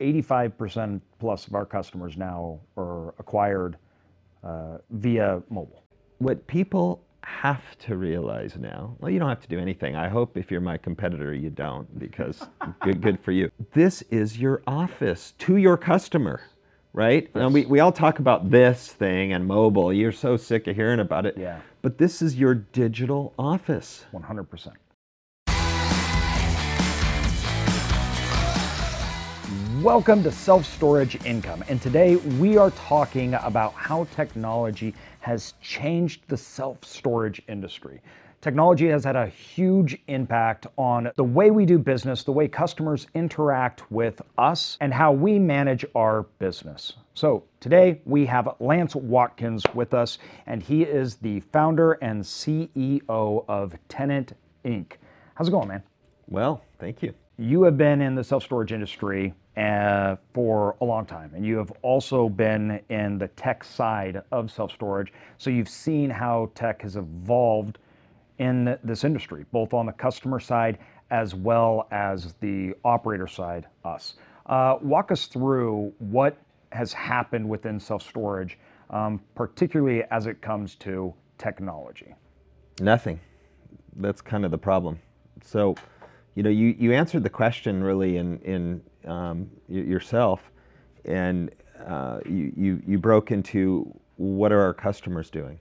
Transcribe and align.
85% 0.00 1.00
plus 1.18 1.46
of 1.46 1.54
our 1.54 1.66
customers 1.66 2.16
now 2.16 2.60
are 2.76 3.14
acquired 3.18 3.76
uh, 4.42 4.78
via 4.90 5.42
mobile. 5.50 5.84
What 6.18 6.46
people 6.46 7.02
have 7.22 7.78
to 7.80 7.96
realize 7.96 8.56
now, 8.56 8.96
well, 8.98 9.10
you 9.10 9.18
don't 9.18 9.28
have 9.28 9.42
to 9.42 9.48
do 9.48 9.58
anything. 9.58 9.96
I 9.96 10.08
hope 10.08 10.36
if 10.36 10.50
you're 10.50 10.60
my 10.60 10.78
competitor, 10.78 11.34
you 11.34 11.50
don't, 11.50 11.98
because 11.98 12.42
good, 12.80 13.00
good 13.00 13.20
for 13.20 13.32
you. 13.32 13.50
This 13.72 14.02
is 14.10 14.38
your 14.38 14.62
office 14.66 15.34
to 15.40 15.56
your 15.56 15.76
customer, 15.76 16.40
right? 16.92 17.30
Yes. 17.34 17.44
And 17.44 17.54
we, 17.54 17.66
we 17.66 17.80
all 17.80 17.92
talk 17.92 18.18
about 18.18 18.50
this 18.50 18.88
thing 18.88 19.32
and 19.32 19.46
mobile. 19.46 19.92
You're 19.92 20.12
so 20.12 20.36
sick 20.36 20.66
of 20.66 20.76
hearing 20.76 21.00
about 21.00 21.26
it. 21.26 21.36
Yeah. 21.36 21.60
But 21.82 21.98
this 21.98 22.22
is 22.22 22.36
your 22.36 22.54
digital 22.54 23.34
office. 23.38 24.04
100%. 24.12 24.72
Welcome 29.82 30.22
to 30.24 30.30
Self 30.30 30.66
Storage 30.66 31.24
Income. 31.24 31.64
And 31.70 31.80
today 31.80 32.16
we 32.16 32.58
are 32.58 32.70
talking 32.72 33.32
about 33.32 33.72
how 33.72 34.04
technology 34.14 34.94
has 35.20 35.54
changed 35.62 36.20
the 36.28 36.36
self 36.36 36.84
storage 36.84 37.40
industry. 37.48 38.02
Technology 38.42 38.88
has 38.88 39.04
had 39.04 39.16
a 39.16 39.26
huge 39.28 39.96
impact 40.08 40.66
on 40.76 41.10
the 41.16 41.24
way 41.24 41.50
we 41.50 41.64
do 41.64 41.78
business, 41.78 42.24
the 42.24 42.32
way 42.32 42.46
customers 42.46 43.06
interact 43.14 43.90
with 43.90 44.20
us, 44.36 44.76
and 44.82 44.92
how 44.92 45.12
we 45.12 45.38
manage 45.38 45.86
our 45.94 46.24
business. 46.38 46.92
So, 47.14 47.44
today 47.60 48.02
we 48.04 48.26
have 48.26 48.56
Lance 48.60 48.94
Watkins 48.94 49.64
with 49.72 49.94
us, 49.94 50.18
and 50.46 50.62
he 50.62 50.82
is 50.82 51.14
the 51.14 51.40
founder 51.40 51.92
and 52.02 52.22
CEO 52.22 53.44
of 53.48 53.74
Tenant 53.88 54.34
Inc. 54.62 54.92
How's 55.36 55.48
it 55.48 55.52
going, 55.52 55.68
man? 55.68 55.82
Well, 56.28 56.62
thank 56.78 57.02
you. 57.02 57.14
You 57.38 57.62
have 57.62 57.78
been 57.78 58.02
in 58.02 58.14
the 58.14 58.22
self 58.22 58.42
storage 58.42 58.72
industry 58.72 59.32
uh, 59.56 60.16
for 60.32 60.76
a 60.80 60.84
long 60.84 61.06
time. 61.06 61.32
And 61.34 61.44
you 61.44 61.56
have 61.58 61.72
also 61.82 62.28
been 62.28 62.80
in 62.88 63.18
the 63.18 63.28
tech 63.28 63.64
side 63.64 64.22
of 64.30 64.50
self 64.50 64.72
storage. 64.72 65.12
So 65.38 65.50
you've 65.50 65.68
seen 65.68 66.10
how 66.10 66.50
tech 66.54 66.82
has 66.82 66.96
evolved 66.96 67.78
in 68.38 68.78
this 68.82 69.04
industry, 69.04 69.44
both 69.52 69.74
on 69.74 69.86
the 69.86 69.92
customer 69.92 70.40
side 70.40 70.78
as 71.10 71.34
well 71.34 71.88
as 71.90 72.34
the 72.40 72.72
operator 72.84 73.26
side, 73.26 73.66
us. 73.84 74.14
Uh, 74.46 74.76
walk 74.80 75.10
us 75.12 75.26
through 75.26 75.92
what 75.98 76.36
has 76.72 76.92
happened 76.92 77.48
within 77.48 77.78
self 77.78 78.02
storage, 78.02 78.58
um, 78.90 79.20
particularly 79.34 80.04
as 80.10 80.26
it 80.26 80.40
comes 80.40 80.74
to 80.76 81.12
technology. 81.38 82.14
Nothing. 82.80 83.20
That's 83.96 84.20
kind 84.20 84.44
of 84.44 84.50
the 84.50 84.58
problem. 84.58 85.00
So, 85.42 85.74
you 86.34 86.42
know, 86.42 86.50
you, 86.50 86.74
you 86.78 86.92
answered 86.92 87.22
the 87.22 87.30
question 87.30 87.82
really 87.82 88.16
in, 88.16 88.38
in 88.40 88.82
um, 89.06 89.50
yourself, 89.68 90.40
and 91.04 91.50
uh, 91.86 92.20
you, 92.26 92.52
you, 92.56 92.82
you 92.86 92.98
broke 92.98 93.30
into 93.30 93.92
what 94.16 94.52
are 94.52 94.60
our 94.60 94.74
customers 94.74 95.30
doing, 95.30 95.58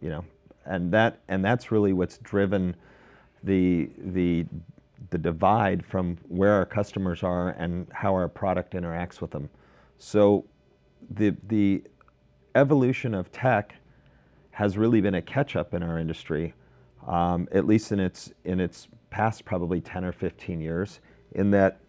you 0.00 0.10
know, 0.10 0.24
and 0.66 0.92
that 0.92 1.20
and 1.28 1.44
that's 1.44 1.72
really 1.72 1.92
what's 1.92 2.18
driven 2.18 2.76
the 3.42 3.88
the 3.98 4.44
the 5.10 5.18
divide 5.18 5.84
from 5.86 6.18
where 6.28 6.52
our 6.52 6.66
customers 6.66 7.22
are 7.22 7.50
and 7.50 7.86
how 7.92 8.12
our 8.12 8.28
product 8.28 8.74
interacts 8.74 9.20
with 9.20 9.30
them. 9.30 9.48
So 9.98 10.44
the 11.10 11.34
the 11.46 11.82
evolution 12.54 13.14
of 13.14 13.30
tech 13.32 13.74
has 14.50 14.76
really 14.76 15.00
been 15.00 15.14
a 15.14 15.22
catch 15.22 15.56
up 15.56 15.72
in 15.72 15.82
our 15.82 15.98
industry, 15.98 16.54
um, 17.06 17.48
at 17.52 17.66
least 17.66 17.92
in 17.92 18.00
its 18.00 18.32
in 18.44 18.60
its 18.60 18.88
past 19.10 19.44
probably 19.44 19.80
10 19.80 20.04
or 20.04 20.12
15 20.12 20.60
years, 20.60 21.00
in 21.32 21.50
that 21.52 21.80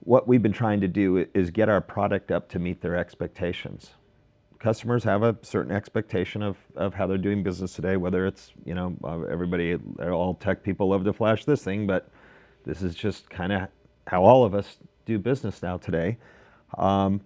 what 0.00 0.26
we've 0.26 0.42
been 0.42 0.52
trying 0.52 0.80
to 0.80 0.88
do 0.88 1.26
is 1.34 1.50
get 1.50 1.68
our 1.68 1.80
product 1.80 2.30
up 2.30 2.48
to 2.50 2.58
meet 2.58 2.80
their 2.80 2.96
expectations. 2.96 3.90
Customers 4.58 5.04
have 5.04 5.22
a 5.22 5.36
certain 5.42 5.72
expectation 5.72 6.42
of, 6.42 6.56
of 6.76 6.94
how 6.94 7.06
they're 7.06 7.18
doing 7.18 7.42
business 7.42 7.74
today, 7.74 7.96
whether 7.96 8.26
it's, 8.26 8.52
you 8.64 8.74
know, 8.74 8.94
uh, 9.04 9.20
everybody, 9.22 9.76
all 10.02 10.34
tech 10.34 10.62
people 10.62 10.88
love 10.88 11.04
to 11.04 11.12
flash 11.12 11.44
this 11.44 11.62
thing, 11.62 11.86
but 11.86 12.10
this 12.64 12.82
is 12.82 12.94
just 12.94 13.30
kind 13.30 13.52
of 13.52 13.68
how 14.06 14.22
all 14.22 14.44
of 14.44 14.54
us 14.54 14.78
do 15.06 15.18
business 15.18 15.62
now 15.62 15.76
today. 15.76 16.18
Um, 16.76 17.20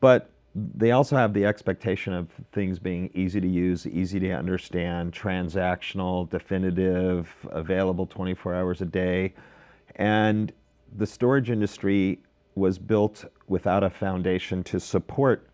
but 0.00 0.30
they 0.54 0.92
also 0.92 1.16
have 1.16 1.34
the 1.34 1.44
expectation 1.44 2.12
of 2.14 2.28
things 2.52 2.78
being 2.78 3.10
easy 3.14 3.40
to 3.40 3.48
use, 3.48 3.86
easy 3.86 4.18
to 4.20 4.30
understand, 4.32 5.12
transactional, 5.12 6.28
definitive, 6.30 7.28
available 7.50 8.06
24 8.06 8.54
hours 8.54 8.80
a 8.80 8.86
day. 8.86 9.34
And 9.96 10.52
the 10.96 11.06
storage 11.06 11.50
industry 11.50 12.20
was 12.54 12.78
built 12.78 13.24
without 13.46 13.84
a 13.84 13.90
foundation 13.90 14.62
to 14.64 14.80
support 14.80 15.48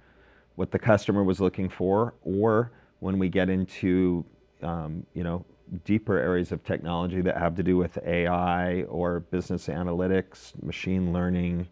what 0.56 0.70
the 0.70 0.78
customer 0.78 1.22
was 1.22 1.40
looking 1.40 1.68
for, 1.68 2.14
or 2.22 2.72
when 3.00 3.18
we 3.18 3.28
get 3.28 3.50
into 3.50 4.24
um, 4.62 5.04
you 5.14 5.24
know 5.24 5.44
deeper 5.84 6.18
areas 6.18 6.52
of 6.52 6.62
technology 6.64 7.20
that 7.20 7.36
have 7.36 7.54
to 7.56 7.62
do 7.62 7.76
with 7.76 7.98
AI 8.06 8.82
or 8.84 9.20
business 9.20 9.66
analytics, 9.66 10.52
machine 10.62 11.12
learning, 11.12 11.66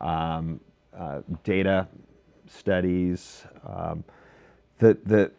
um, 0.00 0.60
uh, 0.96 1.20
data 1.44 1.88
studies, 2.46 3.44
um, 3.66 4.04
the 4.78 4.96
the 5.04 5.32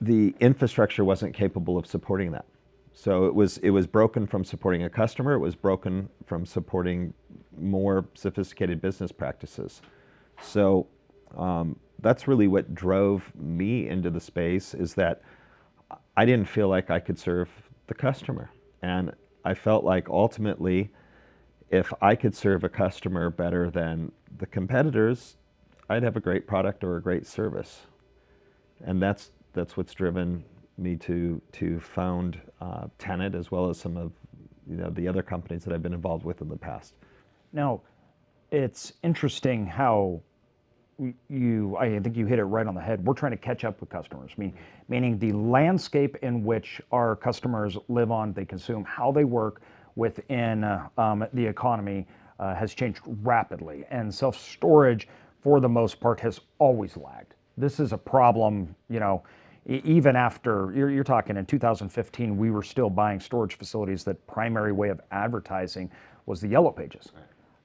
the 0.00 0.34
infrastructure 0.40 1.04
wasn't 1.04 1.34
capable 1.34 1.78
of 1.78 1.86
supporting 1.86 2.32
that. 2.32 2.44
So 2.98 3.26
it 3.26 3.34
was 3.34 3.58
it 3.58 3.70
was 3.70 3.86
broken 3.86 4.26
from 4.26 4.42
supporting 4.42 4.84
a 4.84 4.88
customer. 4.88 5.34
It 5.34 5.38
was 5.38 5.54
broken 5.54 6.08
from 6.24 6.46
supporting 6.46 7.12
more 7.58 8.08
sophisticated 8.14 8.80
business 8.80 9.12
practices. 9.12 9.82
So 10.40 10.86
um, 11.36 11.78
that's 12.00 12.26
really 12.26 12.48
what 12.48 12.74
drove 12.74 13.30
me 13.36 13.86
into 13.86 14.08
the 14.08 14.18
space. 14.18 14.72
Is 14.72 14.94
that 14.94 15.20
I 16.16 16.24
didn't 16.24 16.48
feel 16.48 16.68
like 16.68 16.90
I 16.90 16.98
could 16.98 17.18
serve 17.18 17.50
the 17.86 17.92
customer, 17.92 18.48
and 18.80 19.12
I 19.44 19.52
felt 19.52 19.84
like 19.84 20.08
ultimately, 20.08 20.88
if 21.68 21.92
I 22.00 22.14
could 22.14 22.34
serve 22.34 22.64
a 22.64 22.70
customer 22.70 23.28
better 23.28 23.70
than 23.70 24.10
the 24.38 24.46
competitors, 24.46 25.36
I'd 25.90 26.02
have 26.02 26.16
a 26.16 26.20
great 26.20 26.46
product 26.46 26.82
or 26.82 26.96
a 26.96 27.02
great 27.02 27.26
service, 27.26 27.82
and 28.82 29.02
that's 29.02 29.32
that's 29.52 29.76
what's 29.76 29.92
driven 29.92 30.44
me 30.78 30.96
to 30.96 31.40
to 31.52 31.80
found 31.80 32.40
uh, 32.60 32.86
Tenant 32.98 33.34
as 33.34 33.50
well 33.50 33.68
as 33.68 33.78
some 33.78 33.96
of 33.96 34.12
you 34.68 34.76
know 34.76 34.90
the 34.90 35.08
other 35.08 35.22
companies 35.22 35.64
that 35.64 35.72
I've 35.72 35.82
been 35.82 35.94
involved 35.94 36.24
with 36.24 36.40
in 36.40 36.48
the 36.48 36.56
past. 36.56 36.94
Now, 37.52 37.82
it's 38.50 38.92
interesting 39.02 39.66
how 39.66 40.20
you 41.28 41.76
I 41.76 41.98
think 42.00 42.16
you 42.16 42.26
hit 42.26 42.38
it 42.38 42.44
right 42.44 42.66
on 42.66 42.74
the 42.74 42.80
head. 42.80 43.04
We're 43.04 43.14
trying 43.14 43.32
to 43.32 43.38
catch 43.38 43.64
up 43.64 43.80
with 43.80 43.90
customers, 43.90 44.30
I 44.36 44.40
mean, 44.40 44.54
meaning 44.88 45.18
the 45.18 45.32
landscape 45.32 46.16
in 46.22 46.44
which 46.44 46.80
our 46.92 47.16
customers 47.16 47.76
live 47.88 48.10
on, 48.10 48.32
they 48.32 48.44
consume, 48.44 48.84
how 48.84 49.12
they 49.12 49.24
work 49.24 49.62
within 49.94 50.64
uh, 50.64 50.88
um, 50.98 51.26
the 51.32 51.44
economy 51.44 52.06
uh, 52.38 52.54
has 52.54 52.74
changed 52.74 53.00
rapidly, 53.22 53.84
and 53.90 54.14
self 54.14 54.38
storage, 54.38 55.08
for 55.42 55.60
the 55.60 55.68
most 55.68 56.00
part, 56.00 56.20
has 56.20 56.40
always 56.58 56.96
lagged. 56.96 57.34
This 57.56 57.80
is 57.80 57.92
a 57.92 57.98
problem, 57.98 58.74
you 58.88 59.00
know 59.00 59.22
even 59.66 60.16
after 60.16 60.72
you're, 60.74 60.90
you're, 60.90 61.04
talking 61.04 61.36
in 61.36 61.44
2015 61.44 62.36
we 62.36 62.50
were 62.50 62.62
still 62.62 62.88
buying 62.88 63.18
storage 63.18 63.56
facilities 63.56 64.04
that 64.04 64.24
primary 64.26 64.72
way 64.72 64.88
of 64.88 65.00
advertising 65.10 65.90
was 66.26 66.40
the 66.40 66.48
yellow 66.48 66.70
pages. 66.70 67.12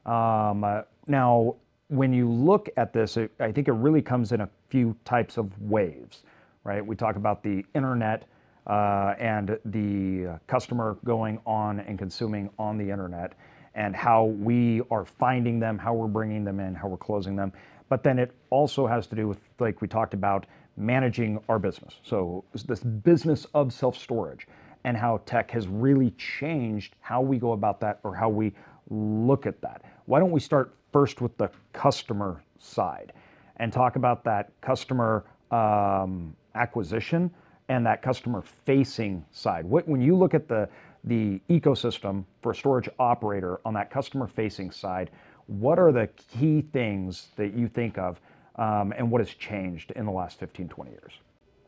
Um, 0.05 0.63
uh, 0.63 0.81
now 1.07 1.55
when 1.89 2.11
you 2.13 2.29
look 2.29 2.69
at 2.77 2.93
this 2.93 3.17
it, 3.17 3.31
i 3.39 3.51
think 3.51 3.67
it 3.67 3.73
really 3.73 4.01
comes 4.01 4.31
in 4.31 4.41
a 4.41 4.49
few 4.69 4.95
types 5.03 5.37
of 5.37 5.61
waves 5.61 6.23
right? 6.63 6.85
We 6.85 6.95
talk 6.95 7.15
about 7.15 7.43
the 7.43 7.65
internet 7.73 8.27
uh, 8.67 9.15
and 9.19 9.57
the 9.65 10.39
customer 10.47 10.97
going 11.03 11.39
on 11.45 11.79
and 11.81 11.97
consuming 11.97 12.49
on 12.59 12.77
the 12.77 12.89
internet 12.89 13.33
and 13.73 13.95
how 13.95 14.25
we 14.25 14.81
are 14.91 15.05
finding 15.05 15.59
them 15.59 15.77
how 15.77 15.93
we're 15.93 16.07
bringing 16.07 16.43
them 16.43 16.59
in 16.59 16.75
how 16.75 16.87
we're 16.87 16.97
closing 16.97 17.35
them. 17.35 17.51
But 17.89 18.03
then 18.03 18.19
it 18.19 18.31
also 18.49 18.85
has 18.85 19.07
to 19.07 19.15
do 19.15 19.27
with 19.27 19.39
like 19.59 19.81
we 19.81 19.87
talked 19.87 20.13
about 20.13 20.45
managing 20.77 21.39
our 21.49 21.59
business. 21.59 21.95
So, 22.03 22.43
this 22.65 22.79
business 22.79 23.45
of 23.53 23.73
self 23.73 23.97
storage 23.97 24.47
and 24.83 24.97
how 24.97 25.21
tech 25.25 25.51
has 25.51 25.67
really 25.67 26.11
changed 26.11 26.95
how 27.01 27.21
we 27.21 27.37
go 27.37 27.51
about 27.51 27.79
that 27.81 27.99
or 28.03 28.15
how 28.15 28.29
we 28.29 28.53
look 28.89 29.45
at 29.45 29.61
that. 29.61 29.83
Why 30.05 30.19
don't 30.19 30.31
we 30.31 30.39
start 30.39 30.73
first 30.91 31.21
with 31.21 31.37
the 31.37 31.49
customer 31.73 32.43
side 32.59 33.13
and 33.57 33.71
talk 33.71 33.95
about 33.95 34.23
that 34.23 34.51
customer 34.61 35.25
um, 35.51 36.35
acquisition 36.55 37.31
and 37.69 37.85
that 37.85 38.01
customer 38.01 38.41
facing 38.41 39.23
side? 39.31 39.65
What, 39.65 39.87
when 39.87 40.01
you 40.01 40.15
look 40.15 40.33
at 40.33 40.47
the 40.47 40.67
the 41.03 41.41
ecosystem 41.49 42.25
for 42.43 42.51
a 42.51 42.55
storage 42.55 42.87
operator 42.99 43.59
on 43.65 43.73
that 43.73 43.89
customer 43.89 44.27
facing 44.27 44.69
side, 44.69 45.09
what 45.47 45.79
are 45.79 45.91
the 45.91 46.07
key 46.07 46.61
things 46.73 47.29
that 47.35 47.55
you 47.55 47.67
think 47.67 47.97
of 47.97 48.21
um, 48.55 48.93
and 48.97 49.09
what 49.09 49.21
has 49.21 49.29
changed 49.29 49.91
in 49.91 50.05
the 50.05 50.11
last 50.11 50.39
15, 50.39 50.69
20 50.69 50.91
years? 50.91 51.13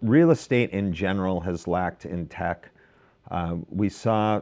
Real 0.02 0.32
estate 0.32 0.72
in 0.72 0.94
general 0.94 1.40
has 1.42 1.68
lacked 1.68 2.06
in 2.06 2.28
tech. 2.28 2.70
Um, 3.32 3.66
we 3.70 3.90
saw 3.90 4.42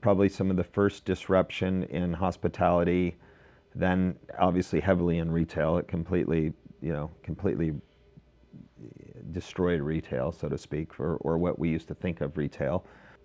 probably 0.00 0.28
some 0.28 0.50
of 0.50 0.56
the 0.56 0.64
first 0.64 1.04
disruption 1.04 1.84
in 1.84 2.12
hospitality 2.12 3.16
then 3.74 4.16
obviously 4.38 4.80
heavily 4.80 5.18
in 5.18 5.30
retail. 5.30 5.78
It 5.78 5.88
completely, 5.88 6.52
you 6.80 6.92
know, 6.92 7.10
completely 7.22 7.72
destroyed 9.32 9.80
retail, 9.80 10.32
so 10.32 10.48
to 10.48 10.58
speak, 10.58 10.98
or, 10.98 11.16
or 11.16 11.38
what 11.38 11.58
we 11.58 11.68
used 11.68 11.88
to 11.88 11.94
think 11.94 12.20
of 12.20 12.36
retail. 12.36 12.84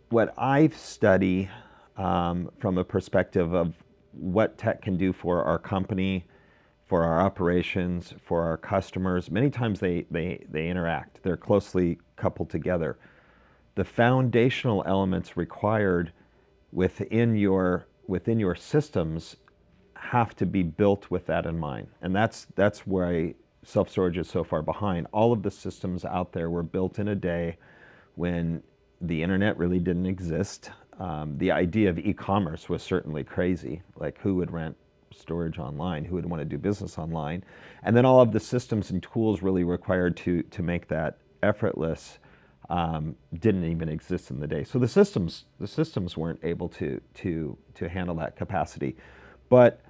What 0.10 0.34
I 0.38 0.68
study 0.70 1.50
um, 1.98 2.52
from 2.60 2.78
a 2.78 2.84
perspective 2.84 3.54
of 3.54 3.74
what 4.12 4.58
tech 4.58 4.82
can 4.82 4.98
do 4.98 5.12
for 5.12 5.44
our 5.44 5.58
company, 5.58 6.26
for 6.86 7.04
our 7.04 7.20
operations, 7.20 8.14
for 8.24 8.44
our 8.44 8.58
customers, 8.58 9.32
many 9.32 9.50
times 9.50 9.80
they, 9.80 10.06
they, 10.12 10.46
they 10.50 10.68
interact. 10.68 11.20
They're 11.24 11.38
closely 11.38 11.98
coupled 12.16 12.50
together. 12.50 12.98
The 13.74 13.84
foundational 13.84 14.84
elements 14.86 15.36
required 15.36 16.12
within 16.72 17.36
your, 17.36 17.88
within 18.08 18.40
your 18.40 18.56
systems 18.56 19.36
have 19.96 20.36
to 20.36 20.46
be 20.46 20.62
built 20.62 21.10
with 21.10 21.26
that 21.26 21.46
in 21.46 21.58
mind. 21.58 21.88
And 22.02 22.16
that's, 22.16 22.48
that's 22.56 22.86
why 22.86 23.34
self 23.64 23.90
storage 23.90 24.18
is 24.18 24.30
so 24.30 24.44
far 24.44 24.62
behind. 24.62 25.08
All 25.12 25.34
of 25.34 25.42
the 25.42 25.52
systems 25.52 26.06
out 26.06 26.34
there 26.34 26.50
were 26.50 26.64
built 26.64 27.00
in 27.00 27.08
a 27.08 27.16
day 27.16 27.58
when 28.14 28.62
the 29.02 29.24
internet 29.24 29.58
really 29.58 29.80
didn't 29.80 30.06
exist. 30.06 30.70
Um, 31.00 31.38
the 31.38 31.52
idea 31.52 31.90
of 31.90 31.98
e 31.98 32.14
commerce 32.14 32.70
was 32.70 32.84
certainly 32.84 33.24
crazy. 33.24 33.82
Like, 33.98 34.20
who 34.20 34.36
would 34.36 34.52
rent 34.52 34.78
storage 35.18 35.60
online? 35.60 36.06
Who 36.06 36.16
would 36.16 36.26
want 36.26 36.42
to 36.42 36.46
do 36.46 36.58
business 36.58 36.98
online? 36.98 37.44
And 37.84 37.96
then 37.96 38.06
all 38.06 38.22
of 38.22 38.32
the 38.32 38.40
systems 38.40 38.92
and 38.92 39.02
tools 39.02 39.42
really 39.42 39.64
required 39.64 40.18
to, 40.18 40.44
to 40.44 40.64
make 40.64 40.88
that 40.90 41.18
effortless. 41.44 42.20
Um, 42.68 43.16
didn't 43.38 43.66
even 43.66 43.90
exist 43.90 44.32
in 44.32 44.40
the 44.40 44.48
day. 44.48 44.64
So 44.64 44.80
the 44.80 44.88
systems 44.88 45.46
the 45.60 45.68
systems 45.68 46.18
weren't 46.18 46.40
able 46.42 46.68
to 46.70 47.00
to 47.14 47.56
to 47.76 47.88
handle 47.88 48.16
that 48.16 48.36
capacity. 48.36 48.98
But 49.50 49.82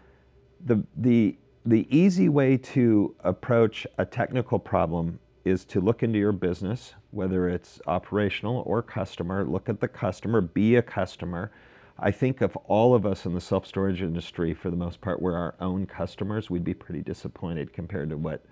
the 0.65 0.83
the 0.97 1.37
the 1.65 1.87
easy 1.89 2.27
way 2.27 2.57
to 2.57 3.15
approach 3.23 3.87
a 3.97 4.05
technical 4.05 4.59
problem 4.59 5.19
is 5.45 5.63
to 5.65 5.79
look 5.79 6.03
into 6.03 6.19
your 6.19 6.31
business, 6.31 6.95
whether 7.11 7.47
it's 7.47 7.79
operational 7.87 8.63
or 8.65 8.81
customer, 8.81 9.45
look 9.45 9.69
at 9.69 9.79
the 9.79 9.87
customer, 9.87 10.41
be 10.41 10.75
a 10.75 10.81
customer. 10.81 11.51
I 11.97 12.11
think 12.11 12.41
if 12.41 12.55
all 12.65 12.93
of 12.93 13.05
us 13.05 13.25
in 13.25 13.33
the 13.33 13.41
self 13.41 13.65
storage 13.65 14.01
industry, 14.01 14.53
for 14.53 14.69
the 14.69 14.75
most 14.77 15.01
part, 15.01 15.21
were 15.21 15.35
our 15.37 15.55
own 15.59 15.85
customers, 15.85 16.49
we'd 16.49 16.63
be 16.63 16.73
pretty 16.73 17.01
disappointed 17.01 17.73
compared 17.73 18.09
to 18.09 18.17
what 18.17 18.45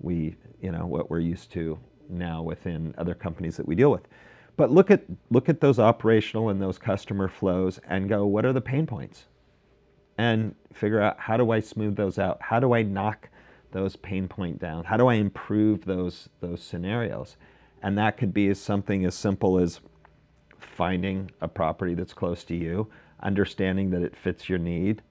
we, 0.00 0.36
you 0.60 0.72
know, 0.72 0.86
what 0.86 1.10
we're 1.10 1.20
used 1.20 1.52
to 1.52 1.78
now 2.08 2.42
within 2.42 2.94
other 2.98 3.14
companies 3.14 3.56
that 3.56 3.66
we 3.66 3.74
deal 3.74 3.90
with. 3.90 4.08
But 4.56 4.70
look 4.72 4.90
at 4.90 5.04
look 5.30 5.48
at 5.48 5.60
those 5.60 5.78
operational 5.78 6.48
and 6.48 6.60
those 6.60 6.78
customer 6.78 7.28
flows 7.28 7.78
and 7.88 8.08
go, 8.08 8.26
what 8.26 8.44
are 8.44 8.52
the 8.52 8.60
pain 8.60 8.86
points? 8.86 9.26
and 10.18 10.54
figure 10.72 11.00
out 11.00 11.18
how 11.20 11.36
do 11.36 11.52
I 11.52 11.60
smooth 11.60 11.96
those 11.96 12.18
out? 12.18 12.38
How 12.42 12.60
do 12.60 12.74
I 12.74 12.82
knock 12.82 13.30
those 13.70 13.96
pain 13.96 14.28
point 14.28 14.58
down? 14.58 14.84
How 14.84 14.96
do 14.96 15.06
I 15.06 15.14
improve 15.14 15.84
those 15.84 16.28
those 16.40 16.62
scenarios? 16.62 17.36
And 17.82 17.96
that 17.96 18.16
could 18.18 18.34
be 18.34 18.48
as 18.48 18.60
something 18.60 19.04
as 19.04 19.14
simple 19.14 19.58
as 19.58 19.80
finding 20.60 21.30
a 21.40 21.48
property 21.48 21.94
that's 21.94 22.14
close 22.14 22.44
to 22.44 22.56
you, 22.56 22.88
understanding 23.22 23.90
that 23.90 24.02
it 24.02 24.16
fits 24.16 24.48
your 24.48 24.58
need, 24.58 25.02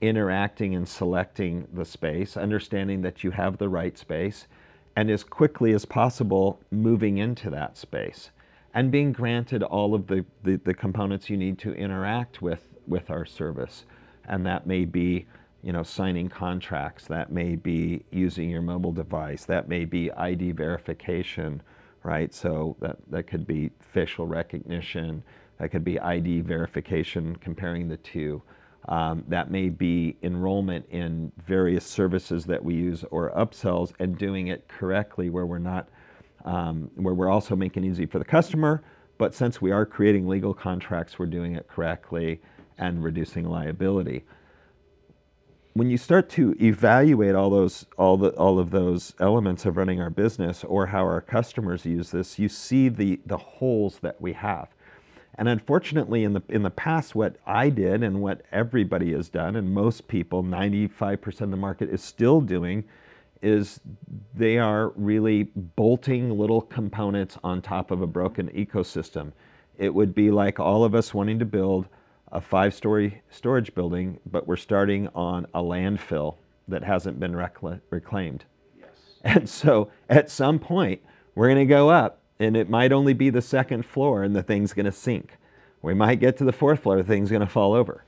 interacting 0.00 0.74
and 0.74 0.88
selecting 0.88 1.66
the 1.72 1.84
space, 1.84 2.36
understanding 2.36 3.02
that 3.02 3.24
you 3.24 3.30
have 3.30 3.58
the 3.58 3.68
right 3.68 3.96
space, 3.96 4.46
and 4.94 5.10
as 5.10 5.24
quickly 5.24 5.72
as 5.72 5.84
possible 5.84 6.60
moving 6.70 7.18
into 7.18 7.50
that 7.50 7.76
space 7.76 8.30
and 8.74 8.90
being 8.90 9.12
granted 9.12 9.62
all 9.62 9.94
of 9.94 10.06
the, 10.06 10.24
the, 10.42 10.56
the 10.56 10.74
components 10.74 11.30
you 11.30 11.36
need 11.36 11.58
to 11.58 11.72
interact 11.72 12.42
with, 12.42 12.62
with 12.86 13.10
our 13.10 13.24
service. 13.24 13.84
And 14.28 14.44
that 14.46 14.66
may 14.66 14.84
be 14.84 15.26
you 15.62 15.72
know 15.72 15.82
signing 15.82 16.28
contracts 16.28 17.06
that 17.06 17.32
may 17.32 17.56
be 17.56 18.04
using 18.12 18.48
your 18.48 18.62
mobile 18.62 18.92
device 18.92 19.44
that 19.46 19.68
may 19.68 19.84
be 19.84 20.10
id 20.12 20.52
verification 20.52 21.60
right 22.06 22.32
so 22.32 22.76
that, 22.80 22.96
that 23.10 23.26
could 23.26 23.46
be 23.46 23.70
facial 23.80 24.26
recognition 24.26 25.22
that 25.58 25.70
could 25.70 25.84
be 25.84 25.98
id 26.00 26.40
verification 26.42 27.36
comparing 27.36 27.88
the 27.88 27.96
two 27.98 28.42
um, 28.88 29.24
that 29.26 29.50
may 29.50 29.68
be 29.68 30.16
enrollment 30.22 30.86
in 30.90 31.32
various 31.44 31.84
services 31.84 32.44
that 32.44 32.64
we 32.64 32.74
use 32.74 33.04
or 33.10 33.32
upsells 33.32 33.92
and 33.98 34.16
doing 34.16 34.46
it 34.48 34.68
correctly 34.68 35.28
where 35.28 35.46
we're 35.46 35.58
not 35.58 35.88
um, 36.44 36.90
where 36.94 37.14
we're 37.14 37.30
also 37.30 37.56
making 37.56 37.84
it 37.84 37.88
easy 37.88 38.06
for 38.06 38.18
the 38.18 38.24
customer 38.24 38.82
but 39.18 39.34
since 39.34 39.60
we 39.60 39.72
are 39.72 39.84
creating 39.84 40.28
legal 40.28 40.54
contracts 40.54 41.18
we're 41.18 41.26
doing 41.26 41.56
it 41.56 41.66
correctly 41.68 42.40
and 42.78 43.02
reducing 43.02 43.48
liability. 43.48 44.24
When 45.76 45.90
you 45.90 45.98
start 45.98 46.30
to 46.30 46.56
evaluate 46.58 47.34
all 47.34 47.50
those 47.50 47.84
all 47.98 48.16
the 48.16 48.30
all 48.30 48.58
of 48.58 48.70
those 48.70 49.12
elements 49.20 49.66
of 49.66 49.76
running 49.76 50.00
our 50.00 50.08
business 50.08 50.64
or 50.64 50.86
how 50.86 51.02
our 51.02 51.20
customers 51.20 51.84
use 51.84 52.12
this, 52.12 52.38
you 52.38 52.48
see 52.48 52.88
the 52.88 53.20
the 53.26 53.36
holes 53.36 53.98
that 53.98 54.18
we 54.18 54.32
have. 54.32 54.68
And 55.34 55.50
unfortunately, 55.50 56.24
in 56.24 56.32
the 56.32 56.42
in 56.48 56.62
the 56.62 56.70
past, 56.70 57.14
what 57.14 57.36
I 57.46 57.68
did 57.68 58.02
and 58.02 58.22
what 58.22 58.40
everybody 58.50 59.12
has 59.12 59.28
done, 59.28 59.54
and 59.54 59.74
most 59.74 60.08
people, 60.08 60.42
95% 60.42 61.42
of 61.42 61.50
the 61.50 61.58
market 61.58 61.90
is 61.90 62.02
still 62.02 62.40
doing, 62.40 62.84
is 63.42 63.78
they 64.34 64.56
are 64.56 64.94
really 64.96 65.42
bolting 65.42 66.38
little 66.38 66.62
components 66.62 67.36
on 67.44 67.60
top 67.60 67.90
of 67.90 68.00
a 68.00 68.06
broken 68.06 68.48
ecosystem. 68.48 69.32
It 69.76 69.92
would 69.92 70.14
be 70.14 70.30
like 70.30 70.58
all 70.58 70.84
of 70.84 70.94
us 70.94 71.12
wanting 71.12 71.38
to 71.40 71.44
build 71.44 71.86
a 72.32 72.40
five 72.40 72.74
story 72.74 73.22
storage 73.30 73.74
building, 73.74 74.18
but 74.26 74.46
we're 74.46 74.56
starting 74.56 75.08
on 75.14 75.46
a 75.54 75.62
landfill 75.62 76.36
that 76.68 76.82
hasn't 76.82 77.20
been 77.20 77.32
recla- 77.32 77.80
reclaimed. 77.90 78.44
Yes. 78.78 78.88
And 79.22 79.48
so 79.48 79.90
at 80.08 80.30
some 80.30 80.58
point, 80.58 81.00
we're 81.34 81.48
going 81.48 81.66
to 81.66 81.72
go 81.72 81.90
up, 81.90 82.18
and 82.38 82.56
it 82.56 82.68
might 82.68 82.92
only 82.92 83.12
be 83.12 83.30
the 83.30 83.42
second 83.42 83.84
floor, 83.84 84.22
and 84.22 84.34
the 84.34 84.42
thing's 84.42 84.72
going 84.72 84.86
to 84.86 84.92
sink. 84.92 85.36
We 85.82 85.94
might 85.94 86.18
get 86.20 86.36
to 86.38 86.44
the 86.44 86.52
fourth 86.52 86.80
floor, 86.80 86.96
the 86.96 87.04
thing's 87.04 87.30
going 87.30 87.40
to 87.40 87.46
fall 87.46 87.72
over. 87.74 88.02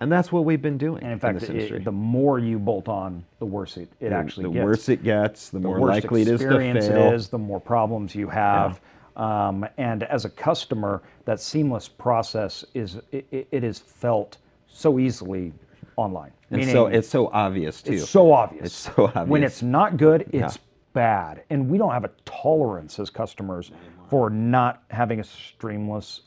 And 0.00 0.10
that's 0.10 0.32
what 0.32 0.46
we've 0.46 0.62
been 0.62 0.78
doing. 0.78 1.02
And 1.02 1.12
in 1.12 1.18
fact, 1.20 1.42
in 1.42 1.56
it, 1.56 1.84
the 1.84 1.92
more 1.92 2.38
you 2.38 2.58
bolt 2.58 2.88
on, 2.88 3.24
the 3.38 3.44
worse 3.44 3.76
it, 3.76 3.92
it 4.00 4.08
the, 4.08 4.14
actually 4.14 4.44
the 4.44 4.52
gets. 4.52 4.60
The 4.60 4.64
worse 4.64 4.88
it 4.88 5.02
gets, 5.04 5.50
the, 5.50 5.58
the 5.58 5.68
more 5.68 5.78
likely 5.78 6.22
it 6.22 6.28
is 6.28 6.40
to 6.40 6.48
fail. 6.48 6.60
it 6.60 7.14
is, 7.14 7.28
the 7.28 7.38
more 7.38 7.60
problems 7.60 8.14
you 8.14 8.28
have. 8.28 8.72
Yeah. 8.72 8.99
Um, 9.16 9.66
and 9.76 10.04
as 10.04 10.24
a 10.24 10.30
customer, 10.30 11.02
that 11.24 11.40
seamless 11.40 11.88
process 11.88 12.64
is 12.74 12.98
it, 13.12 13.26
it 13.50 13.64
is 13.64 13.78
felt 13.78 14.38
so 14.66 14.98
easily 14.98 15.52
online. 15.96 16.32
And 16.50 16.64
so 16.64 16.86
it's 16.86 17.08
so 17.08 17.28
obvious 17.28 17.82
too. 17.82 17.92
It's 17.92 18.08
so 18.08 18.32
obvious. 18.32 18.66
It's 18.66 18.74
so 18.74 19.06
obvious. 19.06 19.28
When 19.28 19.42
it's 19.42 19.62
not 19.62 19.96
good, 19.96 20.22
it's 20.32 20.56
yeah. 20.56 20.62
bad, 20.92 21.44
and 21.50 21.68
we 21.68 21.78
don't 21.78 21.92
have 21.92 22.04
a 22.04 22.10
tolerance 22.24 22.98
as 22.98 23.10
customers 23.10 23.70
for 24.08 24.30
not 24.30 24.82
having 24.90 25.20
a 25.20 25.22
streamless 25.22 26.20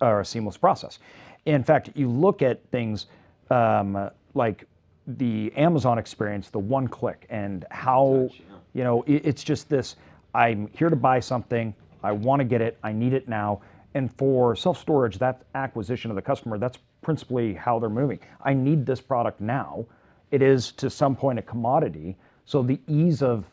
or 0.00 0.20
a 0.20 0.24
seamless 0.24 0.56
process. 0.56 0.98
In 1.46 1.64
fact, 1.64 1.90
you 1.94 2.08
look 2.08 2.42
at 2.42 2.64
things 2.70 3.06
um, 3.50 4.10
like 4.34 4.64
the 5.06 5.52
Amazon 5.56 5.98
experience, 5.98 6.50
the 6.50 6.58
one 6.58 6.88
click, 6.88 7.26
and 7.28 7.64
how 7.70 8.28
you 8.72 8.84
know 8.84 9.02
it, 9.02 9.26
it's 9.26 9.42
just 9.42 9.68
this. 9.68 9.96
I'm 10.34 10.68
here 10.76 10.90
to 10.90 10.96
buy 10.96 11.20
something. 11.20 11.74
I 12.04 12.12
want 12.12 12.40
to 12.40 12.44
get 12.44 12.60
it, 12.60 12.78
I 12.82 12.92
need 12.92 13.12
it 13.12 13.28
now. 13.28 13.62
And 13.94 14.12
for 14.16 14.54
self 14.56 14.78
storage, 14.78 15.18
that 15.18 15.42
acquisition 15.54 16.10
of 16.10 16.16
the 16.16 16.22
customer, 16.22 16.58
that's 16.58 16.78
principally 17.02 17.54
how 17.54 17.78
they're 17.78 17.88
moving. 17.88 18.18
I 18.44 18.54
need 18.54 18.86
this 18.86 19.00
product 19.00 19.40
now. 19.40 19.86
It 20.30 20.42
is 20.42 20.72
to 20.72 20.90
some 20.90 21.14
point 21.16 21.38
a 21.38 21.42
commodity. 21.42 22.16
So 22.44 22.62
the 22.62 22.80
ease 22.88 23.22
of 23.22 23.44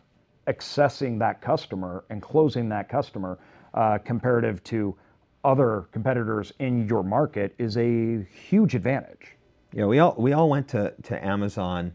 accessing 0.48 1.20
that 1.20 1.42
customer 1.42 2.04
and 2.10 2.22
closing 2.22 2.70
that 2.70 2.90
customer 2.90 3.38
uh, 3.74 4.00
comparative 4.00 4.64
to 4.66 4.96
other 5.44 5.88
competitors 5.92 6.52
in 6.60 6.88
your 6.88 7.04
market 7.04 7.54
is 7.58 7.78
a 7.78 8.24
huge 8.24 8.76
advantage. 8.76 9.36
Yeah, 9.74 9.86
we 9.86 10.00
all 10.00 10.16
we 10.18 10.34
all 10.34 10.50
went 10.50 10.68
to, 10.70 10.94
to 11.04 11.26
Amazon 11.26 11.94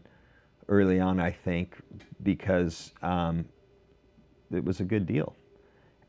early 0.67 0.99
on, 0.99 1.19
I 1.19 1.31
think, 1.31 1.75
because 2.23 2.93
um, 3.01 3.45
it 4.51 4.63
was 4.63 4.79
a 4.79 4.83
good 4.83 5.05
deal. 5.05 5.35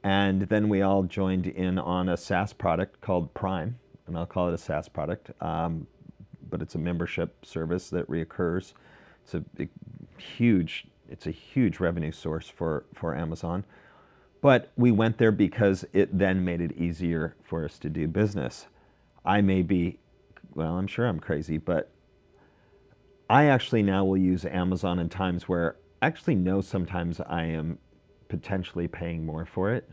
And 0.05 0.43
then 0.43 0.69
we 0.69 0.83
all 0.83 1.03
joined 1.03 1.47
in 1.47 1.79
on 1.79 2.09
a 2.09 2.17
SaaS 2.17 2.53
product 2.53 3.01
called 3.01 3.35
Prime, 3.35 3.79
and 4.07 4.17
I'll 4.17 4.27
call 4.27 4.49
it 4.49 4.55
a 4.55 4.59
SaaS 4.59 4.89
product, 4.89 5.31
um, 5.43 5.87
but 6.51 6.63
it's 6.63 6.77
a 6.77 6.79
membership 6.79 7.45
service 7.45 7.91
that 7.91 8.09
reoccurs. 8.09 8.75
It's 9.25 9.35
a 9.35 9.69
huge, 10.17 10.87
it's 11.09 11.27
a 11.27 11.31
huge 11.31 11.81
revenue 11.81 12.13
source 12.13 12.49
for, 12.49 12.85
for 12.95 13.15
Amazon. 13.15 13.65
But 14.41 14.71
we 14.77 14.93
went 14.93 15.19
there 15.19 15.33
because 15.33 15.85
it 15.93 16.17
then 16.17 16.45
made 16.45 16.61
it 16.61 16.73
easier 16.77 17.35
for 17.43 17.65
us 17.65 17.79
to 17.81 17.91
do 17.91 18.07
business. 18.07 18.67
I 19.25 19.41
may 19.41 19.63
be, 19.63 19.99
well, 20.55 20.79
I'm 20.79 20.87
sure 20.87 21.07
I'm 21.07 21.19
crazy, 21.19 21.59
but 21.59 21.91
I 23.29 23.47
actually 23.47 23.83
now 23.83 24.05
will 24.05 24.17
use 24.17 24.45
Amazon 24.45 24.99
in 25.01 25.09
times 25.09 25.49
where 25.49 25.77
I 26.01 26.07
actually 26.07 26.37
know 26.37 26.61
sometimes 26.61 27.21
I 27.21 27.45
am 27.45 27.79
potentially 28.29 28.89
paying 28.89 29.25
more 29.25 29.45
for 29.45 29.73
it 29.73 29.89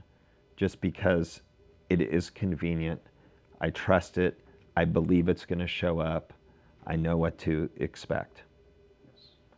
just 0.55 0.81
because 0.81 1.41
it 1.89 2.01
is 2.01 2.29
convenient. 2.29 3.01
I 3.61 3.69
trust 3.69 4.17
it. 4.17 4.39
I 4.75 4.85
believe 4.85 5.29
it's 5.29 5.45
going 5.45 5.59
to 5.59 5.67
show 5.67 5.99
up. 5.99 6.33
I 6.85 6.95
know 6.95 7.17
what 7.17 7.37
to 7.39 7.69
expect. 7.77 8.43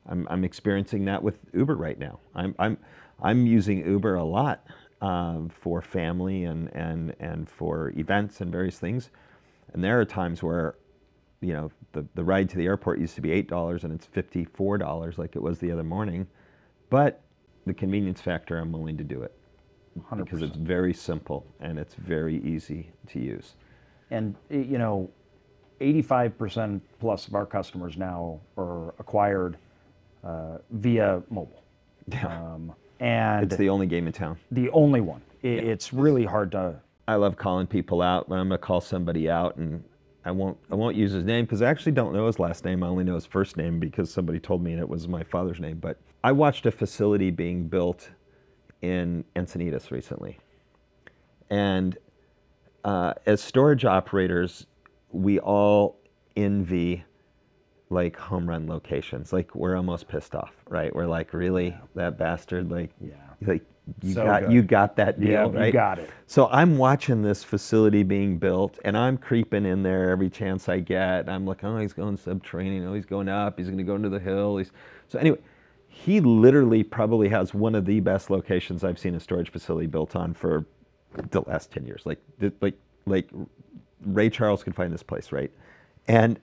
I'm, 0.08 0.28
I'm 0.30 0.44
experiencing 0.44 1.06
that 1.06 1.22
with 1.22 1.40
Uber 1.54 1.76
right 1.76 2.00
now. 2.00 2.20
I'm, 2.36 2.56
I'm, 2.60 2.78
I'm 3.22 3.46
using 3.46 3.86
Uber 3.86 4.16
a 4.16 4.24
lot 4.24 4.66
um, 5.02 5.50
for 5.50 5.82
family 5.82 6.46
and, 6.46 6.74
and, 6.74 7.16
and 7.20 7.50
for 7.50 7.92
events 7.98 8.42
and 8.42 8.52
various 8.52 8.80
things. 8.80 9.10
And 9.74 9.84
there 9.84 10.00
are 10.00 10.06
times 10.06 10.42
where, 10.42 10.76
you 11.42 11.54
know, 11.54 11.72
the, 11.92 12.06
the 12.16 12.24
ride 12.24 12.50
to 12.52 12.58
the 12.58 12.66
airport 12.66 13.00
used 13.00 13.16
to 13.16 13.22
be 13.22 13.30
$8 13.44 13.84
and 13.84 13.94
it's 13.94 14.08
$54 14.08 15.18
like 15.18 15.36
it 15.36 15.42
was 15.42 15.60
the 15.60 15.72
other 15.72 15.84
morning. 15.84 16.28
But 16.90 17.22
the 17.68 17.74
convenience 17.74 18.22
factor, 18.22 18.58
I'm 18.58 18.72
willing 18.72 18.98
to 18.98 19.04
do 19.04 19.22
it 19.22 19.34
because 20.16 20.40
100%. 20.40 20.44
it's 20.44 20.56
very 20.58 20.94
simple 20.94 21.46
and 21.60 21.78
it's 21.78 21.96
very 21.96 22.38
easy 22.44 22.92
to 23.10 23.20
use. 23.20 23.56
And 24.12 24.36
you 24.50 24.78
know, 24.78 25.10
85% 25.82 26.82
plus 27.00 27.28
of 27.28 27.36
our 27.36 27.46
customers 27.46 27.98
now 27.98 28.40
are 28.58 28.90
acquired 29.00 29.58
uh, 30.24 30.58
via 30.72 31.22
mobile. 31.30 31.64
Um, 32.24 32.74
and 33.00 33.44
It's 33.46 33.58
the 33.58 33.70
only 33.70 33.86
game 33.86 34.08
in 34.08 34.14
town. 34.14 34.38
the 34.52 34.70
only 34.72 35.02
one. 35.02 35.22
I 35.44 35.48
It's 35.48 35.94
really 35.94 36.26
hard 36.26 36.52
to. 36.54 36.80
I 37.08 37.16
love 37.16 37.38
calling 37.38 37.68
people 37.68 38.02
out. 38.02 38.28
When 38.28 38.40
I'm 38.40 38.48
gonna 38.48 38.58
call 38.58 38.82
somebody 38.82 39.30
out, 39.30 39.56
and 39.58 39.84
I 40.26 40.32
won't 40.32 40.58
I 40.72 40.76
won't 40.76 40.96
use 40.96 41.12
his 41.12 41.24
name 41.24 41.46
because 41.46 41.62
I 41.62 41.70
actually 41.70 41.92
don't 41.94 42.14
know 42.14 42.26
his 42.28 42.40
last 42.40 42.66
name. 42.66 42.84
I 42.84 42.88
only 42.88 43.04
know 43.04 43.16
his 43.16 43.26
first 43.26 43.56
name 43.56 43.80
because 43.80 44.12
somebody 44.12 44.40
told 44.40 44.64
me 44.64 44.72
and 44.72 44.80
it 44.82 44.90
was 44.90 45.08
my 45.08 45.24
father's 45.24 45.60
name. 45.60 45.78
But 45.80 45.98
I 46.24 46.32
watched 46.32 46.66
a 46.66 46.72
facility 46.72 47.32
being 47.32 47.68
built 47.68 48.10
in 48.82 49.24
Encinitas 49.36 49.92
recently, 49.92 50.40
and 51.50 51.98
uh, 52.84 53.14
as 53.26 53.42
storage 53.42 53.86
operators, 53.86 54.66
we 55.12 55.40
all 55.40 56.00
envy 56.36 57.04
like 57.90 58.18
home 58.18 58.48
run 58.48 58.68
locations. 58.68 59.32
Like 59.32 59.56
we're 59.56 59.76
almost 59.76 60.08
pissed 60.08 60.36
off, 60.36 60.54
right? 60.70 60.94
We're 60.94 61.06
like, 61.06 61.34
really, 61.34 61.76
that 61.96 62.18
bastard, 62.18 62.70
like, 62.70 62.92
Yeah. 63.00 63.16
like 63.46 63.64
you 64.04 64.14
So 64.14 64.26
got 64.26 64.44
good. 64.44 64.52
you 64.52 64.62
got 64.62 64.96
that 64.98 65.20
deal, 65.20 65.30
Yeah, 65.30 65.44
right? 65.60 65.68
you 65.68 65.72
got 65.72 66.00
it. 66.00 66.10
So 66.26 66.48
I'm 66.52 66.78
watching 66.78 67.22
this 67.22 67.44
facility 67.44 68.04
being 68.04 68.38
built, 68.38 68.78
and 68.84 68.98
I'm 68.98 69.18
creeping 69.18 69.66
in 69.66 69.84
there 69.84 70.10
every 70.10 70.30
chance 70.30 70.68
I 70.68 70.80
get. 70.80 71.30
I'm 71.30 71.46
like, 71.46 71.64
oh, 71.64 71.78
he's 71.78 71.94
going 71.94 72.18
subterranean. 72.18 72.86
Oh, 72.86 72.94
he's 72.94 73.06
going 73.06 73.30
up. 73.30 73.58
He's 73.58 73.68
going 73.68 73.78
to 73.78 73.86
go 73.86 73.96
into 73.96 74.10
the 74.10 74.20
hill. 74.20 74.58
He's 74.58 74.72
so 75.08 75.20
anyway. 75.20 75.40
He 75.88 76.20
literally 76.22 76.84
probably 76.84 77.30
has 77.30 77.54
one 77.54 77.76
of 77.76 77.86
the 77.86 78.00
best 78.00 78.30
locations 78.30 78.84
I've 78.84 79.00
seen 79.00 79.16
a 79.16 79.20
storage 79.20 79.52
facility 79.52 79.88
built 79.88 80.16
on 80.16 80.34
for 80.34 80.66
the 81.32 81.42
last 81.42 81.72
ten 81.72 81.86
years. 81.86 82.04
Like, 82.06 82.22
like, 82.62 82.76
like 83.06 83.30
Ray 84.06 84.30
Charles 84.30 84.64
could 84.64 84.76
find 84.76 84.94
this 84.94 85.04
place, 85.04 85.32
right? 85.32 85.52
And 86.08 86.40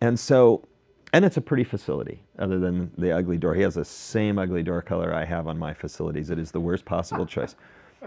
and 0.00 0.18
so, 0.18 0.64
and 1.12 1.24
it's 1.24 1.36
a 1.36 1.40
pretty 1.40 1.64
facility, 1.64 2.22
other 2.38 2.58
than 2.58 2.90
the 2.98 3.12
ugly 3.12 3.36
door. 3.36 3.54
He 3.54 3.62
has 3.62 3.74
the 3.74 3.84
same 3.84 4.38
ugly 4.38 4.62
door 4.62 4.82
color 4.82 5.14
I 5.14 5.24
have 5.24 5.46
on 5.48 5.58
my 5.58 5.74
facilities. 5.74 6.30
It 6.30 6.38
is 6.38 6.50
the 6.50 6.60
worst 6.60 6.84
possible 6.84 7.26
choice. 7.26 7.56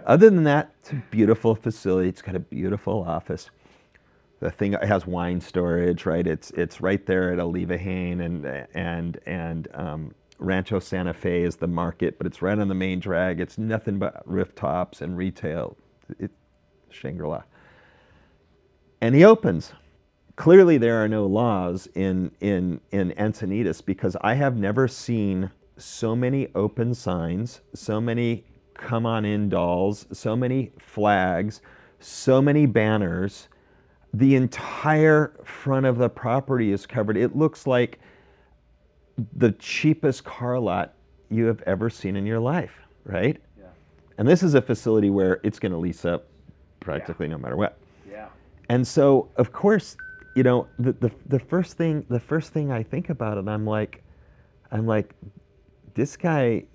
Other 0.05 0.29
than 0.29 0.43
that, 0.43 0.74
it's 0.79 0.91
a 0.91 1.03
beautiful 1.10 1.55
facility. 1.55 2.10
It's 2.10 2.22
got 2.22 2.36
a 2.36 2.39
beautiful 2.39 3.03
office. 3.03 3.50
The 4.39 4.51
thing 4.51 4.74
it 4.74 4.84
has 4.84 5.07
wine 5.07 5.41
storage, 5.41 6.05
right? 6.05 6.25
It's 6.25 6.51
it's 6.51 6.81
right 6.81 7.03
there 7.05 7.34
at 7.34 7.39
Olivenhain 7.39 8.24
and 8.24 8.46
and 8.74 9.19
and 9.25 9.67
um, 9.74 10.13
Rancho 10.39 10.79
Santa 10.79 11.13
Fe 11.13 11.44
is 11.44 11.56
the 11.58 11.67
market, 11.67 12.17
but 12.17 12.27
it's 12.27 12.41
right 12.41 12.58
on 12.58 12.67
the 12.67 12.75
main 12.75 13.00
drag. 13.00 13.39
It's 13.39 13.58
nothing 13.58 13.98
but 13.98 14.22
rooftops 14.25 15.01
and 15.01 15.17
retail. 15.17 15.77
It, 16.20 16.32
Shangri-La. 16.89 17.44
And 19.01 19.15
he 19.15 19.24
opens 19.24 19.74
clearly 20.38 20.77
there 20.77 21.03
are 21.03 21.08
no 21.10 21.25
laws 21.25 21.89
in 21.94 22.32
in 22.39 22.79
in 22.91 23.12
Encinitas 23.12 23.84
because 23.84 24.15
I 24.22 24.36
have 24.36 24.56
never 24.56 24.88
seen 24.88 25.51
so 25.77 26.15
many 26.15 26.48
open 26.56 26.94
signs, 26.94 27.62
so 27.74 28.00
many 28.00 28.46
come 28.74 29.06
on 29.06 29.25
in 29.25 29.50
dolls, 29.50 30.06
so 30.12 30.36
many 30.36 30.72
flags, 30.79 31.62
so 32.00 32.41
many 32.41 32.65
banners. 32.65 33.50
The 34.13 34.36
entire 34.36 35.34
front 35.44 35.86
of 35.86 35.98
the 35.98 36.10
property 36.10 36.72
is 36.72 36.86
covered. 36.86 37.17
It 37.17 37.36
looks 37.36 37.67
like 37.67 38.00
the 39.36 39.51
cheapest 39.53 40.24
car 40.24 40.59
lot 40.59 40.93
you 41.29 41.45
have 41.45 41.62
ever 41.63 41.89
seen 41.89 42.15
in 42.15 42.25
your 42.25 42.39
life, 42.39 42.74
right? 43.03 43.41
Yeah. 43.57 43.65
And 44.17 44.27
this 44.27 44.43
is 44.43 44.53
a 44.53 44.62
facility 44.62 45.09
where 45.09 45.39
it's 45.43 45.59
going 45.59 45.71
to 45.71 45.77
lease 45.77 46.05
up 46.05 46.27
practically 46.79 47.27
no 47.27 47.38
matter 47.38 47.57
what. 47.57 47.77
Yeah. 48.09 48.27
And 48.69 48.88
so, 48.88 49.29
of 49.36 49.51
course, 49.51 49.97
you 50.36 50.43
know, 50.43 50.67
the, 50.77 50.93
the, 50.93 51.12
the 51.25 51.39
first 51.39 51.77
thing 51.77 52.05
the 52.09 52.19
first 52.19 52.53
thing 52.53 52.71
I 52.71 52.83
think 52.83 53.09
about 53.09 53.38
it, 53.38 53.47
I'm 53.47 53.65
like, 53.65 54.03
I'm 54.71 54.86
like, 54.86 55.15
this 55.95 56.15
guy 56.15 56.65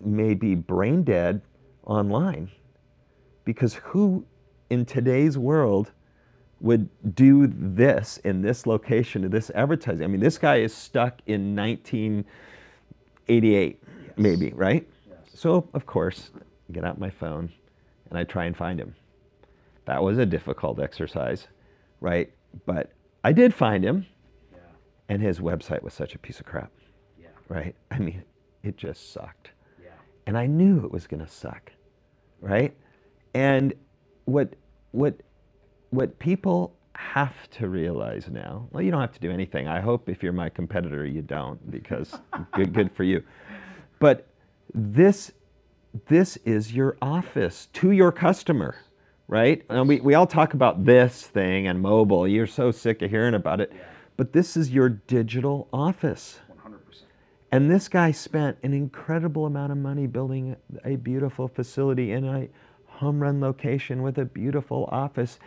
may 0.00 0.34
be 0.34 0.54
brain 0.54 1.04
dead 1.04 1.40
online, 1.84 2.50
because 3.44 3.74
who 3.74 4.26
in 4.68 4.84
today's 4.84 5.38
world 5.38 5.92
would 6.60 6.88
do 7.14 7.46
this 7.46 8.16
in 8.24 8.42
this 8.42 8.66
location 8.66 9.22
to 9.22 9.28
this 9.28 9.50
advertising? 9.54 10.02
I 10.04 10.08
mean, 10.08 10.20
this 10.20 10.38
guy 10.38 10.56
is 10.56 10.74
stuck 10.74 11.20
in 11.26 11.54
1988, 11.54 13.80
maybe, 14.16 14.52
right? 14.54 14.88
Yes. 15.08 15.18
So, 15.34 15.68
of 15.74 15.86
course, 15.86 16.30
I 16.36 16.40
get 16.72 16.84
out 16.84 16.98
my 16.98 17.10
phone 17.10 17.52
and 18.10 18.18
I 18.18 18.24
try 18.24 18.46
and 18.46 18.56
find 18.56 18.80
him. 18.80 18.94
That 19.84 20.02
was 20.02 20.18
a 20.18 20.26
difficult 20.26 20.80
exercise, 20.80 21.46
right? 22.00 22.30
But 22.66 22.92
I 23.24 23.32
did 23.32 23.54
find 23.54 23.84
him, 23.84 24.06
Yeah. 24.52 24.58
and 25.08 25.22
his 25.22 25.40
website 25.40 25.82
was 25.82 25.94
such 25.94 26.14
a 26.14 26.18
piece 26.18 26.40
of 26.40 26.46
crap, 26.46 26.70
Yeah. 27.20 27.28
right? 27.48 27.74
I 27.90 27.98
mean, 27.98 28.22
it 28.62 28.76
just 28.76 29.12
sucked. 29.12 29.52
Yeah. 29.82 29.90
And 30.26 30.36
I 30.36 30.46
knew 30.46 30.84
it 30.84 30.90
was 30.90 31.06
going 31.06 31.24
to 31.24 31.30
suck, 31.30 31.72
right? 32.40 32.74
And 33.34 33.74
what 34.24 34.54
what 34.92 35.20
what 35.90 36.18
people 36.18 36.74
have 36.94 37.48
to 37.50 37.68
realize 37.68 38.28
now, 38.28 38.68
well, 38.70 38.82
you 38.82 38.90
don't 38.90 39.00
have 39.00 39.12
to 39.12 39.20
do 39.20 39.30
anything. 39.30 39.68
I 39.68 39.80
hope 39.80 40.08
if 40.08 40.22
you're 40.22 40.32
my 40.32 40.48
competitor, 40.48 41.06
you 41.06 41.22
don't, 41.22 41.70
because 41.70 42.18
good 42.54 42.72
good 42.72 42.92
for 42.92 43.04
you. 43.04 43.22
But 43.98 44.26
this 44.74 45.32
this 46.08 46.36
is 46.38 46.72
your 46.72 46.96
office 47.00 47.66
to 47.74 47.92
your 47.92 48.12
customer, 48.12 48.76
right? 49.26 49.64
And 49.70 49.88
we, 49.88 50.00
we 50.00 50.14
all 50.14 50.26
talk 50.26 50.54
about 50.54 50.84
this 50.84 51.26
thing 51.26 51.66
and 51.66 51.80
mobile. 51.80 52.28
You're 52.28 52.46
so 52.46 52.70
sick 52.70 53.02
of 53.02 53.10
hearing 53.10 53.34
about 53.34 53.60
it. 53.60 53.72
But 54.16 54.32
this 54.32 54.56
is 54.56 54.70
your 54.70 54.88
digital 54.88 55.68
office. 55.72 56.40
100%. 56.64 56.74
And 57.52 57.70
this 57.70 57.88
guy 57.88 58.10
spent 58.10 58.58
an 58.62 58.74
incredible 58.74 59.46
amount 59.46 59.72
of 59.72 59.78
money 59.78 60.06
building 60.06 60.56
a 60.84 60.96
beautiful 60.96 61.48
facility 61.48 62.12
in 62.12 62.24
a 62.24 62.48
home 62.86 63.20
run 63.20 63.40
location 63.40 64.02
with 64.02 64.18
a 64.18 64.24
beautiful 64.24 64.88
office. 64.90 65.38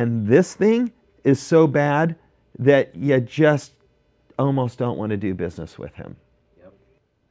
And 0.00 0.26
this 0.26 0.54
thing 0.54 0.92
is 1.24 1.42
so 1.42 1.66
bad 1.66 2.16
that 2.58 2.96
you 2.96 3.20
just 3.20 3.72
almost 4.38 4.78
don't 4.78 4.96
want 4.96 5.10
to 5.10 5.18
do 5.18 5.34
business 5.34 5.78
with 5.78 5.94
him. 5.94 6.16
Yep. 6.58 6.72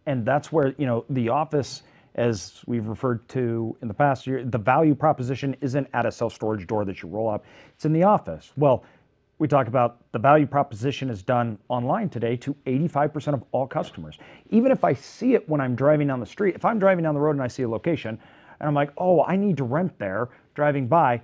And 0.06 0.24
that's 0.24 0.52
where, 0.52 0.76
you 0.78 0.86
know, 0.86 1.04
the 1.10 1.30
office, 1.30 1.82
as 2.14 2.62
we've 2.68 2.86
referred 2.86 3.28
to 3.30 3.76
in 3.82 3.88
the 3.88 3.94
past 3.96 4.28
year, 4.28 4.46
the 4.46 4.60
value 4.60 4.94
proposition 4.94 5.56
isn't 5.62 5.88
at 5.96 6.06
a 6.06 6.12
self 6.12 6.32
storage 6.32 6.68
door 6.68 6.86
that 6.86 7.02
you 7.02 7.10
roll 7.10 7.28
up, 7.28 7.44
it's 7.74 7.86
in 7.86 7.92
the 7.92 8.04
office. 8.04 8.52
Well, 8.56 8.84
we 9.40 9.48
talk 9.48 9.66
about 9.66 10.04
the 10.12 10.20
value 10.20 10.46
proposition 10.46 11.10
is 11.10 11.24
done 11.24 11.58
online 11.70 12.08
today 12.08 12.36
to 12.36 12.54
85% 12.68 13.34
of 13.34 13.44
all 13.52 13.66
customers. 13.66 14.20
Even 14.52 14.72
if 14.72 14.84
I 14.84 14.94
see 14.94 15.34
it 15.34 15.50
when 15.50 15.60
I'm 15.60 15.74
driving 15.74 16.06
down 16.06 16.20
the 16.20 16.26
street, 16.28 16.54
if 16.54 16.64
I'm 16.66 16.78
driving 16.78 17.04
down 17.04 17.16
the 17.16 17.20
road 17.20 17.32
and 17.32 17.42
I 17.42 17.48
see 17.48 17.64
a 17.64 17.68
location 17.68 18.20
and 18.60 18.68
I'm 18.68 18.76
like, 18.76 18.92
oh, 19.00 19.24
I 19.24 19.38
need 19.38 19.58
to 19.58 19.64
rent 19.64 19.98
there, 19.98 20.30
driving 20.54 20.88
by, 20.88 21.22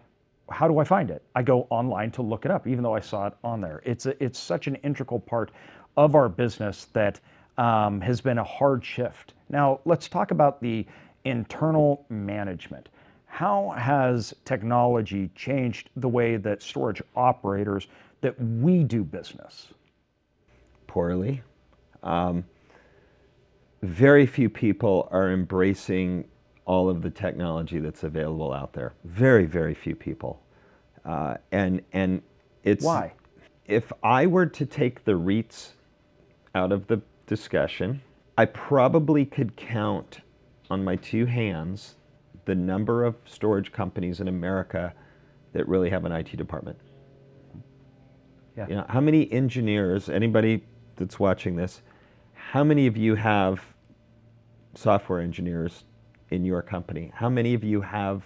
how 0.50 0.68
do 0.68 0.80
I 0.80 0.84
find 0.84 1.10
it? 1.10 1.24
I 1.36 1.44
go 1.44 1.68
online 1.70 2.12
to 2.12 2.22
look 2.22 2.46
it 2.46 2.52
up, 2.52 2.68
even 2.68 2.84
though 2.84 2.96
I 2.96 3.00
saw 3.00 3.28
it 3.28 3.34
on 3.44 3.62
there. 3.62 3.82
It's 3.84 4.06
a, 4.06 4.24
it's 4.24 4.40
such 4.40 4.68
an 4.68 4.76
integral 4.78 5.20
part 5.20 5.52
of 5.98 6.16
our 6.16 6.30
business 6.30 6.86
that 6.94 7.20
um, 7.58 8.02
has 8.02 8.22
been 8.22 8.38
a 8.38 8.44
hard 8.44 8.84
shift. 8.84 9.34
Now 9.50 9.80
let's 9.86 10.08
talk 10.08 10.32
about 10.32 10.62
the 10.62 10.86
internal 11.24 12.06
management. 12.10 12.90
How 13.26 13.74
has 13.78 14.34
technology 14.46 15.30
changed 15.36 15.90
the 15.96 16.08
way 16.08 16.38
that 16.38 16.62
storage 16.62 17.02
operators 17.16 17.88
that 18.22 18.40
we 18.40 18.84
do 18.84 19.04
business? 19.04 19.74
poorly. 20.96 21.42
Um, 22.04 22.46
very 23.82 24.26
few 24.26 24.50
people 24.50 25.10
are 25.12 25.34
embracing 25.34 26.30
all 26.66 26.90
of 26.90 27.02
the 27.02 27.10
technology 27.10 27.80
that's 27.80 28.04
available 28.04 28.52
out 28.52 28.74
there. 28.74 28.94
Very, 29.04 29.46
very 29.46 29.74
few 29.74 29.96
people. 29.96 30.42
Uh, 31.06 31.36
and 31.52 31.82
and 31.94 32.22
it's 32.64 32.84
Why? 32.84 33.14
If 33.66 33.92
I 34.04 34.26
were 34.26 34.46
to 34.48 34.66
take 34.66 35.06
the 35.06 35.14
REITs 35.14 35.72
out 36.54 36.72
of 36.72 36.88
the 36.88 37.02
discussion, 37.28 38.02
I 38.38 38.46
probably 38.46 39.26
could 39.26 39.56
count 39.56 40.20
on 40.70 40.84
my 40.84 40.96
two 40.96 41.26
hands 41.26 41.96
the 42.46 42.56
number 42.56 43.04
of 43.04 43.16
storage 43.26 43.72
companies 43.72 44.20
in 44.20 44.28
America 44.28 44.94
that 45.54 45.68
really 45.68 45.90
have 45.90 46.06
an 46.06 46.12
IT 46.12 46.36
department. 46.38 46.78
Yeah. 48.58 48.68
You 48.68 48.76
know, 48.76 48.86
how 48.88 49.02
many 49.02 49.32
engineers, 49.32 50.10
anybody 50.10 50.64
that's 50.96 51.20
watching 51.20 51.56
this, 51.56 51.82
how 52.34 52.64
many 52.64 52.88
of 52.88 52.96
you 52.96 53.16
have 53.16 53.64
software 54.76 55.22
engineers 55.22 55.84
in 56.30 56.46
your 56.46 56.62
company? 56.62 57.12
How 57.14 57.30
many 57.30 57.54
of 57.54 57.64
you 57.64 57.82
have 57.82 58.24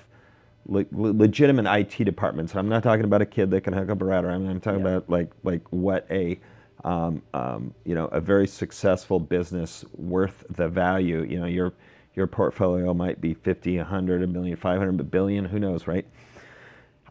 le- 0.65 0.85
le- 0.91 1.13
legitimate 1.13 1.65
IT 1.65 2.03
departments? 2.03 2.55
I'm 2.55 2.69
not 2.69 2.83
talking 2.83 3.05
about 3.05 3.21
a 3.21 3.25
kid 3.25 3.51
that 3.51 3.61
can 3.61 3.73
hook 3.73 3.89
up 3.89 4.01
a 4.01 4.05
router. 4.05 4.29
I'm, 4.29 4.47
I'm 4.47 4.59
talking 4.59 4.81
Yeah. 4.81 4.87
about 4.87 5.09
like 5.09 5.31
like 5.43 5.61
what 5.71 6.05
a 6.09 6.39
um, 6.83 7.21
um, 7.33 7.73
you 7.85 7.95
know 7.95 8.05
a 8.07 8.21
very 8.21 8.47
successful 8.47 9.19
business 9.19 9.83
worth 9.95 10.45
the 10.49 10.67
value. 10.67 11.23
You 11.23 11.39
know 11.39 11.45
your 11.45 11.73
your 12.15 12.27
portfolio 12.27 12.93
might 12.93 13.21
be 13.21 13.33
50, 13.33 13.77
100, 13.77 14.23
a 14.23 14.27
million, 14.27 14.57
500, 14.57 14.99
a 14.99 15.03
billion. 15.03 15.45
Who 15.45 15.59
knows, 15.59 15.87
right? 15.87 16.05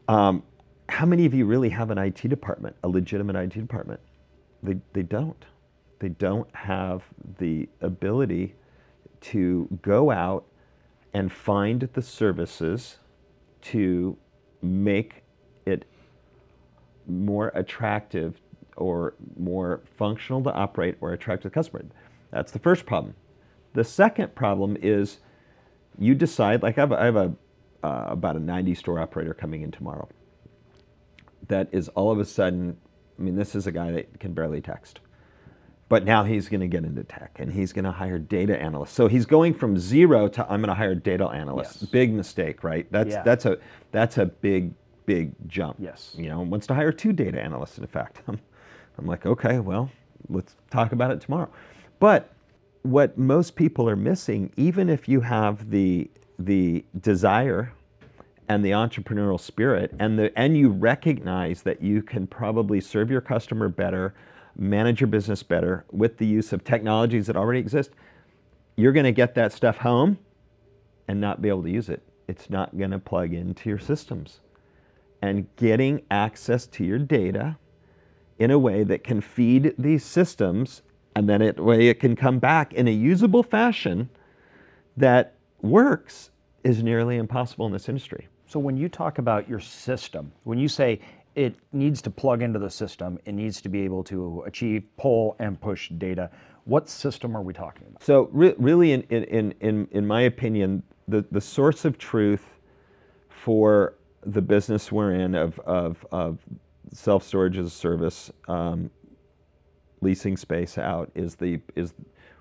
Um, 0.09 0.43
how 0.89 1.07
many 1.07 1.25
of 1.25 1.35
you 1.35 1.47
really 1.47 1.69
have 1.69 1.91
an 1.91 1.99
IT 1.99 2.29
department, 2.29 2.77
a 2.83 2.89
legitimate 2.89 3.37
IT 3.37 3.51
department? 3.55 4.01
They, 4.63 4.77
they 4.93 5.03
don't. 5.03 5.45
They 6.01 6.09
don't 6.11 6.53
have 6.55 7.03
the 7.39 7.69
ability 7.81 8.55
to 9.21 9.69
go 9.83 10.11
out 10.11 10.45
and 11.15 11.33
find 11.33 11.89
the 11.93 12.03
services 12.03 12.99
to 13.63 14.17
make 14.63 15.23
it 15.67 15.85
more 17.07 17.51
attractive 17.55 18.41
or 18.77 19.15
more 19.37 19.83
functional 19.97 20.43
to 20.43 20.53
operate 20.53 20.97
or 21.01 21.13
attract 21.13 21.43
the 21.43 21.51
customer. 21.51 21.85
That's 22.31 22.53
the 22.53 22.59
first 22.59 22.87
problem. 22.87 23.15
The 23.75 23.85
second 23.85 24.35
problem 24.35 24.77
is 24.81 25.19
you 25.99 26.15
decide, 26.15 26.63
like 26.63 26.79
I 26.79 26.83
have, 26.83 26.91
have 26.91 27.17
a, 27.17 27.35
uh, 27.83 28.07
about 28.09 28.37
a 28.37 28.41
90 28.41 28.75
store 28.75 28.99
operator 28.99 29.35
coming 29.35 29.63
in 29.63 29.71
tomorrow 29.71 30.09
that 31.49 31.69
is 31.73 31.89
all 31.91 32.11
of 32.11 32.19
a 32.19 32.25
sudden, 32.25 32.77
I 33.19 33.23
mean, 33.23 33.37
this 33.37 33.55
is 33.55 33.67
a 33.67 33.73
guy 33.73 33.91
that 33.93 34.21
can 34.21 34.33
barely 34.33 34.61
text. 34.61 35.01
But 35.89 36.05
now 36.05 36.23
he's 36.25 36.49
going 36.49 36.61
to 36.61 36.67
get 36.67 36.85
into 36.85 37.03
tech 37.03 37.39
and 37.41 37.51
he's 37.51 37.73
going 37.73 37.87
to 37.87 37.91
hire 37.93 38.19
data 38.19 38.61
analysts. 38.61 38.93
So 38.93 39.09
he's 39.09 39.25
going 39.25 39.55
from 39.55 39.79
zero 39.79 40.29
to 40.29 40.43
I'm 40.43 40.61
going 40.61 40.69
to 40.69 40.75
hire 40.75 40.95
data 40.95 41.27
analysts. 41.29 41.79
Yes. 41.81 41.91
Big 41.91 42.13
mistake, 42.13 42.63
right? 42.63 42.87
That's 42.93 43.11
Yeah. 43.11 43.23
that's 43.23 43.47
a 43.47 43.59
that's 43.91 44.19
a 44.19 44.27
big 44.27 44.75
big 45.07 45.33
jump. 45.47 45.77
Yes. 45.79 46.15
You 46.19 46.29
know, 46.29 46.41
wants 46.41 46.67
to 46.67 46.75
hire 46.75 46.93
two 46.93 47.13
data 47.15 47.41
analysts. 47.43 47.79
In 47.79 47.87
fact, 47.87 48.21
I'm, 48.29 48.39
I'm 48.99 49.07
like, 49.07 49.25
okay, 49.25 49.61
well, 49.61 49.91
let's 50.29 50.55
talk 50.71 50.93
about 50.93 51.11
it 51.11 51.21
tomorrow. 51.23 51.49
But 51.99 52.33
what 52.83 53.17
most 53.17 53.57
people 53.57 53.89
are 53.89 53.97
missing, 53.97 54.53
even 54.57 54.91
if 54.91 55.09
you 55.09 55.23
have 55.23 55.71
the 55.71 56.11
the 56.39 56.85
desire 57.01 57.73
and 58.49 58.65
the 58.65 58.71
entrepreneurial 58.71 59.41
spirit 59.41 59.95
and 59.99 60.19
the 60.19 60.39
and 60.39 60.57
you 60.57 60.69
recognize 60.69 61.63
that 61.63 61.83
you 61.83 62.03
can 62.03 62.27
probably 62.27 62.81
serve 62.81 63.11
your 63.11 63.21
customer 63.21 63.69
better 63.69 64.15
manage 64.59 65.01
your 65.01 65.09
business 65.09 65.43
better 65.43 65.85
with 65.91 66.19
the 66.19 66.27
use 66.27 66.53
of 66.53 66.65
technologies 66.65 67.27
that 67.27 67.37
already 67.37 67.61
exist 67.61 67.91
you're 68.79 68.93
going 68.93 69.05
to 69.05 69.13
get 69.13 69.35
that 69.35 69.53
stuff 69.53 69.79
home 69.79 70.19
and 71.09 71.21
not 71.21 71.43
be 71.43 71.49
able 71.49 71.65
to 71.65 71.71
use 71.71 71.89
it. 71.89 72.01
It's 72.29 72.49
not 72.49 72.79
going 72.79 72.93
to 72.93 73.01
plug 73.01 73.35
into 73.35 73.69
your 73.69 73.79
systems. 73.81 74.39
And 75.21 75.49
getting 75.57 76.03
access 76.13 76.65
to 76.69 76.85
your 76.85 77.01
data 77.01 77.59
in 78.39 78.53
a 78.53 78.59
way 78.59 78.85
that 78.85 79.03
can 79.03 79.21
feed 79.21 79.75
these 79.77 80.05
systems 80.05 80.83
and 81.17 81.29
then 81.29 81.43
it 81.43 81.59
way 81.59 81.89
it 81.89 81.99
can 81.99 82.15
come 82.15 82.39
back 82.39 82.73
in 82.73 82.87
a 82.87 82.93
usable 82.93 83.43
fashion 83.43 84.11
that 84.97 85.35
works 85.61 86.31
is 86.63 86.81
nearly 86.81 87.17
impossible 87.17 87.67
in 87.67 87.73
this 87.73 87.89
industry. 87.89 88.29
So 88.47 88.61
when 88.61 88.77
you 88.77 88.89
talk 88.89 89.19
about 89.19 89.49
your 89.49 89.59
system, 89.59 90.31
when 90.45 90.61
you 90.61 90.69
say 90.69 91.01
it 91.39 91.55
needs 91.73 92.03
to 92.03 92.11
plug 92.11 92.43
into 92.43 92.59
the 92.59 92.69
system, 92.69 93.17
it 93.25 93.33
needs 93.33 93.61
to 93.61 93.69
be 93.69 93.83
able 93.83 94.03
to 94.03 94.43
achieve 94.45 94.83
pull 94.97 95.37
and 95.39 95.61
push 95.61 95.89
data. 95.91 96.29
What 96.65 96.89
system 96.89 97.37
are 97.37 97.43
we 97.43 97.53
talking 97.53 97.87
about? 97.87 98.03
So 98.03 98.29
re- 98.33 98.57
really, 98.59 98.91
in, 98.91 99.03
in, 99.03 99.55
in, 99.61 99.89
in, 99.93 100.05
my 100.05 100.23
opinion, 100.23 100.83
the, 101.07 101.25
the 101.31 101.41
source 101.41 101.85
of 101.85 101.97
truth 101.97 102.45
for 103.29 103.95
the 104.27 104.43
business 104.43 104.91
we're 104.91 105.13
in 105.13 105.37
of, 105.37 105.61
of, 105.61 106.05
of 106.11 106.41
self-storage 106.93 107.57
as 107.57 107.67
a 107.69 107.71
service, 107.71 108.33
um, 108.49 108.91
leasing 110.01 110.37
space 110.37 110.77
out 110.77 111.09
is 111.15 111.37
the 111.37 111.61
is 111.77 111.95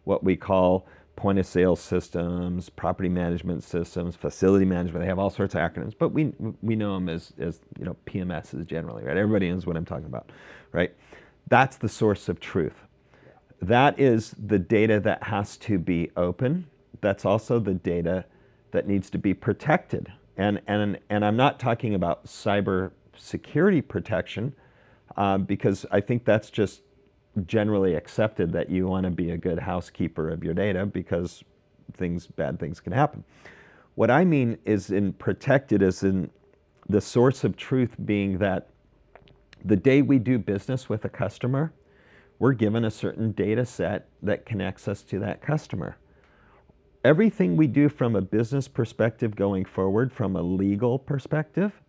what 0.06 0.24
we 0.24 0.36
call 0.36 0.88
point 1.18 1.40
of 1.40 1.46
sale 1.48 1.76
systems, 1.76 2.70
property 2.70 3.10
management 3.10 3.64
systems, 3.64 4.16
facility 4.16 4.66
management. 4.66 5.04
They 5.04 5.10
have 5.10 5.20
all 5.20 5.32
sorts 5.32 5.56
of 5.56 5.62
acronyms, 5.62 5.96
but 6.00 6.10
we 6.10 6.34
we 6.62 6.78
know 6.78 6.94
them 6.94 7.10
as 7.10 7.34
as 7.40 7.60
you 7.78 7.86
know 7.86 7.98
PMSs 8.06 8.66
generally, 8.68 9.04
right? 9.04 9.18
Everybody 9.18 9.52
knows 9.52 9.66
what 9.66 9.78
I'm 9.78 9.86
talking 9.86 10.06
about, 10.06 10.32
right? 10.72 10.96
That's 11.50 11.78
the 11.78 11.90
source 11.90 12.30
of 12.30 12.40
truth. 12.40 12.86
That 13.62 14.00
is 14.00 14.36
the 14.40 14.60
data 14.60 15.02
that 15.02 15.24
has 15.24 15.58
to 15.58 15.80
be 15.80 16.12
open. 16.16 16.68
That's 17.02 17.26
also 17.26 17.60
the 17.60 17.74
data 17.74 18.26
that 18.72 18.88
needs 18.88 19.10
to 19.12 19.18
be 19.18 19.34
protected. 19.34 20.14
And 20.38 20.62
and 20.68 21.00
and 21.10 21.26
I'm 21.26 21.38
not 21.38 21.60
talking 21.60 21.96
about 21.96 22.28
cyber 22.28 22.92
security 23.18 23.82
protection 23.82 24.54
um, 25.18 25.46
because 25.46 25.86
I 25.92 26.02
think 26.02 26.26
that's 26.26 26.52
just 26.52 26.82
generally 27.46 27.96
accepted 27.96 28.52
that 28.54 28.70
you 28.70 28.88
want 28.88 29.04
to 29.04 29.12
be 29.12 29.32
a 29.32 29.38
good 29.38 29.60
housekeeper 29.60 30.30
of 30.30 30.44
your 30.44 30.54
data 30.54 30.86
because 30.86 31.44
things 31.94 32.28
bad 32.28 32.60
things 32.60 32.80
can 32.80 32.94
happen. 32.94 33.24
What 33.96 34.12
I 34.12 34.26
mean 34.26 34.58
is 34.66 34.92
in 34.92 35.14
protected 35.14 35.82
is 35.82 36.04
in 36.04 36.30
the 36.90 37.02
source 37.02 37.44
of 37.44 37.58
truth 37.58 37.96
being 38.06 38.38
that 38.40 38.70
the 39.64 39.76
day 39.76 40.02
we 40.02 40.20
do 40.20 40.38
business 40.38 40.88
with 40.88 41.04
a 41.06 41.10
customer, 41.10 41.74
we're 42.40 42.54
given 42.54 42.86
a 42.86 42.92
certain 42.92 43.32
data 43.32 43.66
set 43.66 44.08
that 44.22 44.46
connects 44.46 44.88
us 44.88 45.02
to 45.04 45.20
that 45.20 45.42
customer. 45.42 45.98
Everything 47.04 47.58
we 47.58 47.68
do 47.68 47.90
from 47.90 48.16
a 48.16 48.22
business 48.22 48.68
perspective 48.68 49.36
going 49.36 49.66
forward, 49.66 50.12
from 50.12 50.36
a 50.36 50.42
legal 50.42 51.00
perspective, 51.00 51.82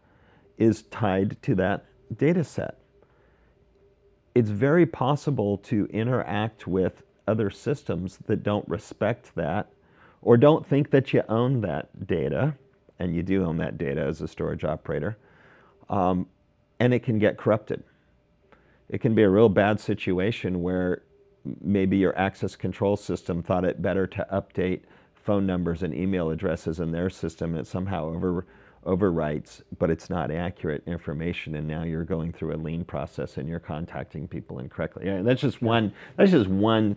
is 0.56 0.82
tied 0.84 1.40
to 1.42 1.54
that 1.56 1.84
data 2.16 2.42
set 2.42 2.78
it's 4.34 4.50
very 4.50 4.86
possible 4.86 5.58
to 5.58 5.86
interact 5.86 6.66
with 6.66 7.02
other 7.26 7.50
systems 7.50 8.18
that 8.26 8.42
don't 8.42 8.68
respect 8.68 9.34
that 9.34 9.68
or 10.22 10.36
don't 10.36 10.66
think 10.66 10.90
that 10.90 11.12
you 11.12 11.22
own 11.28 11.60
that 11.60 12.06
data, 12.06 12.54
and 12.98 13.14
you 13.14 13.22
do 13.22 13.44
own 13.44 13.56
that 13.58 13.78
data 13.78 14.00
as 14.00 14.20
a 14.20 14.28
storage 14.28 14.64
operator, 14.64 15.16
um, 15.88 16.26
and 16.80 16.92
it 16.92 17.04
can 17.04 17.18
get 17.18 17.36
corrupted. 17.36 17.82
It 18.88 19.00
can 19.00 19.14
be 19.14 19.22
a 19.22 19.28
real 19.28 19.48
bad 19.48 19.78
situation 19.78 20.62
where 20.62 21.02
maybe 21.60 21.96
your 21.96 22.18
access 22.18 22.56
control 22.56 22.96
system 22.96 23.42
thought 23.42 23.64
it 23.64 23.80
better 23.80 24.06
to 24.06 24.26
update 24.32 24.80
phone 25.14 25.46
numbers 25.46 25.82
and 25.82 25.94
email 25.94 26.30
addresses 26.30 26.80
in 26.80 26.90
their 26.90 27.10
system, 27.10 27.50
and 27.50 27.60
it 27.60 27.66
somehow 27.66 28.06
over 28.06 28.46
overwrites, 28.88 29.60
but 29.78 29.90
it's 29.90 30.08
not 30.08 30.30
accurate 30.30 30.82
information, 30.86 31.54
and 31.56 31.68
now 31.68 31.82
you're 31.82 32.04
going 32.04 32.32
through 32.32 32.54
a 32.54 32.56
lien 32.56 32.84
process 32.84 33.36
and 33.36 33.46
you're 33.48 33.60
contacting 33.60 34.26
people 34.26 34.58
incorrectly. 34.58 35.06
Yeah, 35.06 35.20
that's 35.22 35.42
just 35.42 35.60
one. 35.62 35.92
That's 36.16 36.30
just 36.30 36.48
one 36.48 36.96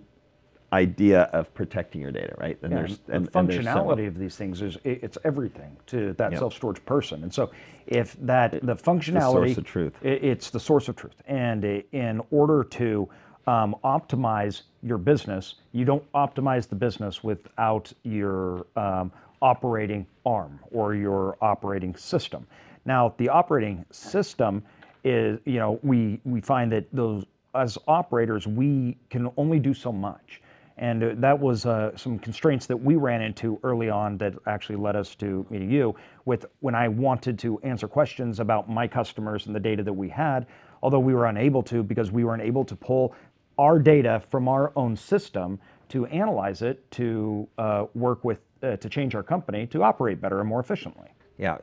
idea 0.74 1.24
of 1.34 1.54
protecting 1.54 2.00
your 2.02 2.12
data, 2.12 2.34
right? 2.38 2.58
And 2.62 2.72
Yeah, 2.72 2.80
there's 2.80 3.00
the 3.00 3.14
and, 3.16 3.26
there's 3.28 3.34
functionality 3.66 4.08
of 4.08 4.18
these 4.18 4.38
things 4.38 4.62
is 4.62 4.78
it's 4.86 5.18
everything 5.26 5.76
to 5.88 6.14
that 6.14 6.32
Yep. 6.32 6.40
self-storage 6.40 6.86
person. 6.86 7.24
And 7.24 7.34
so 7.34 7.52
if 7.88 8.16
that 8.22 8.52
the 8.66 8.76
functionality 8.78 9.58
of 9.58 9.66
truth. 9.66 9.94
it's 10.02 10.50
the 10.50 10.62
source 10.62 10.88
of 10.88 10.96
truth. 10.96 11.22
And 11.28 11.66
i- 11.66 11.84
in 11.92 12.22
order 12.32 12.64
to 12.64 13.10
um, 13.48 13.76
optimize 13.84 14.62
your 14.82 14.98
business, 14.98 15.56
you 15.74 15.84
don't 15.84 16.10
optimize 16.14 16.70
the 16.70 16.76
business 16.76 17.22
without 17.22 17.92
your 18.04 18.66
um, 18.78 19.12
operating 19.42 20.06
arm 20.26 20.60
or 20.72 20.96
your 20.96 21.38
operating 21.42 21.96
system. 21.96 22.46
Now, 22.86 23.14
the 23.18 23.30
operating 23.30 23.86
system 23.92 24.64
is, 25.04 25.40
you 25.46 25.60
know, 25.60 25.80
we 25.84 26.20
we 26.26 26.42
find 26.42 26.72
that 26.72 26.86
those 26.94 27.26
as 27.56 27.78
operators 27.88 28.48
we 28.48 28.98
can 29.10 29.30
only 29.38 29.60
do 29.60 29.74
so 29.74 29.92
much. 29.92 30.42
And 30.78 31.22
that 31.22 31.38
was 31.38 31.66
uh, 31.66 31.96
some 31.96 32.18
constraints 32.18 32.66
that 32.66 32.78
we 32.78 32.96
ran 32.96 33.22
into 33.22 33.60
early 33.62 33.90
on 33.90 34.18
that 34.18 34.34
actually 34.48 34.78
led 34.78 34.96
us 34.96 35.14
to 35.16 35.46
meeting 35.50 35.70
you 35.70 35.96
with 36.26 36.46
when 36.62 36.74
I 36.74 36.88
wanted 36.88 37.38
to 37.40 37.60
answer 37.60 37.88
questions 37.88 38.40
about 38.40 38.70
my 38.70 38.88
customers 38.88 39.46
and 39.46 39.56
the 39.56 39.60
data 39.60 39.84
that 39.84 39.94
we 39.94 40.10
had, 40.10 40.48
although 40.82 41.00
we 41.00 41.14
were 41.14 41.28
unable 41.28 41.62
to 41.64 41.84
because 41.84 42.12
we 42.12 42.24
weren't 42.24 42.42
able 42.42 42.66
to 42.66 42.76
pull 42.76 43.14
our 43.60 43.78
data 43.78 44.24
from 44.30 44.48
our 44.48 44.72
own 44.76 44.96
system 44.96 45.60
to 45.90 46.06
analyze 46.08 46.62
it 46.62 46.90
to 46.92 47.48
uh, 47.58 47.86
work 47.94 48.24
with, 48.24 48.40
uh, 48.64 48.78
to 48.78 48.90
change 48.90 49.16
our 49.16 49.24
company 49.24 49.68
to 49.68 49.84
operate 49.84 50.22
better 50.22 50.40
and 50.40 50.50
more 50.50 50.60
efficiently. 50.60 51.10
Yeah, 51.38 51.58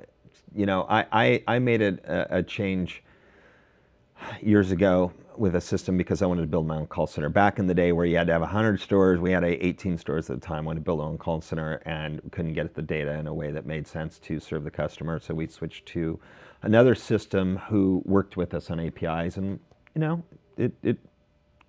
you 0.54 0.66
know, 0.66 0.86
I, 0.88 1.06
I, 1.12 1.44
I 1.46 1.58
made 1.58 1.82
a, 1.82 2.38
a 2.38 2.42
change 2.42 3.02
years 4.40 4.72
ago 4.72 5.12
with 5.36 5.54
a 5.54 5.60
system 5.60 5.96
because 5.96 6.20
I 6.20 6.26
wanted 6.26 6.42
to 6.42 6.48
build 6.48 6.66
my 6.66 6.76
own 6.76 6.86
call 6.86 7.06
center. 7.06 7.28
Back 7.28 7.60
in 7.60 7.66
the 7.68 7.74
day 7.74 7.92
where 7.92 8.04
you 8.04 8.16
had 8.16 8.26
to 8.26 8.32
have 8.32 8.42
100 8.42 8.80
stores, 8.80 9.20
we 9.20 9.30
had 9.30 9.44
a 9.44 9.64
18 9.64 9.96
stores 9.96 10.28
at 10.30 10.40
the 10.40 10.46
time, 10.46 10.64
wanted 10.64 10.80
to 10.80 10.84
build 10.84 11.00
our 11.00 11.06
own 11.06 11.18
call 11.18 11.40
center 11.40 11.74
and 11.86 12.20
couldn't 12.32 12.54
get 12.54 12.74
the 12.74 12.82
data 12.82 13.12
in 13.12 13.28
a 13.28 13.34
way 13.34 13.52
that 13.52 13.64
made 13.64 13.86
sense 13.86 14.18
to 14.20 14.40
serve 14.40 14.64
the 14.64 14.70
customer. 14.70 15.20
So 15.20 15.34
we 15.34 15.46
switched 15.46 15.86
to 15.86 16.18
another 16.62 16.96
system 16.96 17.58
who 17.68 18.02
worked 18.04 18.36
with 18.36 18.52
us 18.52 18.68
on 18.70 18.80
APIs 18.80 19.36
and, 19.36 19.60
you 19.94 20.00
know, 20.00 20.24
it, 20.56 20.72
it 20.82 20.98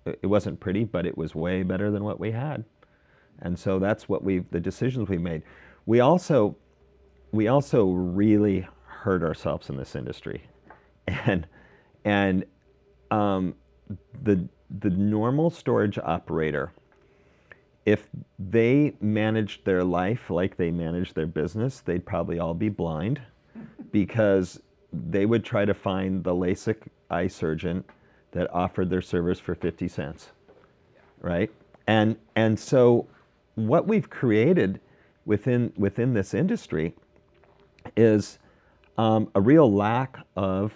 it 0.06 0.26
wasn't 0.26 0.58
pretty, 0.60 0.84
but 0.84 1.06
it 1.06 1.16
was 1.16 1.34
way 1.34 1.62
better 1.62 1.90
than 1.90 2.04
what 2.04 2.18
we 2.18 2.32
had. 2.32 2.64
And 3.42 3.58
so 3.58 3.78
that's 3.78 4.08
what 4.08 4.22
we 4.22 4.40
the 4.50 4.60
decisions 4.60 5.08
we 5.08 5.18
made. 5.18 5.42
We 5.86 6.00
also 6.00 6.56
we 7.32 7.48
also 7.48 7.90
really 7.90 8.66
hurt 8.86 9.22
ourselves 9.22 9.70
in 9.70 9.76
this 9.76 9.94
industry, 9.94 10.42
and 11.06 11.46
and 12.04 12.44
um, 13.10 13.54
the 14.22 14.48
the 14.78 14.90
normal 14.90 15.50
storage 15.50 15.98
operator, 15.98 16.72
if 17.86 18.08
they 18.38 18.94
managed 19.00 19.64
their 19.64 19.82
life 19.82 20.30
like 20.30 20.56
they 20.56 20.70
managed 20.70 21.14
their 21.14 21.26
business, 21.26 21.80
they'd 21.80 22.06
probably 22.06 22.38
all 22.38 22.54
be 22.54 22.68
blind, 22.68 23.20
because 23.92 24.60
they 24.92 25.26
would 25.26 25.44
try 25.44 25.64
to 25.64 25.74
find 25.74 26.24
the 26.24 26.34
LASIK 26.34 26.88
eye 27.10 27.28
surgeon 27.28 27.84
that 28.32 28.52
offered 28.52 28.90
their 28.90 29.02
service 29.02 29.40
for 29.40 29.54
50 29.54 29.88
cents, 29.88 30.30
right? 31.20 31.50
And 31.86 32.16
and 32.36 32.58
so 32.58 33.08
what 33.66 33.86
we've 33.86 34.10
created 34.10 34.80
within 35.24 35.72
within 35.76 36.14
this 36.14 36.34
industry 36.34 36.94
is 37.96 38.38
um, 38.98 39.30
a 39.34 39.40
real 39.40 39.72
lack 39.72 40.18
of 40.36 40.72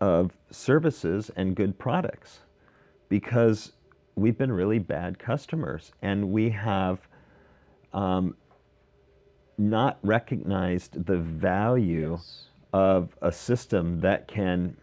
of 0.00 0.32
services 0.50 1.30
and 1.36 1.54
good 1.56 1.78
products 1.78 2.40
because 3.08 3.72
we've 4.14 4.36
been 4.36 4.52
really 4.52 4.78
bad 4.78 5.18
customers 5.18 5.92
and 6.02 6.30
we 6.30 6.50
have 6.50 7.08
um, 7.92 8.36
not 9.58 9.98
recognized 10.02 11.06
the 11.06 11.16
value 11.18 12.12
Yes. 12.12 12.48
of 12.72 13.16
a 13.22 13.32
system 13.32 14.00
that 14.00 14.28
can 14.28 14.76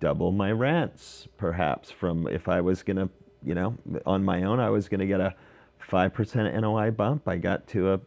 double 0.00 0.32
my 0.32 0.50
rents 0.50 1.28
perhaps 1.36 1.90
from 1.90 2.26
if 2.26 2.48
I 2.48 2.60
was 2.60 2.82
going 2.82 2.96
to, 2.96 3.08
you 3.44 3.54
know, 3.54 3.76
on 4.04 4.24
my 4.24 4.42
own 4.42 4.58
I 4.58 4.70
was 4.70 4.88
going 4.88 5.00
to 5.00 5.06
get 5.06 5.20
a 5.20 5.34
5% 5.90 6.60
NOI 6.60 6.90
bump, 6.90 7.28
I 7.28 7.36
got 7.36 7.66
to 7.68 7.94
a 7.94 8.00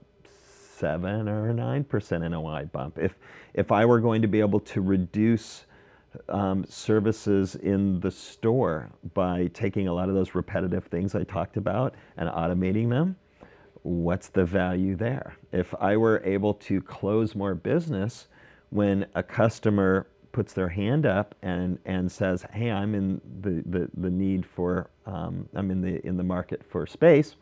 7 0.78 1.28
or 1.28 1.50
a 1.50 1.54
9% 1.54 2.32
NOI 2.32 2.66
bump. 2.66 2.98
If 2.98 3.16
if 3.54 3.72
I 3.72 3.86
were 3.86 4.00
going 4.00 4.22
to 4.22 4.28
be 4.28 4.40
able 4.40 4.60
to 4.62 4.82
reduce 4.82 5.66
um, 6.28 6.66
services 6.68 7.56
in 7.56 8.00
the 8.00 8.12
store 8.12 8.90
by 9.14 9.48
taking 9.54 9.88
a 9.88 9.94
lot 9.94 10.10
of 10.10 10.16
those 10.16 10.36
repetitive 10.36 10.86
things 10.86 11.16
I 11.16 11.24
talked 11.24 11.58
about 11.58 11.96
and 12.18 12.30
automating 12.30 12.90
them, 12.90 13.16
what's 13.84 14.30
the 14.30 14.46
value 14.46 14.96
there? 14.96 15.36
If 15.52 15.74
I 15.80 15.98
were 15.98 16.22
able 16.24 16.54
to 16.56 16.82
close 16.82 17.36
more 17.36 17.56
business 17.56 18.28
when 18.70 19.06
a 19.16 19.24
customer 19.24 20.08
puts 20.32 20.54
their 20.54 20.70
hand 20.70 21.06
up 21.06 21.36
and, 21.42 21.80
and 21.86 22.12
says, 22.12 22.46
hey, 22.54 22.72
I'm 22.72 22.94
in 22.94 23.20
the, 23.42 23.64
the, 23.66 23.90
the 23.96 24.10
need 24.10 24.46
for, 24.46 24.90
um, 25.06 25.50
I'm 25.56 25.72
in 25.72 25.82
the, 25.82 26.06
in 26.06 26.18
the 26.18 26.24
market 26.24 26.64
for 26.64 26.86
space, 26.86 27.36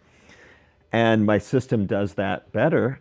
and 0.92 1.26
my 1.26 1.38
system 1.38 1.86
does 1.86 2.14
that 2.16 2.52
better, 2.52 3.00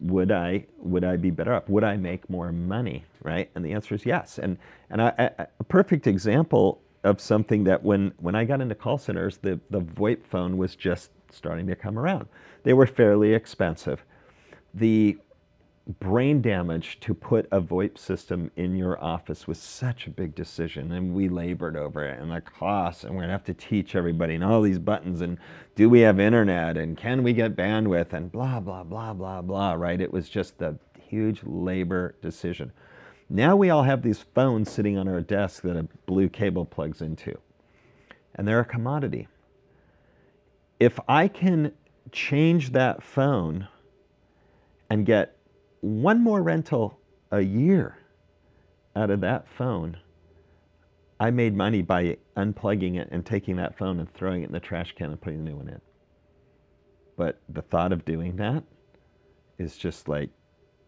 would 0.00 0.32
I 0.32 0.66
would 0.78 1.04
I 1.04 1.16
be 1.16 1.30
better 1.30 1.54
off? 1.54 1.68
Would 1.68 1.84
I 1.84 1.96
make 1.96 2.28
more 2.28 2.52
money? 2.52 3.04
Right? 3.22 3.50
And 3.54 3.64
the 3.64 3.72
answer 3.72 3.94
is 3.94 4.04
yes. 4.06 4.38
And 4.38 4.58
and 4.90 5.02
I, 5.02 5.12
I, 5.18 5.46
a 5.60 5.64
perfect 5.64 6.06
example 6.06 6.80
of 7.04 7.20
something 7.20 7.64
that 7.64 7.82
when 7.82 8.12
when 8.18 8.34
I 8.34 8.44
got 8.44 8.60
into 8.60 8.74
call 8.74 8.98
centers, 8.98 9.38
the 9.38 9.60
the 9.70 9.80
VoIP 9.80 10.24
phone 10.26 10.56
was 10.56 10.74
just 10.76 11.10
starting 11.30 11.66
to 11.66 11.76
come 11.76 11.98
around. 11.98 12.26
They 12.64 12.72
were 12.72 12.86
fairly 12.86 13.34
expensive. 13.34 14.04
The 14.74 15.18
brain 15.88 16.42
damage 16.42 17.00
to 17.00 17.14
put 17.14 17.48
a 17.50 17.60
VoIP 17.60 17.96
system 17.96 18.50
in 18.56 18.76
your 18.76 19.02
office 19.02 19.46
was 19.46 19.58
such 19.58 20.06
a 20.06 20.10
big 20.10 20.34
decision, 20.34 20.92
and 20.92 21.14
we 21.14 21.28
labored 21.30 21.76
over 21.76 22.04
it, 22.04 22.20
and 22.20 22.30
the 22.30 22.42
costs, 22.42 23.04
and 23.04 23.14
we're 23.14 23.22
gonna 23.22 23.32
have 23.32 23.44
to 23.44 23.54
teach 23.54 23.94
everybody, 23.94 24.34
and 24.34 24.44
all 24.44 24.60
these 24.60 24.78
buttons, 24.78 25.22
and 25.22 25.38
do 25.76 25.88
we 25.88 26.00
have 26.00 26.20
internet, 26.20 26.76
and 26.76 26.98
can 26.98 27.22
we 27.22 27.32
get 27.32 27.56
bandwidth, 27.56 28.12
and 28.12 28.30
blah, 28.30 28.60
blah, 28.60 28.84
blah, 28.84 29.14
blah, 29.14 29.40
blah, 29.40 29.72
right? 29.72 30.00
It 30.00 30.12
was 30.12 30.28
just 30.28 30.60
a 30.60 30.76
huge 30.98 31.40
labor 31.44 32.16
decision. 32.20 32.70
Now 33.30 33.56
we 33.56 33.70
all 33.70 33.84
have 33.84 34.02
these 34.02 34.20
phones 34.34 34.70
sitting 34.70 34.98
on 34.98 35.08
our 35.08 35.22
desk 35.22 35.62
that 35.62 35.76
a 35.76 35.88
blue 36.04 36.28
cable 36.28 36.66
plugs 36.66 37.00
into, 37.00 37.38
and 38.34 38.46
they're 38.46 38.60
a 38.60 38.64
commodity. 38.64 39.26
If 40.78 41.00
I 41.08 41.28
can 41.28 41.72
change 42.12 42.72
that 42.72 43.02
phone 43.02 43.68
and 44.90 45.06
get 45.06 45.37
one 45.80 46.22
more 46.22 46.42
rental 46.42 46.98
a 47.30 47.40
year 47.40 47.98
out 48.96 49.10
of 49.10 49.20
that 49.20 49.46
phone, 49.48 49.96
I 51.20 51.30
made 51.30 51.54
money 51.54 51.82
by 51.82 52.16
unplugging 52.36 52.96
it 52.96 53.08
and 53.10 53.24
taking 53.24 53.56
that 53.56 53.76
phone 53.76 53.98
and 54.00 54.12
throwing 54.14 54.42
it 54.42 54.46
in 54.46 54.52
the 54.52 54.60
trash 54.60 54.94
can 54.96 55.10
and 55.10 55.20
putting 55.20 55.40
a 55.40 55.42
new 55.42 55.56
one 55.56 55.68
in. 55.68 55.80
But 57.16 57.40
the 57.48 57.62
thought 57.62 57.92
of 57.92 58.04
doing 58.04 58.36
that 58.36 58.62
is 59.58 59.76
just 59.76 60.08
like 60.08 60.30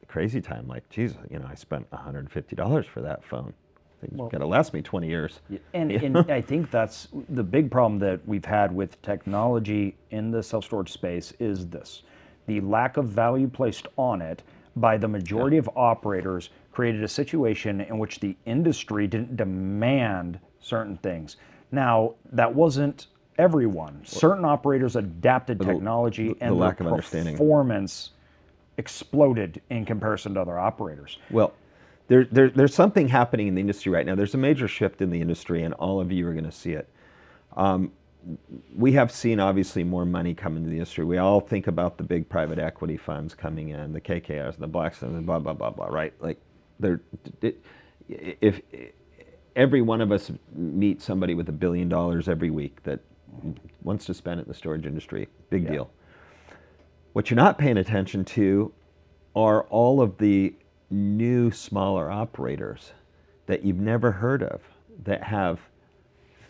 crazy 0.07 0.41
time. 0.41 0.67
Like, 0.69 0.89
geez, 0.89 1.15
you 1.31 1.39
know, 1.39 1.47
I 1.49 1.55
spent 1.55 1.91
$150 1.91 2.87
for 2.87 3.01
that 3.03 3.25
phone. 3.25 3.53
It's 4.03 4.13
Well- 4.17 4.29
gonna 4.29 4.47
last 4.47 4.73
me 4.73 4.83
20 4.83 5.09
years. 5.09 5.41
And, 5.75 5.91
and 6.03 6.17
I 6.31 6.41
think 6.41 6.71
that's 6.71 7.09
the 7.29 7.43
big 7.43 7.71
problem 7.71 7.99
that 8.01 8.27
we've 8.27 8.45
had 8.45 8.75
with 8.75 9.01
technology 9.03 9.97
in 10.11 10.31
the 10.31 10.43
self 10.43 10.65
storage 10.65 10.91
space 10.93 11.33
is 11.39 11.67
this 11.69 12.03
the 12.47 12.61
lack 12.61 12.97
of 12.97 13.07
value 13.07 13.47
placed 13.47 13.87
on 13.97 14.21
it 14.23 14.43
by 14.77 14.97
the 14.97 15.09
majority 15.09 15.57
of 15.57 15.69
operators 15.77 16.51
created 16.73 17.03
a 17.03 17.09
situation 17.09 17.81
in 17.81 17.99
which 17.99 18.21
the 18.21 18.37
industry 18.47 19.07
didn't 19.07 19.37
demand 19.37 20.39
certain 20.61 20.97
things. 20.99 21.37
Now, 21.73 22.15
that 22.33 22.55
wasn't 22.55 23.07
everyone. 23.39 24.01
Certain 24.05 24.45
operators 24.45 24.97
adapted 24.97 25.59
the- 25.59 25.65
technology 25.65 26.29
the- 26.29 26.35
the 26.35 26.45
and 26.45 26.59
lack 26.59 26.79
their 26.79 26.87
of 26.89 26.93
understanding. 26.93 27.35
performance 27.35 28.11
exploded 28.77 29.61
in 29.71 29.85
comparison 29.85 30.35
to 30.35 30.41
other 30.41 30.59
operators. 30.59 31.19
Well, 31.31 31.53
there, 32.09 32.25
there, 32.25 32.49
there's 32.51 32.75
something 32.75 33.09
happening 33.09 33.47
in 33.49 33.55
the 33.55 33.61
industry 33.61 33.93
right 33.93 34.07
now. 34.07 34.15
There's 34.15 34.35
a 34.35 34.39
major 34.39 34.67
shift 34.69 35.01
in 35.03 35.11
the 35.11 35.21
industry, 35.21 35.63
and 35.63 35.75
all 35.75 36.01
of 36.01 36.11
you 36.11 36.27
are 36.29 36.33
going 36.33 36.45
to 36.45 36.53
see 36.53 36.73
it. 36.73 36.89
Um, 37.57 37.93
we 38.77 38.93
have 38.93 39.11
seen 39.11 39.41
obviously 39.41 39.85
more 39.85 40.05
money 40.05 40.35
come 40.35 40.57
into 40.57 40.69
the 40.69 40.77
industry. 40.77 41.05
We 41.05 41.19
all 41.19 41.41
think 41.41 41.67
about 41.67 41.97
the 41.99 42.05
big 42.05 42.29
private 42.29 42.59
equity 42.59 42.97
funds 42.97 43.35
coming 43.35 43.71
in, 43.71 43.93
the 43.93 44.01
KKRs, 44.01 44.59
the 44.59 44.69
Blackstones, 44.69 45.17
and 45.17 45.27
blah 45.27 45.39
blah 45.39 45.55
blah 45.55 45.71
blah. 45.71 45.87
Right? 45.87 46.13
Like, 46.21 46.41
they're 46.79 47.01
it, 47.43 47.63
if 48.09 48.61
every 49.57 49.83
one 49.83 50.01
of 50.01 50.13
us 50.13 50.31
meet 50.55 51.01
somebody 51.03 51.35
with 51.35 51.49
a 51.49 51.53
billion 51.53 51.89
dollars 51.89 52.29
every 52.29 52.51
week 52.51 52.83
that 52.85 53.01
wants 53.83 54.05
to 54.07 54.15
spend 54.15 54.41
it 54.41 54.45
in 54.45 54.49
the 54.49 54.55
storage 54.55 54.87
industry, 54.87 55.29
big 55.51 55.65
Yeah. 55.65 55.71
deal. 55.71 55.91
What 57.13 57.31
you're 57.31 57.37
not 57.37 57.59
paying 57.59 57.77
attention 57.77 58.25
to 58.27 58.73
are 59.35 59.65
all 59.65 60.01
of 60.01 60.19
the 60.19 60.55
new 60.91 61.51
smaller 61.51 62.11
operators 62.11 62.93
that 63.47 63.65
you've 63.65 63.79
never 63.81 64.13
heard 64.13 64.43
of 64.43 64.61
that 65.05 65.23
have 65.25 65.61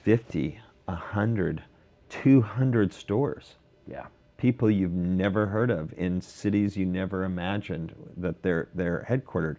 50, 0.02 0.59
100, 0.92 1.62
200 2.09 2.92
stores. 2.92 3.57
Yeah. 3.87 4.07
People 4.37 4.70
you've 4.70 4.92
never 4.92 5.46
heard 5.46 5.70
of 5.70 5.92
in 5.96 6.20
cities 6.20 6.76
you 6.76 6.87
never 6.87 7.24
imagined 7.24 7.94
that 8.16 8.42
they're, 8.42 8.68
they're 8.74 9.07
headquartered. 9.09 9.57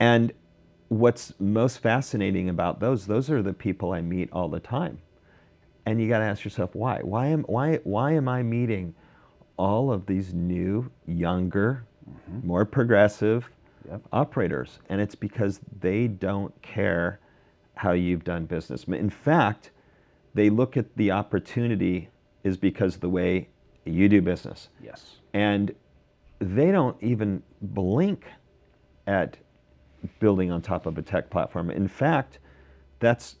And 0.00 0.32
what's 0.88 1.34
most 1.40 1.78
fascinating 1.78 2.48
about 2.48 2.80
those, 2.80 3.06
those 3.06 3.30
are 3.30 3.42
the 3.42 3.52
people 3.52 3.92
I 3.92 4.00
meet 4.00 4.28
all 4.32 4.48
the 4.48 4.60
time. 4.60 4.98
And 5.86 6.00
you 6.00 6.08
got 6.08 6.18
to 6.18 6.24
ask 6.24 6.44
yourself 6.44 6.74
why? 6.74 7.00
Why 7.02 7.28
am, 7.28 7.42
why, 7.44 7.78
why 7.84 8.12
am 8.12 8.28
I 8.28 8.42
meeting 8.42 8.94
all 9.56 9.92
of 9.92 10.06
these 10.06 10.34
new, 10.34 10.90
younger, 11.06 11.84
mm-hmm. 12.08 12.46
more 12.46 12.64
progressive 12.64 13.48
Yep. 13.88 14.02
operators? 14.12 14.78
And 14.88 15.00
it's 15.00 15.16
because 15.16 15.60
they 15.80 16.06
don't 16.08 16.60
care 16.62 17.20
how 17.74 17.92
you've 17.92 18.24
done 18.24 18.46
business. 18.46 18.84
In 18.84 19.10
fact, 19.10 19.70
they 20.34 20.50
look 20.50 20.76
at 20.76 20.96
the 20.96 21.10
opportunity 21.10 22.08
is 22.44 22.56
because 22.56 22.96
of 22.96 23.00
the 23.00 23.08
way 23.08 23.48
you 23.84 24.08
do 24.08 24.22
business. 24.22 24.68
Yes. 24.82 25.16
And 25.32 25.74
they 26.38 26.70
don't 26.70 26.96
even 27.02 27.42
blink 27.60 28.26
at 29.06 29.36
building 30.18 30.50
on 30.50 30.62
top 30.62 30.86
of 30.86 30.98
a 30.98 31.02
tech 31.02 31.30
platform. 31.30 31.70
In 31.70 31.88
fact, 31.88 32.38
that's 32.98 33.36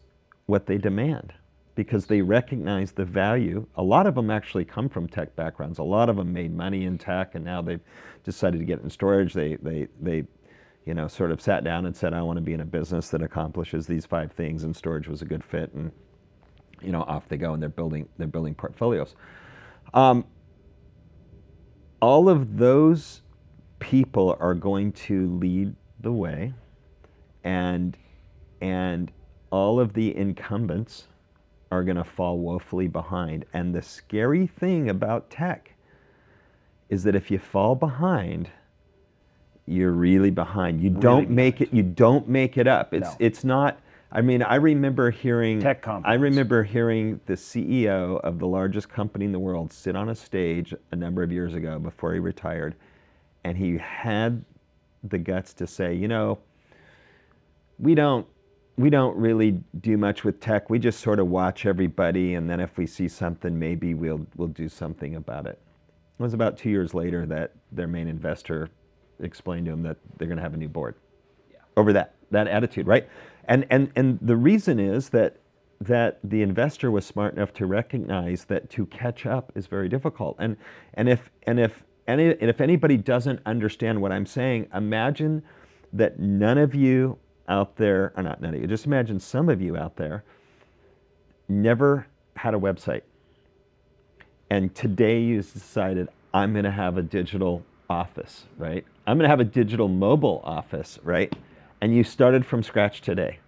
what 0.46 0.66
they 0.66 0.78
demand 0.78 1.32
because 1.74 2.06
they 2.06 2.20
recognize 2.20 2.92
the 2.92 3.04
value. 3.04 3.66
A 3.76 3.82
lot 3.82 4.06
of 4.06 4.14
them 4.14 4.30
actually 4.30 4.64
come 4.64 4.88
from 4.88 5.08
tech 5.08 5.34
backgrounds. 5.34 5.78
A 5.78 5.82
lot 5.82 6.08
of 6.08 6.16
them 6.16 6.32
made 6.32 6.54
money 6.54 6.84
in 6.84 6.98
tech 6.98 7.34
and 7.34 7.44
now 7.44 7.62
they've 7.62 7.80
decided 8.24 8.58
to 8.58 8.64
get 8.64 8.80
in 8.80 8.90
storage. 8.90 9.32
They, 9.32 9.56
they, 9.56 9.88
they 10.00 10.24
you 10.84 10.94
know, 10.94 11.08
sort 11.08 11.30
of 11.30 11.40
sat 11.40 11.64
down 11.64 11.86
and 11.86 11.96
said, 11.96 12.12
I 12.12 12.22
want 12.22 12.36
to 12.36 12.42
be 12.42 12.52
in 12.52 12.60
a 12.60 12.66
business 12.66 13.08
that 13.10 13.22
accomplishes 13.22 13.86
these 13.86 14.04
five 14.04 14.32
things 14.32 14.64
and 14.64 14.76
storage 14.76 15.08
was 15.08 15.22
a 15.22 15.24
good 15.24 15.42
fit. 15.42 15.72
And, 15.72 15.92
you 16.82 16.92
know, 16.92 17.02
off 17.02 17.28
they 17.28 17.36
go 17.36 17.54
and 17.54 17.62
they're 17.62 17.68
building, 17.68 18.08
they're 18.18 18.26
building 18.26 18.54
portfolios. 18.54 19.14
Um, 19.94 20.24
all 22.00 22.28
of 22.28 22.56
those 22.58 23.22
people 23.78 24.36
are 24.40 24.54
going 24.54 24.92
to 24.92 25.26
lead 25.38 25.74
the 26.00 26.12
way 26.12 26.52
and 27.44 27.96
and 28.60 29.10
all 29.50 29.80
of 29.80 29.92
the 29.92 30.16
incumbents 30.16 31.08
are 31.70 31.82
going 31.82 31.96
to 31.96 32.04
fall 32.04 32.38
woefully 32.38 32.86
behind. 32.86 33.44
And 33.52 33.74
the 33.74 33.82
scary 33.82 34.46
thing 34.46 34.88
about 34.88 35.30
tech 35.30 35.74
is 36.88 37.02
that 37.04 37.14
if 37.16 37.30
you 37.30 37.38
fall 37.38 37.74
behind, 37.74 38.50
you're 39.66 39.92
really 39.92 40.30
behind. 40.30 40.80
You 40.80 40.90
don't 40.90 41.30
make 41.30 41.60
it. 41.60 41.72
You 41.72 41.82
don't 41.82 42.28
make 42.28 42.56
it 42.56 42.66
up. 42.66 42.94
It's 42.94 43.10
No. 43.10 43.16
it's 43.18 43.44
not. 43.44 43.80
I 44.14 44.20
mean, 44.20 44.42
I 44.42 44.56
remember 44.56 45.10
hearing 45.10 45.60
Tech 45.60 45.88
I 46.04 46.14
remember 46.14 46.62
hearing 46.62 47.18
the 47.24 47.32
CEO 47.32 48.20
of 48.20 48.38
the 48.38 48.46
largest 48.46 48.90
company 48.90 49.24
in 49.24 49.32
the 49.32 49.38
world 49.38 49.72
sit 49.72 49.96
on 49.96 50.10
a 50.10 50.14
stage 50.14 50.74
a 50.90 50.96
number 50.96 51.22
of 51.22 51.32
years 51.32 51.54
ago 51.54 51.78
before 51.78 52.12
he 52.12 52.18
retired, 52.18 52.74
and 53.44 53.56
he 53.56 53.78
had 53.78 54.44
the 55.02 55.16
guts 55.16 55.54
to 55.54 55.66
say, 55.66 55.94
you 55.94 56.08
know, 56.08 56.38
we 57.78 57.94
don't 57.94 58.26
we 58.76 58.90
don't 58.90 59.16
really 59.16 59.62
do 59.80 59.96
much 59.96 60.24
with 60.24 60.40
tech. 60.40 60.68
We 60.68 60.78
just 60.78 61.00
sort 61.00 61.18
of 61.18 61.28
watch 61.28 61.64
everybody, 61.64 62.34
and 62.34 62.48
then 62.48 62.60
if 62.60 62.76
we 62.76 62.86
see 62.86 63.08
something, 63.08 63.58
maybe 63.58 63.94
we'll 63.94 64.26
we'll 64.36 64.48
do 64.48 64.68
something 64.68 65.16
about 65.16 65.46
it. 65.46 65.58
It 66.18 66.22
was 66.22 66.34
about 66.34 66.58
two 66.58 66.68
years 66.68 66.92
later 66.92 67.24
that 67.26 67.52
their 67.72 67.88
main 67.88 68.08
investor 68.08 68.68
explained 69.20 69.64
to 69.66 69.72
him 69.72 69.82
that 69.84 69.96
they're 70.18 70.28
going 70.28 70.36
to 70.36 70.42
have 70.42 70.54
a 70.54 70.58
new 70.58 70.68
board 70.68 70.96
over 71.76 71.92
that 71.94 72.14
that 72.32 72.48
attitude, 72.48 72.86
right? 72.86 73.08
And 73.46 73.66
and 73.70 73.90
and 73.96 74.18
the 74.20 74.36
reason 74.36 74.78
is 74.78 75.10
that 75.10 75.36
that 75.80 76.18
the 76.22 76.42
investor 76.42 76.90
was 76.90 77.04
smart 77.04 77.34
enough 77.34 77.52
to 77.54 77.66
recognize 77.66 78.44
that 78.44 78.70
to 78.70 78.86
catch 78.86 79.26
up 79.26 79.52
is 79.54 79.66
very 79.66 79.88
difficult. 79.88 80.36
And 80.38 80.56
and 80.94 81.08
if 81.08 81.30
and 81.46 81.58
if 81.58 81.82
any 82.06 82.28
and 82.28 82.50
if 82.50 82.60
anybody 82.60 82.96
doesn't 82.96 83.40
understand 83.46 84.00
what 84.00 84.12
I'm 84.12 84.26
saying, 84.26 84.68
imagine 84.74 85.42
that 85.92 86.18
none 86.18 86.58
of 86.58 86.74
you 86.74 87.18
out 87.48 87.76
there, 87.76 88.12
or 88.16 88.22
not 88.22 88.40
none 88.40 88.54
of 88.54 88.60
you, 88.60 88.66
just 88.66 88.86
imagine 88.86 89.20
some 89.20 89.48
of 89.48 89.60
you 89.60 89.76
out 89.76 89.96
there 89.96 90.24
never 91.48 92.06
had 92.36 92.54
a 92.54 92.58
website. 92.58 93.02
And 94.50 94.74
today 94.74 95.20
you 95.20 95.42
decided, 95.42 96.08
I'm 96.34 96.52
going 96.52 96.64
to 96.64 96.70
have 96.70 96.96
a 96.96 97.02
digital 97.02 97.64
office, 97.88 98.46
right? 98.58 98.84
I'm 99.06 99.16
going 99.16 99.24
to 99.24 99.30
have 99.30 99.40
a 99.40 99.44
digital 99.44 99.88
mobile 99.88 100.40
office, 100.44 100.98
right? 101.02 101.32
And 101.82 101.92
you 101.92 102.04
started 102.04 102.46
from 102.46 102.62
scratch 102.62 103.00
today. 103.00 103.40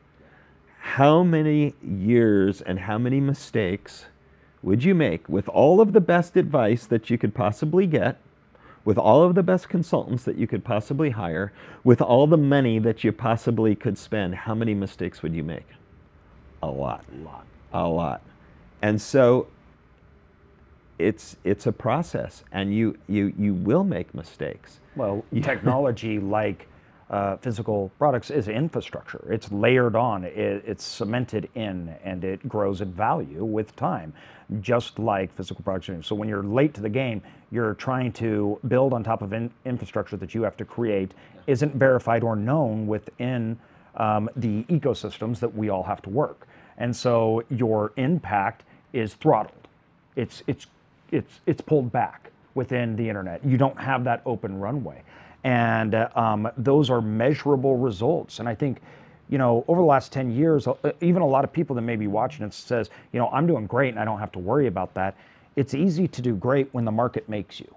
How 0.80 1.22
many 1.22 1.74
years 1.80 2.60
and 2.60 2.80
how 2.80 2.98
many 2.98 3.20
mistakes 3.20 4.06
would 4.60 4.82
you 4.82 4.92
make 4.92 5.28
with 5.28 5.48
all 5.48 5.80
of 5.80 5.92
the 5.92 6.00
best 6.00 6.36
advice 6.36 6.84
that 6.86 7.08
you 7.10 7.16
could 7.16 7.32
possibly 7.32 7.86
get, 7.86 8.18
with 8.84 8.98
all 8.98 9.22
of 9.22 9.36
the 9.36 9.44
best 9.44 9.68
consultants 9.68 10.24
that 10.24 10.36
you 10.36 10.48
could 10.48 10.64
possibly 10.64 11.10
hire, 11.10 11.52
with 11.84 12.02
all 12.02 12.26
the 12.26 12.36
money 12.36 12.80
that 12.80 13.04
you 13.04 13.12
possibly 13.12 13.76
could 13.76 13.96
spend? 13.96 14.34
How 14.34 14.54
many 14.56 14.74
mistakes 14.74 15.22
would 15.22 15.32
you 15.34 15.44
make? 15.44 15.68
A 16.60 16.66
lot 16.66 17.04
A 17.12 17.22
lot. 17.24 17.46
a 17.72 17.86
lot 17.86 18.22
and 18.82 19.00
so 19.00 19.46
it's 20.98 21.36
it's 21.44 21.66
a 21.66 21.72
process 21.72 22.42
and 22.52 22.74
you 22.74 22.96
you 23.06 23.32
you 23.38 23.52
will 23.54 23.84
make 23.84 24.12
mistakes 24.14 24.80
Well, 24.96 25.24
technology 25.42 26.18
like 26.18 26.66
uh, 27.14 27.36
physical 27.36 27.92
products 27.96 28.28
is 28.28 28.48
infrastructure. 28.48 29.24
It's 29.30 29.52
layered 29.52 29.94
on, 29.94 30.24
it, 30.24 30.64
it's 30.66 30.82
cemented 30.82 31.48
in, 31.54 31.94
and 32.02 32.24
it 32.24 32.48
grows 32.48 32.80
in 32.80 32.90
value 32.92 33.44
with 33.44 33.76
time, 33.76 34.12
just 34.60 34.98
like 34.98 35.32
physical 35.36 35.62
products. 35.62 35.86
do. 35.86 36.02
So 36.02 36.16
when 36.16 36.28
you're 36.28 36.42
late 36.42 36.74
to 36.74 36.80
the 36.80 36.88
game, 36.88 37.22
you're 37.52 37.74
trying 37.74 38.10
to 38.14 38.58
build 38.66 38.92
on 38.92 39.04
top 39.04 39.22
of 39.22 39.32
in, 39.32 39.48
infrastructure 39.64 40.16
that 40.16 40.34
you 40.34 40.42
have 40.42 40.56
to 40.56 40.64
create, 40.64 41.12
isn't 41.46 41.76
verified 41.76 42.24
or 42.24 42.34
known 42.34 42.88
within 42.88 43.56
um, 43.96 44.28
the 44.34 44.64
ecosystems 44.64 45.38
that 45.38 45.54
we 45.54 45.68
all 45.68 45.84
have 45.84 46.02
to 46.02 46.10
work. 46.10 46.48
And 46.78 46.96
so 46.96 47.44
your 47.48 47.92
impact 47.96 48.64
is 48.92 49.14
throttled. 49.14 49.68
It's 50.16 50.42
it's 50.48 50.66
it's 51.12 51.40
it's 51.46 51.60
pulled 51.60 51.92
back 51.92 52.32
within 52.56 52.96
the 52.96 53.08
internet. 53.08 53.44
You 53.44 53.56
don't 53.56 53.78
have 53.78 54.02
that 54.04 54.20
open 54.26 54.58
runway, 54.58 55.02
and 55.44 55.94
uh, 55.94 56.08
um, 56.16 56.50
those 56.56 56.90
are 56.90 57.00
measurable 57.00 57.76
results. 57.76 58.40
And 58.40 58.48
I 58.48 58.54
think, 58.54 58.80
you 59.28 59.38
know, 59.38 59.64
over 59.68 59.80
the 59.80 59.86
last 59.86 60.12
ten 60.12 60.30
years, 60.30 60.66
uh, 60.66 60.74
even 61.00 61.22
a 61.22 61.26
lot 61.26 61.44
of 61.44 61.52
people 61.52 61.76
that 61.76 61.82
may 61.82 61.96
be 61.96 62.06
watching 62.06 62.44
it 62.44 62.52
says, 62.52 62.90
you 63.12 63.20
know, 63.20 63.28
I'm 63.28 63.46
doing 63.46 63.66
great 63.66 63.90
and 63.90 64.00
I 64.00 64.04
don't 64.04 64.18
have 64.18 64.32
to 64.32 64.38
worry 64.38 64.66
about 64.66 64.94
that. 64.94 65.16
It's 65.56 65.74
easy 65.74 66.08
to 66.08 66.22
do 66.22 66.34
great 66.34 66.68
when 66.72 66.84
the 66.84 66.90
market 66.90 67.28
makes 67.28 67.60
you. 67.60 67.72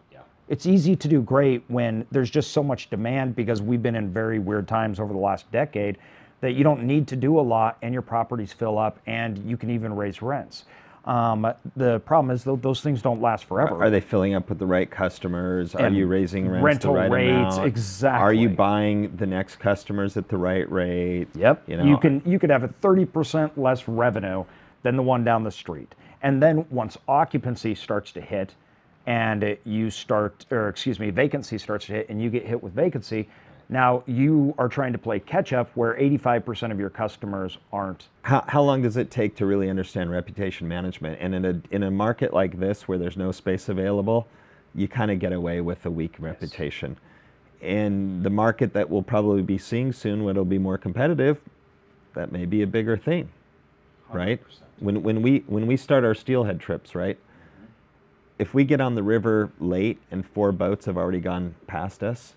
It's 0.49 0.65
easy 0.65 0.95
to 0.95 1.07
do 1.09 1.21
great 1.21 1.61
when 1.67 2.05
there's 2.09 2.29
just 2.29 2.51
so 2.51 2.63
much 2.63 2.89
demand 2.89 3.35
because 3.35 3.61
we've 3.61 3.83
been 3.83 3.95
in 3.95 4.13
very 4.13 4.39
weird 4.39 4.67
times 4.67 4.99
over 4.99 5.11
the 5.11 5.19
last 5.19 5.51
decade 5.51 5.97
that 6.39 6.53
you 6.53 6.63
don't 6.63 6.83
need 6.83 7.07
to 7.07 7.15
do 7.15 7.39
a 7.39 7.41
lot 7.41 7.77
and 7.81 7.93
your 7.93 8.01
properties 8.01 8.53
fill 8.53 8.77
up 8.77 8.99
and 9.07 9.37
you 9.39 9.57
can 9.57 9.69
even 9.69 9.93
raise 9.93 10.21
rents. 10.21 10.65
Um, 11.07 11.53
the 11.77 11.99
problem 12.01 12.31
is 12.35 12.43
tho- 12.43 12.57
those 12.57 12.81
things 12.81 13.01
don't 13.01 13.21
last 13.21 13.45
forever. 13.45 13.81
are 13.81 13.89
they 13.89 14.01
filling 14.01 14.33
up 14.35 14.49
with 14.49 14.59
the 14.59 14.65
right 14.65 14.91
customers 14.91 15.73
are 15.73 15.89
you 15.89 16.05
raising 16.05 16.49
rents 16.49 16.65
rental 16.65 16.95
right 16.95 17.09
rates, 17.09 17.55
amount? 17.55 17.65
exactly. 17.65 18.21
are 18.21 18.33
you 18.33 18.49
buying 18.49 19.15
the 19.15 19.25
next 19.25 19.55
customers 19.55 20.17
at 20.17 20.27
the 20.27 20.35
right 20.35 20.69
rate 20.69 21.29
Yep. 21.35 21.63
you 21.67 21.77
know 21.77 21.85
you 21.85 21.97
can 21.97 22.21
you 22.25 22.37
could 22.39 22.49
have 22.49 22.63
a 22.63 22.67
30% 22.67 23.51
less 23.55 23.87
revenue 23.87 24.43
than 24.83 24.97
the 24.97 25.01
one 25.03 25.23
down 25.23 25.43
the 25.43 25.51
street. 25.51 25.95
And 26.23 26.43
then 26.43 26.65
once 26.69 26.97
occupancy 27.07 27.73
starts 27.73 28.11
to 28.11 28.21
hit 28.21 28.53
and 29.05 29.43
it- 29.43 29.61
you 29.63 29.89
start 29.89 30.45
or 30.51 30.67
excuse 30.67 30.99
me, 30.99 31.09
vacancy 31.09 31.57
starts 31.57 31.85
to 31.85 31.93
hit 31.93 32.09
and 32.09 32.21
you 32.21 32.29
get 32.29 32.45
hit 32.45 32.61
with 32.61 32.73
vacancy, 32.73 33.29
now 33.69 34.03
you 34.05 34.55
are 34.57 34.69
trying 34.69 34.93
to 34.93 34.97
play 34.97 35.19
catch 35.19 35.51
up 35.51 35.69
where 35.75 35.95
85% 35.95 36.71
of 36.71 36.79
your 36.79 36.89
customers 36.89 37.57
aren't. 37.73 38.07
how, 38.21 38.43
how 38.47 38.61
long 38.61 38.81
does 38.81 38.95
it 38.95 39.11
take 39.11 39.35
to 39.37 39.45
really 39.45 39.69
understand 39.69 40.09
reputation 40.09 40.67
management? 40.67 41.17
And 41.19 41.35
in 41.35 41.45
a 41.45 41.61
in 41.71 41.83
a 41.83 41.91
market 41.91 42.33
like 42.33 42.59
this 42.59 42.87
where 42.87 42.97
there's 42.97 43.17
no 43.17 43.31
space 43.31 43.67
available, 43.69 44.27
you 44.73 44.87
kind 44.87 45.11
of 45.11 45.19
get 45.19 45.33
away 45.33 45.61
with 45.61 45.85
a 45.85 45.91
weak 45.91 46.15
reputation. 46.19 46.97
In 47.61 48.23
the 48.23 48.29
market 48.29 48.73
that 48.73 48.89
we'll 48.89 49.01
probably 49.01 49.41
be 49.41 49.57
seeing 49.57 49.91
soon, 49.91 50.23
when 50.23 50.35
it'll 50.35 50.45
be 50.45 50.59
more 50.59 50.77
competitive, 50.77 51.39
that 52.13 52.31
may 52.31 52.45
be 52.45 52.61
a 52.61 52.67
bigger 52.67 52.95
thing, 52.95 53.29
right? 54.13 54.41
When 54.79 55.03
when 55.03 55.21
we 55.21 55.43
when 55.47 55.67
we 55.67 55.75
start 55.75 56.05
our 56.05 56.13
steelhead 56.15 56.59
trips, 56.59 56.95
right? 56.95 57.17
If 58.39 58.53
we 58.53 58.63
get 58.65 58.79
on 58.79 58.93
the 58.93 59.01
river 59.01 59.49
late 59.59 59.99
and 60.11 60.23
four 60.25 60.51
boats 60.51 60.85
have 60.85 60.95
already 60.95 61.19
gone 61.19 61.55
past 61.65 62.03
us, 62.03 62.35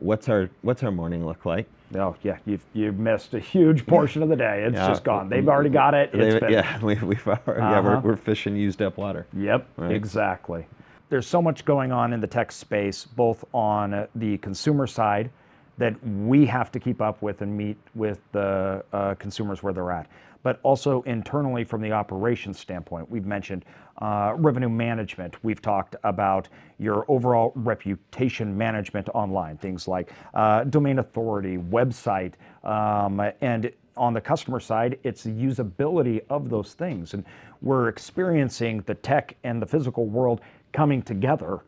what's 0.00 0.28
our 0.28 0.50
what's 0.62 0.82
our 0.82 0.90
morning 0.90 1.24
look 1.24 1.44
like? 1.46 1.66
Oh 1.96 2.16
yeah, 2.22 2.38
you've 2.46 2.64
you've 2.72 2.98
missed 2.98 3.34
a 3.34 3.40
huge 3.40 3.86
portion 3.86 4.22
of 4.22 4.28
the 4.28 4.36
day. 4.36 4.64
It's 4.64 4.74
Yeah. 4.74 4.88
just 4.88 5.04
gone. 5.04 5.28
They've 5.28 5.48
already 5.48 5.70
got 5.70 5.94
it. 5.94 6.12
Been 6.12 6.50
yeah, 6.52 6.78
we, 6.82 6.94
we've 6.96 7.26
already, 7.26 7.60
yeah, 7.60 7.80
we're, 7.80 7.92
Uh-huh. 7.96 8.00
we're 8.04 8.16
fishing 8.16 8.56
used 8.56 8.80
up 8.82 8.96
water. 8.96 9.26
Yep, 9.36 9.66
Right. 9.76 9.92
exactly. 9.92 10.66
There's 11.08 11.26
so 11.26 11.42
much 11.42 11.64
going 11.64 11.90
on 11.90 12.12
in 12.12 12.20
the 12.20 12.26
tech 12.28 12.52
space, 12.52 13.04
both 13.04 13.44
on 13.52 14.06
the 14.14 14.38
consumer 14.38 14.86
side 14.86 15.30
that 15.78 15.94
we 16.06 16.46
have 16.46 16.70
to 16.72 16.78
keep 16.78 17.00
up 17.00 17.20
with 17.22 17.42
and 17.42 17.56
meet 17.56 17.76
with 17.94 18.20
the 18.32 18.84
uh, 18.92 19.14
consumers 19.16 19.62
where 19.62 19.72
they're 19.72 19.90
at, 19.90 20.06
but 20.42 20.60
also 20.62 21.02
internally 21.02 21.64
from 21.64 21.80
the 21.82 21.92
operations 21.92 22.58
standpoint. 22.58 23.10
We've 23.10 23.26
mentioned 23.26 23.64
uh, 24.00 24.34
revenue 24.36 24.68
management. 24.68 25.42
We've 25.44 25.60
talked 25.60 25.96
about 26.04 26.48
your 26.78 27.04
overall 27.08 27.52
reputation 27.54 28.56
management 28.56 29.08
online, 29.10 29.58
things 29.58 29.86
like 29.86 30.12
uh, 30.34 30.64
domain 30.64 30.98
authority, 30.98 31.58
website, 31.58 32.34
um, 32.64 33.20
and 33.40 33.70
on 33.96 34.14
the 34.14 34.20
customer 34.20 34.60
side, 34.60 34.98
it's 35.02 35.24
the 35.24 35.30
usability 35.30 36.22
of 36.30 36.48
those 36.48 36.72
things. 36.72 37.12
And 37.12 37.24
we're 37.60 37.88
experiencing 37.88 38.82
the 38.86 38.94
tech 38.94 39.36
and 39.44 39.60
the 39.60 39.66
physical 39.66 40.06
world 40.06 40.40
coming 40.72 41.02
together. 41.02 41.60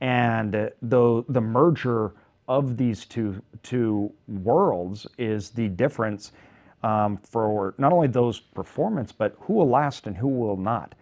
And 0.00 0.52
the, 0.52 1.24
the 1.28 1.40
merger 1.40 2.12
of 2.48 2.76
these 2.76 3.04
two, 3.04 3.40
two 3.62 4.12
worlds 4.26 5.06
is 5.18 5.50
the 5.50 5.68
difference 5.68 6.32
um, 6.82 7.18
for 7.18 7.74
not 7.78 7.92
only 7.92 8.08
those 8.08 8.40
performance, 8.40 9.12
but 9.12 9.36
who 9.40 9.54
will 9.54 9.68
last 9.68 10.06
and 10.06 10.16
who 10.16 10.28
will 10.28 10.56
not. 10.56 10.94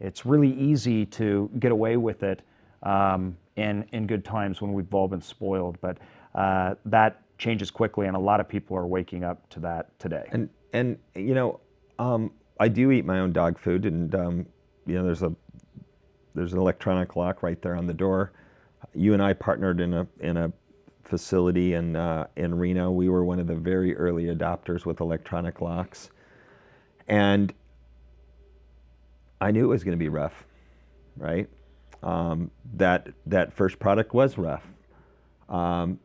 It's 0.00 0.26
really 0.26 0.52
easy 0.52 1.06
to 1.06 1.50
get 1.58 1.72
away 1.72 1.96
with 1.96 2.22
it 2.22 2.42
um, 2.82 3.36
in, 3.56 3.84
in 3.92 4.06
good 4.06 4.24
times 4.24 4.60
when 4.60 4.72
we've 4.72 4.92
all 4.92 5.08
been 5.08 5.22
spoiled, 5.22 5.78
but 5.80 5.98
uh, 6.34 6.74
that 6.84 7.22
changes 7.38 7.70
quickly, 7.70 8.06
and 8.06 8.16
a 8.16 8.20
lot 8.20 8.40
of 8.40 8.48
people 8.48 8.76
are 8.76 8.86
waking 8.86 9.24
up 9.24 9.48
to 9.50 9.60
that 9.60 9.98
today. 9.98 10.28
And 10.32 10.48
and 10.72 10.98
you 11.14 11.34
know, 11.34 11.60
um, 11.98 12.32
I 12.58 12.68
do 12.68 12.90
eat 12.90 13.04
my 13.04 13.20
own 13.20 13.32
dog 13.32 13.58
food, 13.58 13.86
and 13.86 14.14
um, 14.14 14.46
you 14.86 14.94
know, 14.94 15.04
there's 15.04 15.22
a 15.22 15.34
there's 16.34 16.52
an 16.52 16.58
electronic 16.58 17.16
lock 17.16 17.42
right 17.42 17.60
there 17.62 17.76
on 17.76 17.86
the 17.86 17.94
door. 17.94 18.32
You 18.94 19.12
and 19.12 19.22
I 19.22 19.32
partnered 19.32 19.80
in 19.80 19.94
a 19.94 20.06
in 20.20 20.36
a 20.36 20.52
facility 21.04 21.74
in 21.74 21.96
uh, 21.96 22.26
in 22.36 22.54
Reno. 22.54 22.90
We 22.90 23.08
were 23.08 23.24
one 23.24 23.38
of 23.38 23.46
the 23.46 23.54
very 23.54 23.96
early 23.96 24.24
adopters 24.24 24.84
with 24.84 25.00
electronic 25.00 25.60
locks, 25.60 26.10
and 27.08 27.52
I 29.40 29.50
knew 29.50 29.64
it 29.64 29.68
was 29.68 29.84
going 29.84 29.96
to 29.96 30.02
be 30.02 30.08
rough, 30.08 30.44
right? 31.16 31.48
Um, 32.02 32.50
that 32.74 33.08
that 33.26 33.52
first 33.52 33.78
product 33.78 34.14
was 34.14 34.38
rough. 34.38 34.64
Um, 35.48 35.98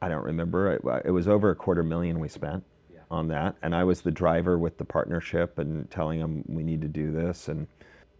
I 0.00 0.08
don't 0.08 0.24
remember. 0.24 0.72
It, 0.72 0.82
it 1.04 1.10
was 1.10 1.28
over 1.28 1.50
a 1.50 1.56
quarter 1.56 1.82
million 1.82 2.18
we 2.18 2.28
spent 2.28 2.64
on 3.10 3.28
that, 3.28 3.56
and 3.62 3.74
I 3.74 3.84
was 3.84 4.00
the 4.00 4.10
driver 4.10 4.58
with 4.58 4.78
the 4.78 4.84
partnership 4.84 5.58
and 5.58 5.90
telling 5.90 6.18
them 6.18 6.44
we 6.48 6.62
need 6.62 6.80
to 6.82 6.88
do 6.88 7.12
this. 7.12 7.48
And 7.48 7.66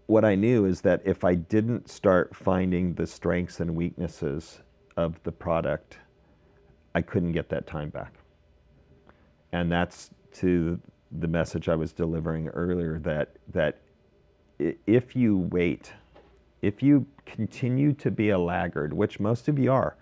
what 0.06 0.24
I 0.24 0.34
knew 0.34 0.64
is 0.66 0.82
that 0.82 1.00
if 1.04 1.24
I 1.24 1.34
didn't 1.34 1.88
start 1.88 2.36
finding 2.36 2.94
the 2.94 3.06
strengths 3.06 3.58
and 3.60 3.74
weaknesses 3.74 4.60
of 4.96 5.22
the 5.24 5.32
product, 5.32 5.98
I 6.94 7.02
couldn't 7.02 7.32
get 7.32 7.48
that 7.50 7.66
time 7.66 7.90
back. 7.90 8.14
And 9.52 9.70
that's 9.70 10.10
to 10.34 10.80
the 11.10 11.28
message 11.28 11.68
I 11.68 11.74
was 11.74 11.92
delivering 11.92 12.48
earlier 12.48 12.98
that 13.00 13.36
that 13.52 13.80
if 14.86 15.14
you 15.16 15.36
wait, 15.50 15.92
if 16.62 16.82
you 16.82 17.06
continue 17.26 17.92
to 17.94 18.10
be 18.10 18.30
a 18.30 18.38
laggard, 18.38 18.92
which 18.92 19.20
most 19.20 19.48
of 19.48 19.58
you 19.58 19.72
are, 19.72 19.96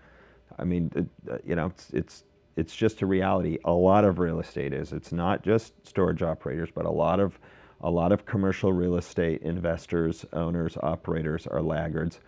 I 0.57 0.63
mean, 0.63 0.91
uh, 1.29 1.37
you 1.45 1.55
know, 1.55 1.67
it's, 1.67 1.89
it's 1.91 2.23
it's 2.57 2.75
just 2.75 3.01
a 3.01 3.05
reality. 3.05 3.57
A 3.65 3.71
lot 3.71 4.03
of 4.03 4.19
real 4.19 4.39
estate 4.39 4.73
is. 4.73 4.91
It's 4.91 5.11
not 5.11 5.43
just 5.43 5.73
storage 5.87 6.21
operators, 6.21 6.69
but 6.73 6.85
a 6.85 6.91
lot 6.91 7.19
of 7.19 7.39
a 7.81 7.89
lot 7.89 8.11
of 8.11 8.25
commercial 8.25 8.71
real 8.71 8.97
estate 8.97 9.41
investors, 9.41 10.25
owners, 10.33 10.77
operators 10.83 11.47
are 11.47 11.61
laggards 11.61 12.19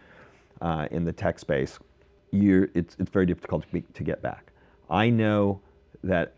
uh, 0.62 0.88
in 0.92 1.06
the 1.06 1.14
tech 1.14 1.38
space. 1.38 1.78
You're, 2.34 2.70
it's, 2.74 2.96
it's 3.00 3.12
very 3.12 3.28
difficult 3.28 3.64
to, 3.64 3.68
be, 3.70 3.82
to 3.82 4.04
get 4.04 4.22
back. 4.24 4.52
I 4.90 5.12
know 5.12 5.62
that 6.04 6.34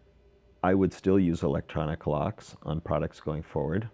I 0.61 0.73
would 0.73 0.91
still 0.91 1.17
use 1.17 1.41
electronic 1.41 2.05
locks 2.05 2.57
on 2.63 2.81
products 2.81 3.21
going 3.21 3.43
forward. 3.43 3.87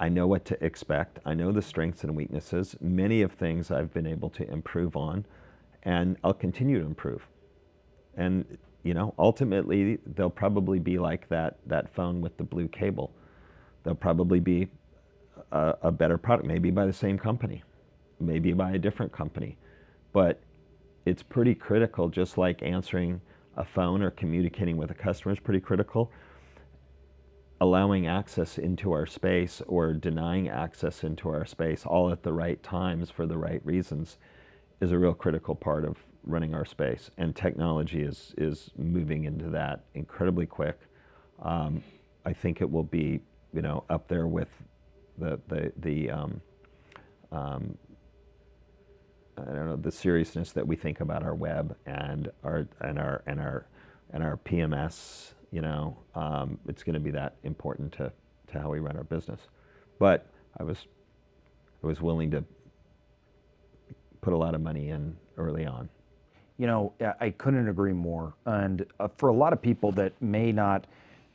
I 0.00 0.08
know 0.08 0.26
what 0.26 0.44
to 0.46 0.64
expect. 0.64 1.20
I 1.24 1.34
know 1.34 1.52
the 1.52 1.62
strengths 1.62 2.02
and 2.02 2.16
weaknesses. 2.16 2.76
Many 2.80 3.22
of 3.22 3.32
things 3.32 3.70
I've 3.70 3.94
been 3.94 4.06
able 4.06 4.30
to 4.30 4.50
improve 4.50 4.96
on, 4.96 5.24
and 5.84 6.16
I'll 6.24 6.34
continue 6.34 6.80
to 6.80 6.86
improve. 6.86 7.26
And 8.16 8.58
you 8.82 8.94
know, 8.94 9.14
ultimately, 9.18 9.98
they'll 10.14 10.30
probably 10.30 10.78
be 10.78 10.98
like 10.98 11.28
that 11.28 11.58
that 11.66 11.94
phone 11.94 12.20
with 12.20 12.36
the 12.36 12.44
blue 12.44 12.68
cable. 12.68 13.12
They'll 13.84 13.94
probably 13.94 14.40
be 14.40 14.68
a, 15.52 15.74
a 15.82 15.92
better 15.92 16.18
product, 16.18 16.48
maybe 16.48 16.70
by 16.70 16.86
the 16.86 16.92
same 16.92 17.18
company, 17.18 17.62
maybe 18.20 18.52
by 18.52 18.72
a 18.72 18.78
different 18.78 19.12
company, 19.12 19.56
but 20.12 20.40
it's 21.08 21.22
pretty 21.22 21.54
critical. 21.54 22.08
Just 22.08 22.38
like 22.38 22.62
answering 22.62 23.20
a 23.56 23.64
phone 23.64 24.02
or 24.02 24.10
communicating 24.10 24.76
with 24.76 24.90
a 24.90 24.94
customer 24.94 25.32
is 25.32 25.40
pretty 25.40 25.60
critical. 25.60 26.12
Allowing 27.60 28.06
access 28.06 28.58
into 28.58 28.92
our 28.92 29.06
space 29.06 29.60
or 29.66 29.92
denying 29.92 30.48
access 30.48 31.02
into 31.02 31.28
our 31.28 31.44
space, 31.44 31.84
all 31.84 32.10
at 32.10 32.22
the 32.22 32.32
right 32.32 32.62
times 32.62 33.10
for 33.10 33.26
the 33.26 33.36
right 33.36 33.60
reasons, 33.64 34.18
is 34.80 34.92
a 34.92 34.98
real 34.98 35.14
critical 35.14 35.56
part 35.56 35.84
of 35.84 35.96
running 36.24 36.54
our 36.54 36.64
space. 36.64 37.10
And 37.18 37.34
technology 37.34 38.02
is, 38.02 38.32
is 38.38 38.70
moving 38.76 39.24
into 39.24 39.50
that 39.50 39.84
incredibly 39.94 40.46
quick. 40.46 40.78
Um, 41.42 41.82
I 42.24 42.32
think 42.32 42.60
it 42.60 42.70
will 42.70 42.84
be, 42.84 43.20
you 43.52 43.62
know, 43.62 43.82
up 43.90 44.06
there 44.06 44.28
with 44.28 44.48
the, 45.16 45.40
the, 45.48 45.72
the 45.78 46.10
um, 46.10 46.40
um, 47.32 47.76
I 49.46 49.52
don't 49.52 49.66
know 49.66 49.76
the 49.76 49.92
seriousness 49.92 50.52
that 50.52 50.66
we 50.66 50.76
think 50.76 51.00
about 51.00 51.22
our 51.22 51.34
web 51.34 51.76
and 51.86 52.30
our 52.44 52.66
and 52.80 52.98
our 52.98 53.22
and 53.26 53.40
our 53.40 53.66
and 54.12 54.22
our 54.22 54.36
PMS. 54.38 55.32
You 55.50 55.62
know, 55.62 55.96
um, 56.14 56.58
it's 56.68 56.82
going 56.82 56.94
to 56.94 57.00
be 57.00 57.10
that 57.10 57.36
important 57.44 57.92
to 57.94 58.12
to 58.52 58.60
how 58.60 58.70
we 58.70 58.80
run 58.80 58.96
our 58.96 59.04
business. 59.04 59.40
But 59.98 60.26
I 60.58 60.62
was 60.62 60.86
I 61.82 61.86
was 61.86 62.00
willing 62.00 62.30
to 62.32 62.44
put 64.20 64.32
a 64.32 64.36
lot 64.36 64.54
of 64.54 64.60
money 64.60 64.90
in 64.90 65.16
early 65.36 65.66
on. 65.66 65.88
You 66.58 66.66
know, 66.66 66.92
I 67.20 67.30
couldn't 67.30 67.68
agree 67.68 67.92
more. 67.92 68.34
And 68.44 68.84
uh, 68.98 69.08
for 69.16 69.28
a 69.28 69.32
lot 69.32 69.52
of 69.52 69.62
people 69.62 69.92
that 69.92 70.12
may 70.20 70.50
not 70.50 70.88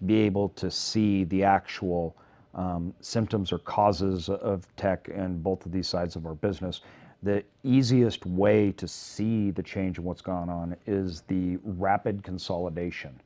be 0.06 0.18
able 0.18 0.50
to 0.50 0.70
see 0.70 1.24
the 1.24 1.46
actual 1.46 2.18
um, 2.54 2.94
symptoms 3.00 3.54
or 3.54 3.60
causes 3.60 4.28
of 4.28 4.68
tech 4.76 5.08
in 5.08 5.42
both 5.42 5.66
of 5.66 5.72
these 5.72 5.88
sides 5.88 6.18
of 6.18 6.26
our 6.26 6.36
business, 6.36 6.82
the 7.24 7.44
easiest 7.64 8.26
way 8.26 8.72
to 8.74 8.88
see 8.88 9.52
the 9.52 9.64
change 9.64 9.98
in 9.98 10.04
what's 10.04 10.22
gone 10.22 10.50
on 10.50 10.76
is 10.86 11.22
the 11.22 11.58
rapid 11.64 12.24
consolidation. 12.24 13.20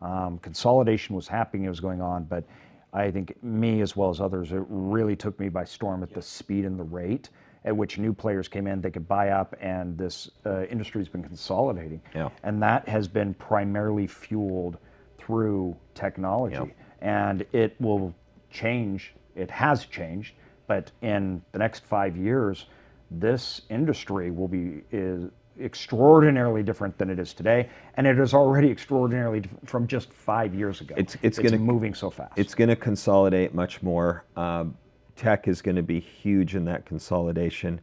Um, 0.00 0.38
consolidation 0.38 1.14
was 1.14 1.28
happening, 1.28 1.64
it 1.64 1.68
was 1.68 1.80
going 1.80 2.00
on, 2.00 2.24
but 2.24 2.44
I 2.92 3.10
think 3.10 3.40
me 3.42 3.82
as 3.82 3.96
well 3.96 4.10
as 4.10 4.20
others, 4.20 4.52
it 4.52 4.62
really 4.68 5.16
took 5.16 5.38
me 5.38 5.48
by 5.48 5.64
storm 5.64 6.02
at 6.02 6.12
the 6.12 6.22
speed 6.22 6.64
and 6.64 6.78
the 6.78 6.84
rate 6.84 7.28
at 7.64 7.76
which 7.76 7.98
new 7.98 8.12
players 8.12 8.48
came 8.48 8.66
in, 8.66 8.80
they 8.80 8.90
could 8.90 9.06
buy 9.06 9.30
up, 9.30 9.54
and 9.60 9.96
this 9.98 10.30
uh, 10.46 10.64
industry 10.64 11.00
has 11.00 11.08
been 11.08 11.22
consolidating. 11.22 12.00
Yeah. 12.14 12.30
And 12.42 12.62
that 12.62 12.88
has 12.88 13.06
been 13.06 13.34
primarily 13.34 14.06
fueled 14.06 14.78
through 15.18 15.76
technology. 15.94 16.56
Yeah. 16.56 17.28
And 17.28 17.46
it 17.52 17.76
will 17.78 18.14
change, 18.50 19.14
it 19.36 19.50
has 19.50 19.84
changed, 19.84 20.34
but 20.66 20.90
in 21.02 21.42
the 21.52 21.58
next 21.58 21.84
five 21.84 22.16
years, 22.16 22.66
this 23.10 23.62
industry 23.70 24.30
will 24.30 24.48
be 24.48 24.82
is 24.90 25.30
extraordinarily 25.60 26.62
different 26.62 26.96
than 26.96 27.10
it 27.10 27.18
is 27.18 27.34
today, 27.34 27.68
and 27.94 28.06
it 28.06 28.18
is 28.18 28.32
already 28.32 28.70
extraordinarily 28.70 29.40
different 29.40 29.68
from 29.68 29.86
just 29.86 30.12
five 30.12 30.54
years 30.54 30.80
ago. 30.80 30.94
It's- 30.96 31.16
it's 31.22 31.38
gonna- 31.38 31.58
moving 31.58 31.92
so 31.92 32.08
fast. 32.08 32.32
It's 32.36 32.54
going 32.54 32.68
to 32.70 32.76
consolidate 32.76 33.52
much 33.54 33.82
more. 33.82 34.24
Um, 34.36 34.76
tech 35.16 35.48
is 35.48 35.60
going 35.60 35.76
to 35.76 35.82
be 35.82 36.00
huge 36.00 36.54
in 36.54 36.64
that 36.64 36.86
consolidation. 36.86 37.80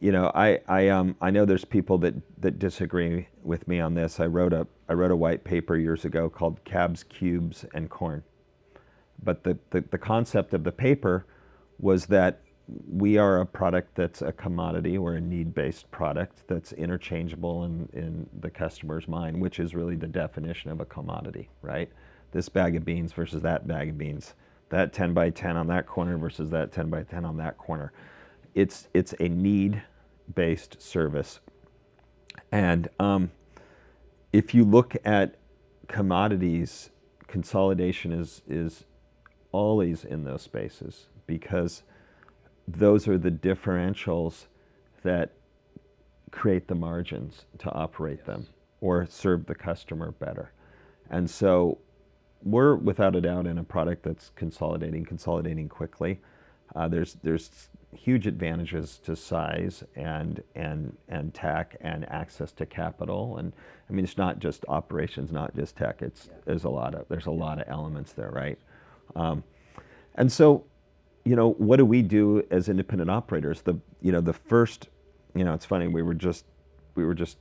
You 0.00 0.12
know, 0.12 0.32
I 0.34 0.60
I 0.66 0.88
um 0.88 1.14
I 1.20 1.30
know 1.30 1.44
there's 1.44 1.64
people 1.64 1.98
that 1.98 2.14
that 2.40 2.58
disagree 2.58 3.28
with 3.42 3.68
me 3.68 3.80
on 3.80 3.94
this. 3.94 4.18
I 4.18 4.26
wrote 4.26 4.52
a 4.52 4.66
I 4.88 4.94
wrote 4.94 5.10
a 5.10 5.16
white 5.16 5.44
paper 5.44 5.76
years 5.76 6.04
ago 6.04 6.28
called 6.30 6.62
Cabs, 6.64 7.04
Cubes, 7.04 7.64
and 7.74 7.88
Corn. 7.90 8.22
But 9.22 9.44
the, 9.44 9.58
the, 9.70 9.82
the 9.90 9.98
concept 9.98 10.52
of 10.52 10.64
the 10.64 10.72
paper 10.72 11.24
was 11.78 12.06
that 12.06 12.40
we 12.66 13.18
are 13.18 13.40
a 13.40 13.46
product 13.46 13.94
that's 13.94 14.22
a 14.22 14.32
commodity 14.32 14.96
or 14.96 15.14
a 15.14 15.20
need-based 15.20 15.90
product 15.90 16.42
that's 16.48 16.72
interchangeable 16.72 17.64
in, 17.64 17.88
in 17.92 18.26
the 18.40 18.50
customer's 18.50 19.06
mind, 19.06 19.40
which 19.40 19.60
is 19.60 19.74
really 19.74 19.96
the 19.96 20.06
definition 20.06 20.70
of 20.70 20.80
a 20.80 20.84
commodity, 20.86 21.50
right? 21.60 21.90
This 22.32 22.48
bag 22.48 22.74
of 22.76 22.84
beans 22.84 23.12
versus 23.12 23.42
that 23.42 23.66
bag 23.66 23.90
of 23.90 23.98
beans, 23.98 24.34
that 24.70 24.92
10 24.92 25.12
by 25.12 25.30
10 25.30 25.56
on 25.56 25.66
that 25.66 25.86
corner 25.86 26.16
versus 26.16 26.50
that 26.50 26.72
10 26.72 26.88
by 26.88 27.02
10 27.02 27.24
on 27.24 27.36
that 27.36 27.58
corner. 27.58 27.92
It's, 28.54 28.88
it's 28.94 29.14
a 29.20 29.28
need-based 29.28 30.80
service. 30.80 31.40
And 32.50 32.88
um, 32.98 33.30
if 34.32 34.54
you 34.54 34.64
look 34.64 34.96
at 35.04 35.36
commodities, 35.86 36.90
consolidation 37.26 38.10
is, 38.12 38.40
is 38.48 38.84
always 39.52 40.02
in 40.02 40.24
those 40.24 40.42
spaces 40.42 41.08
because 41.26 41.82
those 42.66 43.06
are 43.08 43.18
the 43.18 43.30
differentials 43.30 44.46
that 45.02 45.32
create 46.30 46.68
the 46.68 46.74
margins 46.74 47.44
to 47.58 47.70
operate 47.70 48.24
them 48.24 48.46
or 48.80 49.06
serve 49.08 49.46
the 49.46 49.54
customer 49.54 50.10
better. 50.12 50.52
And 51.10 51.30
so 51.30 51.78
we're 52.42 52.74
without 52.74 53.14
a 53.16 53.20
doubt 53.20 53.46
in 53.46 53.58
a 53.58 53.64
product 53.64 54.02
that's 54.02 54.30
consolidating, 54.34 55.04
consolidating 55.04 55.68
quickly. 55.68 56.20
Uh, 56.74 56.88
there's 56.88 57.16
there's 57.22 57.68
huge 57.94 58.26
advantages 58.26 58.98
to 59.04 59.14
size 59.14 59.84
and 59.94 60.42
and 60.56 60.96
and 61.08 61.32
tech 61.32 61.76
and 61.80 62.08
access 62.08 62.50
to 62.50 62.66
capital 62.66 63.36
and 63.38 63.52
I 63.88 63.92
mean 63.92 64.04
it's 64.04 64.18
not 64.18 64.40
just 64.40 64.64
operations, 64.66 65.30
not 65.30 65.54
just 65.54 65.76
tech. 65.76 66.02
It's 66.02 66.28
there's 66.44 66.64
a 66.64 66.70
lot 66.70 66.94
of 66.94 67.06
there's 67.08 67.26
a 67.26 67.30
lot 67.30 67.60
of 67.60 67.68
elements 67.68 68.12
there, 68.12 68.30
right? 68.30 68.58
Um, 69.14 69.44
and 70.14 70.30
so, 70.30 70.64
you 71.24 71.36
know, 71.36 71.52
what 71.52 71.76
do 71.76 71.86
we 71.86 72.02
do 72.02 72.42
as 72.50 72.68
independent 72.68 73.10
operators? 73.10 73.62
The 73.62 73.78
you 74.00 74.12
know 74.12 74.20
the 74.20 74.32
first, 74.32 74.88
you 75.34 75.44
know, 75.44 75.54
it's 75.54 75.64
funny 75.64 75.88
we 75.88 76.02
were 76.02 76.14
just 76.14 76.44
we 76.94 77.04
were 77.04 77.14
just 77.14 77.38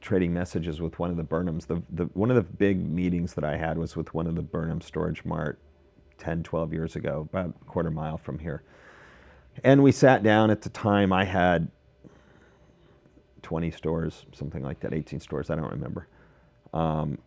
trading 0.00 0.32
messages 0.32 0.80
with 0.80 0.98
one 0.98 1.10
of 1.10 1.16
the 1.16 1.24
Burnhams. 1.24 1.66
The, 1.66 1.82
the 1.90 2.04
one 2.14 2.30
of 2.30 2.36
the 2.36 2.42
big 2.42 2.88
meetings 2.88 3.34
that 3.34 3.44
I 3.44 3.56
had 3.56 3.78
was 3.78 3.96
with 3.96 4.12
one 4.14 4.26
of 4.26 4.34
the 4.34 4.42
Burnham 4.42 4.80
Storage 4.80 5.24
Mart 5.24 5.58
10, 6.18 6.42
12 6.42 6.72
years 6.72 6.96
ago, 6.96 7.28
about 7.32 7.54
a 7.60 7.64
quarter 7.64 7.90
mile 7.90 8.18
from 8.18 8.38
here. 8.38 8.62
And 9.64 9.82
we 9.82 9.92
sat 9.92 10.22
down 10.22 10.50
at 10.50 10.62
the 10.62 10.68
time 10.68 11.12
I 11.12 11.24
had 11.24 11.68
20 13.42 13.70
stores, 13.70 14.26
something 14.32 14.62
like 14.62 14.80
that, 14.80 14.92
18 14.92 15.20
stores, 15.20 15.50
I 15.50 15.56
don't 15.56 15.70
remember. 15.70 16.08
Um, 16.72 17.18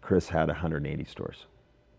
Chris 0.00 0.28
had 0.28 0.48
180 0.48 1.04
stores. 1.04 1.46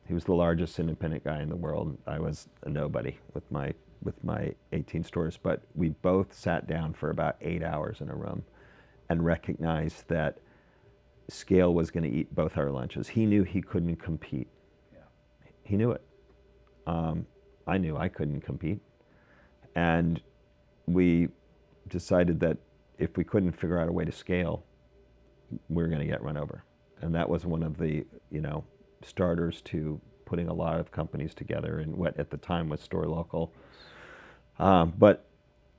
He 0.08 0.14
was 0.14 0.24
the 0.24 0.34
largest 0.34 0.80
independent 0.80 1.24
guy 1.24 1.42
in 1.42 1.50
the 1.50 1.56
world. 1.56 1.98
I 2.08 2.20
was 2.20 2.48
a 2.64 2.70
nobody 2.70 3.18
with 3.34 3.50
my 3.52 3.74
with 4.04 4.24
my 4.24 4.54
18 4.72 5.04
stores, 5.04 5.38
but 5.42 5.64
we 5.76 5.90
both 5.90 6.34
sat 6.34 6.68
down 6.68 6.94
for 6.94 7.10
about 7.10 7.36
eight 7.42 7.64
hours 7.64 8.00
in 8.00 8.10
a 8.10 8.16
room 8.16 8.44
and 9.10 9.26
recognized 9.26 10.08
that 10.08 10.38
scale 11.30 11.74
was 11.74 11.92
going 11.92 12.04
to 12.04 12.16
eat 12.16 12.34
both 12.34 12.58
our 12.58 12.70
lunches. 12.70 13.08
He 13.08 13.26
knew 13.26 13.44
he 13.44 13.62
couldn't 13.62 13.98
compete. 13.98 14.48
Yeah. 14.94 15.00
He 15.64 15.76
knew 15.76 15.92
it. 15.92 16.02
Um, 16.86 17.26
I 17.66 17.78
knew 17.78 17.98
I 17.98 18.08
couldn't 18.08 18.42
compete. 18.42 18.80
And 19.76 20.22
we 20.86 21.30
decided 21.90 22.40
that 22.42 22.58
if 22.98 23.18
we 23.18 23.24
couldn't 23.24 23.54
figure 23.54 23.80
out 23.80 23.90
a 23.90 23.92
way 23.92 24.06
to 24.06 24.12
scale, 24.12 24.64
we 25.70 25.84
were 25.84 25.90
going 25.90 26.02
to 26.02 26.08
get 26.08 26.22
run 26.24 26.38
over. 26.38 26.64
And 27.02 27.14
that 27.16 27.28
was 27.28 27.46
one 27.46 27.64
of 27.64 27.78
the, 27.78 28.06
you 28.32 28.42
know, 28.42 28.64
starters 29.04 29.62
to 29.62 30.00
putting 30.26 30.48
a 30.50 30.54
lot 30.54 30.80
of 30.80 30.92
companies 30.92 31.34
together 31.34 31.80
in 31.80 31.98
what 31.98 32.18
at 32.20 32.30
the 32.30 32.38
time 32.38 32.70
was 32.70 32.82
store 32.82 33.06
local. 33.06 33.54
Um, 34.60 34.94
but 34.98 35.28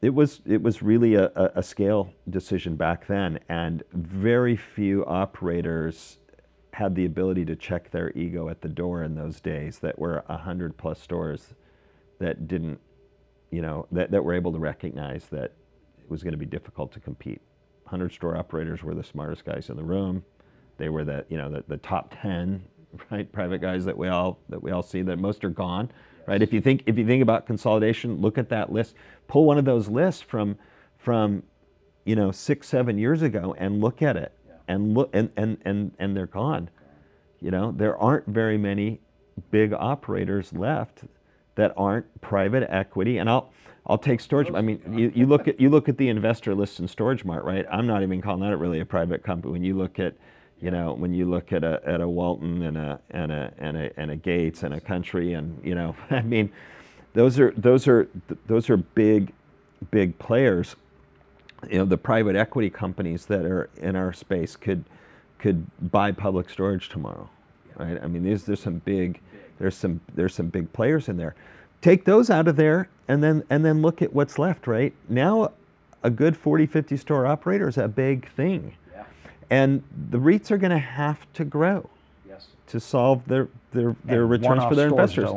it 0.01 0.15
was 0.15 0.41
it 0.47 0.63
was 0.63 0.83
really 0.83 1.15
a, 1.17 1.31
a, 1.57 1.63
scale 1.63 2.13
decision 2.31 2.77
back 2.77 3.09
then, 3.09 3.41
and 3.49 3.83
very 3.93 4.57
few 4.57 5.05
operators 5.07 6.19
had 6.73 6.95
the 6.95 7.05
ability 7.05 7.45
to 7.45 7.57
check 7.57 7.91
their 7.91 8.17
ego 8.17 8.49
at 8.49 8.61
the 8.61 8.69
door 8.69 9.03
in 9.03 9.17
those 9.17 9.41
days 9.41 9.81
that 9.81 9.99
were 9.99 10.25
a 10.29 10.37
hundred 10.37 10.77
plus 10.77 11.01
stores 11.01 11.55
that 12.21 12.47
didn't, 12.47 12.79
you 13.51 13.61
know, 13.61 13.87
that, 13.91 14.13
that 14.13 14.23
were 14.23 14.35
able 14.35 14.53
to 14.53 14.61
recognize 14.61 15.27
that 15.27 15.53
it 15.99 16.09
was 16.09 16.23
going 16.23 16.33
to 16.33 16.39
be 16.39 16.47
difficult 16.47 16.93
to 16.93 17.01
compete. 17.01 17.41
100 17.85 18.13
store 18.13 18.37
operators 18.37 18.83
were 18.83 18.95
the 18.95 19.03
smartest 19.03 19.45
guys 19.45 19.71
in 19.71 19.77
the 19.77 19.83
room. 19.83 20.23
They 20.77 20.89
were 20.89 21.05
the, 21.05 21.25
you 21.29 21.37
know, 21.37 21.51
the, 21.51 21.65
the 21.67 21.79
top 21.79 22.15
10, 22.23 22.63
right, 23.11 23.31
private 23.33 23.61
guys 23.61 23.85
that 23.85 23.97
we 23.97 24.09
all 24.09 24.39
that 24.49 24.63
we 24.63 24.71
all 24.71 24.83
see 24.83 25.03
that 25.03 25.19
most 25.19 25.45
are 25.45 25.51
gone, 25.51 25.91
right? 26.27 26.43
If 26.43 26.53
you 26.53 26.61
think 26.61 26.83
if 26.87 26.99
you 26.99 27.07
think 27.07 27.23
about 27.23 27.47
consolidation, 27.47 28.21
look 28.21 28.39
at 28.39 28.49
that 28.51 28.73
list. 28.73 28.95
Pull 29.27 29.45
one 29.45 29.59
of 29.59 29.65
those 29.65 29.89
lists 29.89 30.23
from 30.23 30.57
from 30.97 31.43
you 32.05 32.17
know, 32.17 32.33
6 32.33 32.67
7 32.67 32.97
years 32.97 33.21
ago 33.21 33.55
and 33.59 33.83
look 33.83 34.01
at 34.01 34.17
it. 34.17 34.33
And 34.67 34.95
look 34.95 35.11
and, 35.13 35.31
and 35.37 35.59
and 35.65 35.93
and 35.99 36.17
they're 36.17 36.27
gone. 36.27 36.71
You 37.41 37.51
know, 37.51 37.73
there 37.73 37.97
aren't 37.97 38.27
very 38.27 38.59
many 38.59 39.01
big 39.51 39.73
operators 39.73 40.53
left 40.53 41.05
that 41.55 41.73
aren't 41.77 42.21
private 42.21 42.67
equity. 42.71 43.19
And 43.19 43.31
I'll 43.31 43.51
I'll 43.87 43.99
take 43.99 44.21
storage. 44.21 44.51
I 44.55 44.61
mean, 44.61 44.81
you, 44.97 45.13
you 45.15 45.27
look 45.27 45.49
at 45.49 45.59
you 45.61 45.71
look 45.71 45.89
at 45.89 45.97
the 45.97 46.09
investor 46.09 46.55
list 46.55 46.81
in 46.81 46.89
Storage 46.89 47.25
Mart, 47.25 47.45
right? 47.45 47.65
I'm 47.71 47.87
not 47.87 48.03
even 48.03 48.21
calling 48.21 48.41
that 48.41 48.57
really 48.59 48.81
a 48.81 48.85
private 48.85 49.23
company. 49.23 49.53
When 49.53 49.65
you 49.65 49.75
look 49.77 49.99
at 49.99 50.15
you 50.61 50.71
know, 50.71 50.93
when 50.93 51.13
you 51.13 51.25
look 51.25 51.53
at 51.53 51.63
a 51.63 51.81
at 51.85 52.01
a 52.01 52.09
Walton 52.09 52.63
and 52.63 52.77
a 52.77 53.01
and 53.11 53.31
a 53.31 53.53
and 53.59 53.77
a 53.77 54.01
and 54.01 54.11
a 54.11 54.17
Gates 54.17 54.63
and 54.63 54.75
a 54.75 54.81
Country 54.81 55.35
and 55.35 55.61
you 55.65 55.75
know, 55.75 55.95
I 56.11 56.23
mean, 56.23 56.51
those 57.15 57.39
are 57.39 57.53
those 57.57 57.87
are 57.87 58.09
those 58.47 58.69
are 58.69 58.77
big 58.77 59.33
big 59.91 60.19
players. 60.19 60.77
You 61.71 61.79
know, 61.79 61.85
the 61.85 61.99
private 61.99 62.37
equity 62.37 62.71
companies 62.71 63.27
that 63.27 63.45
are 63.45 63.69
in 63.77 63.97
our 63.97 64.13
space 64.13 64.57
could 64.57 64.85
could 65.39 65.67
buy 65.91 66.13
public 66.13 66.51
storage 66.51 66.89
tomorrow, 66.89 67.29
right? 67.77 67.99
I 68.03 68.07
mean, 68.07 68.25
there's 68.25 68.45
there's 68.45 68.61
some 68.61 68.79
big 68.79 69.21
there's 69.59 69.77
some 69.77 70.01
there's 70.15 70.35
some 70.35 70.49
big 70.49 70.73
players 70.73 71.09
in 71.09 71.17
there. 71.17 71.35
Take 71.81 72.05
those 72.05 72.31
out 72.31 72.49
of 72.49 72.57
there 72.57 72.89
and 73.07 73.23
then 73.23 73.45
and 73.49 73.65
then 73.65 73.81
look 73.81 74.03
at 74.03 74.13
what's 74.13 74.39
left, 74.39 74.67
right? 74.67 74.93
Now 75.09 75.53
a 76.03 76.11
good 76.11 76.37
40 76.37 76.67
50 76.67 76.97
store 76.97 77.27
operator 77.27 77.69
is 77.69 77.79
a 77.79 77.89
big 77.89 78.29
thing. 78.33 78.75
Yeah. 79.51 79.57
And 79.63 79.83
the 80.11 80.19
REITs 80.19 80.51
are 80.51 80.59
going 80.59 80.71
to 80.71 80.79
have 80.79 81.21
to 81.35 81.45
grow 81.45 81.89
Yes. 82.29 82.47
to 82.69 82.81
solve 82.81 83.27
their 83.27 83.49
their, 83.73 83.95
their 84.05 84.23
And 84.23 84.31
returns 84.31 84.65
for 84.65 84.75
their 84.75 84.89
investors. 84.89 85.29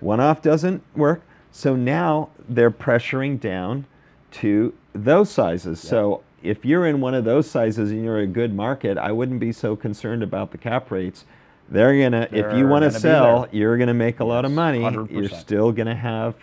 One 0.00 0.20
off 0.20 0.42
doesn't 0.42 0.82
work. 0.94 1.22
So 1.50 1.74
now 1.74 2.28
they're 2.48 2.70
pressuring 2.70 3.40
down 3.40 3.86
to 4.32 4.74
those 4.92 5.30
sizes. 5.30 5.80
So 5.80 6.22
if 6.42 6.64
you're 6.66 6.86
in 6.86 7.00
one 7.00 7.14
of 7.14 7.24
those 7.24 7.50
sizes 7.50 7.90
and 7.90 8.04
you're 8.04 8.18
a 8.18 8.26
good 8.26 8.54
market, 8.54 8.98
I 8.98 9.10
wouldn't 9.12 9.40
be 9.40 9.52
so 9.52 9.74
concerned 9.74 10.22
about 10.22 10.50
the 10.52 10.58
cap 10.58 10.90
rates. 10.90 11.24
They're 11.70 11.98
gonna, 11.98 12.28
if 12.30 12.56
you 12.56 12.66
want 12.68 12.84
to 12.84 12.90
sell, 12.90 13.48
you're 13.52 13.78
gonna 13.78 13.94
make 13.94 14.20
a 14.20 14.24
lot 14.24 14.44
of 14.44 14.52
money. 14.52 14.78
you 14.78 14.84
100%. 14.84 15.24
are 15.24 15.28
still 15.34 15.72
gonna 15.72 15.94
have, 15.94 16.34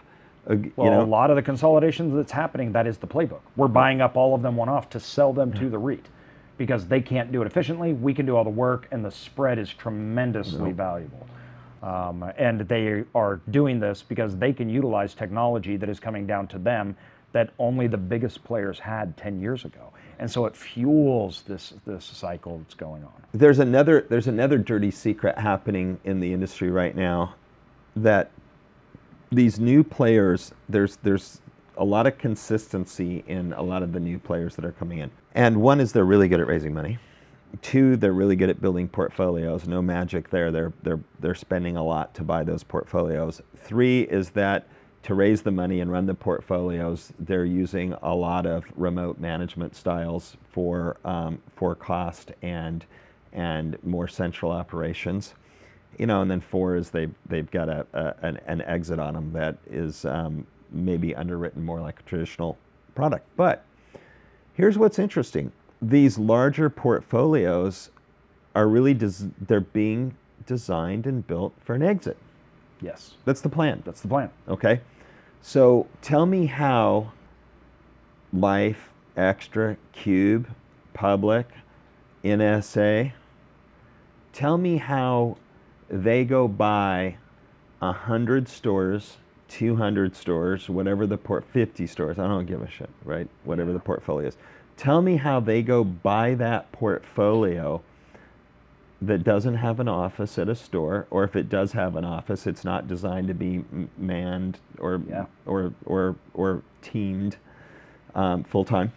a, 0.47 0.55
Well, 0.75 0.87
you 0.87 0.91
know, 0.91 1.01
a 1.01 1.05
lot 1.05 1.29
of 1.29 1.35
the 1.35 1.41
consolidations 1.43 2.13
that's 2.15 2.31
happening, 2.31 2.71
that 2.73 2.87
is 2.87 2.97
the 2.97 3.07
playbook. 3.07 3.41
We're 3.55 3.67
buying 3.67 4.01
up 4.01 4.17
all 4.17 4.33
of 4.35 4.41
them 4.41 4.55
one 4.55 4.69
off 4.69 4.89
to 4.91 4.99
sell 4.99 5.31
them 5.31 5.53
to 5.53 5.69
the 5.69 5.77
REIT 5.79 6.05
because 6.57 6.87
they 6.87 7.01
can't 7.01 7.31
do 7.31 7.41
it 7.41 7.45
efficiently. 7.45 7.93
We 7.93 8.13
can 8.13 8.25
do 8.25 8.35
all 8.35 8.43
the 8.43 8.49
work, 8.49 8.87
and 8.91 9.03
the 9.03 9.11
spread 9.11 9.59
is 9.59 9.69
tremendously 9.73 10.71
valuable. 10.71 11.27
Um, 11.83 12.31
and 12.37 12.61
they 12.61 13.03
are 13.13 13.41
doing 13.51 13.79
this 13.79 14.01
because 14.01 14.35
they 14.37 14.53
can 14.53 14.69
utilize 14.69 15.13
technology 15.13 15.77
that 15.77 15.89
is 15.89 15.99
coming 15.99 16.25
down 16.25 16.47
to 16.47 16.57
them 16.57 16.95
that 17.31 17.49
only 17.59 17.85
the 17.87 17.97
biggest 17.97 18.43
players 18.43 18.79
had 18.79 19.15
10 19.17 19.41
years 19.41 19.65
ago. 19.65 19.91
And 20.19 20.31
so 20.31 20.45
it 20.45 20.55
fuels 20.55 21.43
this, 21.43 21.73
this 21.85 22.05
cycle 22.05 22.59
that's 22.59 22.73
going 22.73 23.03
on. 23.03 23.11
there's 23.33 23.59
another 23.59 24.05
there's 24.09 24.27
another 24.27 24.57
dirty 24.57 24.89
secret 24.89 25.37
happening 25.37 25.99
in 26.05 26.21
the 26.21 26.31
industry 26.31 26.71
right 26.71 26.95
now 26.95 27.35
that 27.97 28.31
these 29.31 29.59
new 29.59 29.83
players 29.83 30.53
there's 30.69 30.95
there's 31.03 31.41
a 31.77 31.83
lot 31.83 32.07
of 32.07 32.17
consistency 32.17 33.25
in 33.27 33.51
a 33.53 33.61
lot 33.61 33.83
of 33.83 33.91
the 33.91 33.99
new 33.99 34.17
players 34.17 34.55
that 34.55 34.63
are 34.63 34.71
coming 34.71 34.99
in 34.99 35.11
and 35.35 35.61
one 35.61 35.81
is 35.81 35.91
they're 35.91 36.05
really 36.05 36.29
good 36.29 36.39
at 36.39 36.47
raising 36.47 36.73
money. 36.73 36.97
Two 37.61 37.95
they're 37.95 38.13
really 38.13 38.35
good 38.35 38.49
at 38.49 38.61
building 38.61 38.87
portfolios. 38.87 39.67
No 39.67 39.81
magic 39.81 40.29
there. 40.29 40.51
They're 40.51 40.73
they're 40.81 40.99
they're 41.19 41.35
spending 41.35 41.77
a 41.77 41.83
lot 41.83 42.13
to 42.15 42.23
buy 42.23 42.43
those 42.43 42.63
portfolios. 42.63 43.41
Three 43.55 44.01
is 44.01 44.31
that 44.31 44.67
to 45.03 45.13
raise 45.13 45.43
the 45.43 45.51
money 45.51 45.81
and 45.81 45.91
run 45.91 46.07
the 46.07 46.15
portfolios 46.15 47.13
they're 47.19 47.45
using 47.45 47.93
a 48.01 48.15
lot 48.15 48.47
of 48.47 48.65
remote 48.75 49.19
management 49.19 49.75
styles 49.75 50.35
for 50.51 50.97
um, 51.05 51.41
for 51.55 51.75
cost 51.75 52.31
and 52.41 52.85
and 53.33 53.77
more 53.83 54.07
central 54.07 54.51
operations. 54.51 55.33
You 55.99 56.07
know 56.07 56.21
and 56.21 56.31
then 56.31 56.41
four 56.41 56.75
is 56.75 56.89
they 56.89 57.07
they've 57.27 57.49
got 57.51 57.69
a, 57.69 57.85
a 57.93 58.15
an, 58.25 58.39
an 58.47 58.61
exit 58.61 58.99
on 58.99 59.13
them 59.13 59.33
that 59.33 59.57
is 59.69 60.05
um, 60.05 60.47
maybe 60.71 61.15
underwritten 61.15 61.63
more 61.63 61.81
like 61.81 61.99
a 61.99 62.03
traditional 62.03 62.57
product. 62.95 63.27
But 63.37 63.63
Here's 64.55 64.77
what's 64.77 64.97
interesting. 64.97 65.51
These 65.81 66.17
larger 66.17 66.69
portfolios 66.69 67.91
are 68.55 68.67
really 68.67 68.93
des- 68.93 69.29
they're 69.39 69.59
being 69.59 70.15
designed 70.45 71.05
and 71.05 71.27
built 71.27 71.53
for 71.63 71.75
an 71.75 71.83
exit. 71.83 72.17
Yes, 72.81 73.15
That's 73.25 73.41
the 73.41 73.49
plan. 73.49 73.81
that's 73.85 74.01
the 74.01 74.07
plan. 74.07 74.29
Okay? 74.47 74.81
So 75.41 75.87
tell 76.01 76.25
me 76.25 76.45
how 76.47 77.11
Life, 78.33 78.89
Extra, 79.15 79.77
Cube, 79.93 80.47
Public, 80.93 81.47
NSA, 82.23 83.11
tell 84.33 84.57
me 84.57 84.77
how 84.77 85.37
they 85.89 86.25
go 86.25 86.47
buy 86.47 87.17
100 87.79 88.47
stores, 88.47 89.17
200 89.47 90.15
stores, 90.15 90.69
whatever 90.69 91.05
the 91.05 91.17
port, 91.17 91.45
50 91.51 91.85
stores, 91.87 92.19
I 92.19 92.27
don't 92.27 92.45
give 92.45 92.61
a 92.61 92.69
shit, 92.69 92.89
right? 93.03 93.27
Whatever 93.43 93.73
the 93.73 93.79
portfolio 93.79 94.27
is. 94.27 94.37
Tell 94.77 95.01
me 95.01 95.17
how 95.17 95.39
they 95.39 95.61
go 95.61 95.83
buy 95.83 96.33
that 96.35 96.71
portfolio 96.71 97.81
that 99.01 99.23
doesn't 99.23 99.55
have 99.55 99.79
an 99.79 99.87
office 99.87 100.37
at 100.37 100.49
a 100.49 100.55
store, 100.55 101.05
or 101.11 101.23
if 101.23 101.35
it 101.35 101.49
does 101.49 101.73
have 101.73 101.95
an 101.95 102.05
office, 102.05 102.47
it's 102.47 102.63
not 102.63 102.87
designed 102.87 103.27
to 103.27 103.33
be 103.33 103.63
manned 103.97 104.57
or 104.79 105.01
Yeah. 105.07 105.25
or 105.45 105.73
or 105.85 106.15
or 106.33 106.61
teamed 106.81 107.37
um, 108.15 108.43
full 108.43 108.63
time. 108.65 108.91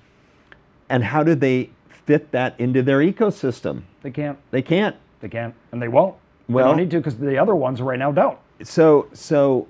And 0.89 1.05
how 1.05 1.23
do 1.23 1.35
they 1.35 1.71
fit 1.89 2.31
that 2.33 2.59
into 2.59 2.83
their 2.83 3.01
ecosystem? 3.01 3.83
They 4.03 4.11
can't. 4.11 4.39
They 4.51 4.63
can't. 4.63 4.97
They 5.21 5.29
can't, 5.29 5.55
and 5.73 5.83
they 5.83 5.89
won't. 5.89 6.15
they 6.49 6.55
Well- 6.55 6.69
don't 6.69 6.77
need 6.79 6.91
to 6.93 6.99
because 6.99 7.19
the 7.19 7.37
other 7.37 7.55
ones 7.55 7.83
right 7.83 7.99
now 7.99 8.11
don't. 8.13 8.39
So 8.63 9.09
so 9.13 9.67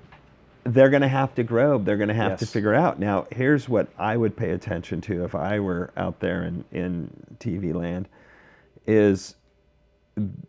they're 0.73 0.89
going 0.89 1.01
to 1.01 1.07
have 1.07 1.33
to 1.35 1.43
grow. 1.43 1.77
They're 1.77 1.97
going 1.97 2.09
to 2.09 2.13
have 2.13 2.39
to 2.39 2.45
figure 2.45 2.73
out. 2.73 2.99
Now, 2.99 3.27
here's 3.31 3.67
what 3.67 3.89
I 3.97 4.17
would 4.17 4.35
pay 4.35 4.51
attention 4.51 5.01
to 5.01 5.23
if 5.23 5.35
I 5.35 5.59
were 5.59 5.91
out 5.97 6.19
there 6.19 6.43
in 6.43 6.65
in 6.71 7.09
TV 7.39 7.73
land 7.73 8.07
is 8.85 9.35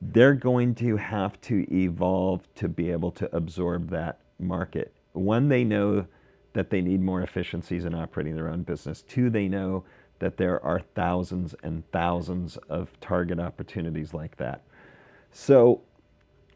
they're 0.01 0.35
going 0.35 0.75
to 0.75 0.97
have 0.97 1.41
to 1.43 1.67
evolve 1.73 2.43
to 2.57 2.69
be 2.69 2.91
able 2.91 3.13
to 3.13 3.35
absorb 3.35 3.91
that 3.91 4.19
market. 4.39 4.93
One, 5.13 5.49
they 5.49 5.65
know 5.65 6.07
that 6.53 6.71
they 6.71 6.81
need 6.81 7.01
more 7.01 7.23
efficiencies 7.23 7.85
in 7.85 7.95
operating 7.95 8.35
their 8.35 8.49
own 8.49 8.63
business. 8.63 9.03
Two, 9.03 9.31
they 9.31 9.49
know 9.49 9.85
that 10.19 10.37
there 10.37 10.63
are 10.65 10.81
thousands 10.95 11.55
and 11.63 11.89
thousands 11.93 12.57
of 12.69 12.99
target 13.01 13.39
opportunities 13.39 14.13
like 14.13 14.37
that. 14.37 14.63
So 15.33 15.83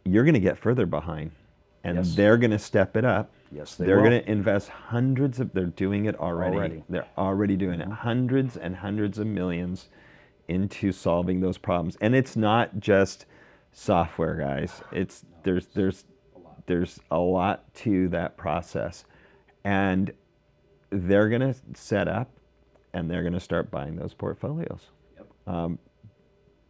you're 0.05 0.25
going 0.25 0.35
to 0.35 0.41
get 0.41 0.59
further 0.59 0.87
behind, 0.87 1.31
and 1.85 1.99
Yes. 1.99 2.15
they're 2.15 2.37
going 2.39 2.51
to 2.51 2.59
step 2.59 2.97
it 2.97 3.05
up. 3.05 3.33
Yes, 3.53 3.77
they 3.77 3.87
They're 3.87 3.99
going 4.01 4.11
to 4.23 4.29
invest 4.31 4.69
hundreds 4.69 5.39
of. 5.39 5.53
They're 5.53 5.67
doing 5.67 6.07
it 6.07 6.19
already. 6.19 6.57
Already. 6.57 6.75
Mm-hmm. 6.77 6.93
They're 6.93 7.07
already 7.17 7.57
doing 7.57 7.81
it. 7.81 7.87
Hundreds 7.89 8.57
and 8.57 8.75
hundreds 8.77 9.19
of 9.19 9.27
millions 9.27 9.89
into 10.49 10.91
solving 10.93 11.41
those 11.41 11.57
problems, 11.59 11.97
and 12.01 12.15
it's 12.15 12.37
not 12.37 12.81
just 12.81 13.27
software, 13.73 14.35
guys. 14.35 14.83
It's 14.93 15.25
there's 15.45 15.67
there's 15.69 16.05
there's 16.67 16.99
a 17.11 17.19
lot 17.19 17.73
to 17.75 18.09
that 18.09 18.37
process, 18.37 19.05
and 19.63 20.11
they're 20.91 21.29
going 21.29 21.43
to 21.43 21.55
set 21.75 22.09
up, 22.09 22.31
and 22.93 23.11
they're 23.11 23.23
going 23.23 23.35
to 23.35 23.41
start 23.41 23.71
buying 23.71 23.97
those 23.97 24.15
portfolios 24.15 24.91
um, 25.47 25.79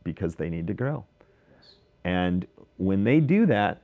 because 0.03 0.35
they 0.35 0.51
need 0.51 0.67
to 0.67 0.75
grow. 0.75 1.05
And 2.05 2.47
when 2.77 3.05
they 3.05 3.21
do 3.21 3.47
that, 3.47 3.81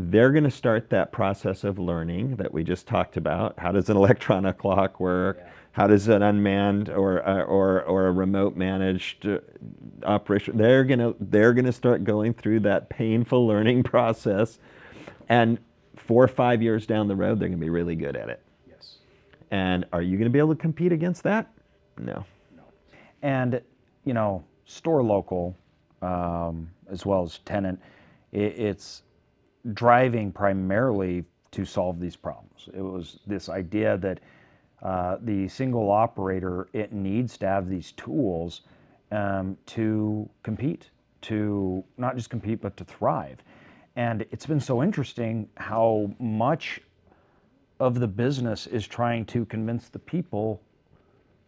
they're 0.00 0.30
going 0.30 0.44
to 0.44 0.50
start 0.50 0.90
that 0.90 1.10
process 1.10 1.64
of 1.64 1.76
learning 1.76 2.36
that 2.36 2.54
we 2.54 2.62
just 2.62 2.86
talked 2.86 3.16
about. 3.16 3.58
How 3.58 3.72
does 3.72 3.90
an 3.90 3.96
electronic 4.02 4.56
clock 4.56 5.00
work? 5.00 5.44
How 5.72 5.88
does 5.88 6.06
an 6.08 6.22
unmanned 6.22 6.88
or 6.88 7.26
uh, 7.28 7.42
or 7.42 7.82
or 7.82 8.06
a 8.06 8.12
remote 8.12 8.56
managed 8.56 9.26
uh, 9.26 9.38
operation? 10.04 10.56
They're 10.56 10.84
gonna 10.84 11.14
they're 11.20 11.52
gonna 11.52 11.72
start 11.72 12.04
going 12.04 12.34
through 12.34 12.60
that 12.60 12.88
painful 12.88 13.46
learning 13.46 13.82
process, 13.84 14.58
and 15.28 15.58
four 15.96 16.24
or 16.24 16.28
five 16.28 16.62
years 16.62 16.86
down 16.86 17.06
the 17.06 17.14
road, 17.14 17.38
they're 17.38 17.48
gonna 17.48 17.60
be 17.60 17.70
really 17.70 17.94
good 17.94 18.16
at 18.16 18.28
it. 18.28 18.42
Yes. 18.68 18.96
And 19.50 19.84
are 19.92 20.02
you 20.02 20.16
gonna 20.16 20.30
be 20.30 20.38
able 20.38 20.54
to 20.54 20.60
compete 20.60 20.92
against 20.92 21.22
that? 21.24 21.52
No. 21.96 22.24
No. 22.56 22.62
And, 23.22 23.60
you 24.04 24.14
know, 24.14 24.44
store 24.64 25.02
local, 25.02 25.56
um, 26.02 26.70
as 26.90 27.04
well 27.04 27.24
as 27.24 27.38
tenant, 27.40 27.80
i 28.32 28.36
it's 28.36 29.02
driving 29.74 30.32
primarily 30.32 31.24
to 31.50 31.64
solve 31.64 32.00
these 32.00 32.16
problems. 32.16 32.68
It 32.74 32.82
was 32.82 33.20
this 33.26 33.48
idea 33.48 33.96
that 33.98 34.20
uh, 34.82 35.16
the 35.22 35.48
single 35.48 35.90
operator, 35.90 36.68
it 36.72 36.92
needs 36.92 37.36
to 37.38 37.46
have 37.46 37.68
these 37.68 37.92
tools 37.92 38.62
um, 39.10 39.56
to 39.66 40.28
compete, 40.42 40.90
to 41.22 41.82
not 41.96 42.16
just 42.16 42.30
compete, 42.30 42.60
but 42.60 42.76
to 42.76 42.84
thrive. 42.84 43.38
And 43.96 44.24
it's 44.30 44.46
been 44.46 44.60
so 44.60 44.82
interesting 44.82 45.48
how 45.56 46.14
much 46.20 46.80
of 47.80 47.98
the 47.98 48.06
business 48.06 48.66
is 48.66 48.86
trying 48.86 49.24
to 49.26 49.44
convince 49.46 49.88
the 49.88 49.98
people 49.98 50.60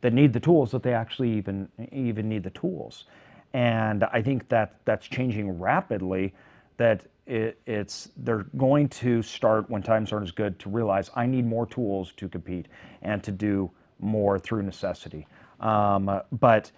that 0.00 0.12
need 0.12 0.32
the 0.32 0.40
tools 0.40 0.70
that 0.70 0.82
they 0.82 0.94
actually 0.94 1.30
even 1.30 1.68
even 1.92 2.28
need 2.28 2.42
the 2.42 2.50
tools 2.50 3.04
and 3.52 4.04
i 4.04 4.22
think 4.22 4.48
that 4.48 4.76
that's 4.84 5.06
changing 5.06 5.58
rapidly 5.58 6.32
that 6.76 7.04
it, 7.31 7.61
it's 7.66 8.11
they're 8.18 8.47
going 8.59 8.89
to 8.89 9.22
start 9.22 9.70
when 9.70 9.83
times 9.83 10.12
aren't 10.12 10.26
as 10.26 10.33
good 10.33 10.59
to 10.59 10.68
realize 10.68 11.11
i 11.16 11.26
need 11.26 11.47
more 11.47 11.66
tools 11.66 12.12
to 12.16 12.28
compete 12.28 12.68
and 13.03 13.22
to 13.24 13.33
do 13.33 13.70
more 14.01 14.39
through 14.39 14.62
necessity. 14.62 15.26
Um, 15.61 16.20
but 16.33 16.70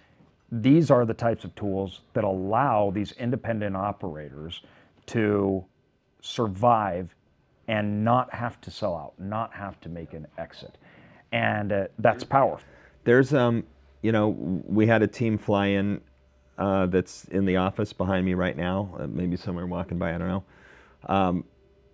these 0.51 0.91
are 0.91 1.05
the 1.05 1.13
types 1.13 1.43
of 1.43 1.55
tools 1.55 2.01
that 2.13 2.23
allow 2.23 2.91
these 2.91 3.13
independent 3.13 3.75
operators 3.75 4.61
to 5.07 5.65
survive 6.21 7.15
and 7.67 8.03
not 8.03 8.33
have 8.33 8.59
to 8.61 8.71
sell 8.71 8.95
out 8.95 9.13
not 9.19 9.53
have 9.53 9.79
to 9.81 9.89
make 9.89 10.13
an 10.13 10.27
exit. 10.37 10.77
And 11.31 11.71
uh, 11.71 11.87
that's 11.99 12.23
powerful 12.23 12.67
There's, 13.05 13.33
um, 13.33 13.65
you 14.01 14.11
know, 14.11 14.29
we 14.67 14.87
had 14.87 15.01
a 15.01 15.07
team 15.07 15.37
fly 15.37 15.67
in 15.67 16.01
uh, 16.57 16.85
that's 16.87 17.25
in 17.25 17.45
the 17.45 17.57
office 17.57 17.93
behind 17.93 18.25
me 18.25 18.33
right 18.33 18.55
now, 18.55 18.95
uh, 18.99 19.07
maybe 19.07 19.35
somewhere 19.35 19.65
walking 19.65 19.97
by, 19.97 20.13
I 20.13 20.17
don't 20.17 20.27
know. 20.27 20.43
Um, 21.07 21.43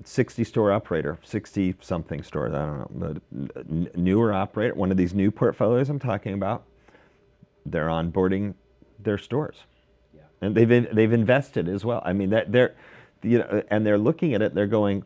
60 0.04 0.44
store 0.44 0.72
operator, 0.72 1.18
60 1.24 1.76
something 1.82 2.24
stores, 2.24 2.54
I 2.54 2.66
don't 2.66 2.96
know, 2.96 3.14
but 3.14 3.22
n- 3.70 3.90
newer 3.96 4.34
operator, 4.34 4.76
one 4.76 4.92
of 4.92 4.98
these 4.98 5.14
new 5.14 5.32
portfolios 5.32 5.90
I'm 5.90 6.00
talking 6.00 6.34
about, 6.34 6.64
they're 7.66 7.88
onboarding 7.88 8.54
their 8.98 9.18
stores. 9.18 9.58
Yeah. 10.16 10.22
And 10.42 10.56
they've, 10.56 10.72
in, 10.72 10.88
they've 10.94 11.12
invested 11.12 11.68
as 11.68 11.84
well. 11.84 12.02
I 12.06 12.14
mean, 12.14 12.30
that 12.30 12.52
they're, 12.52 12.76
you 13.22 13.40
know, 13.40 13.64
and 13.70 13.86
they're 13.86 13.98
looking 13.98 14.34
at 14.34 14.42
it, 14.42 14.56
they're 14.56 14.68
going, 14.68 15.04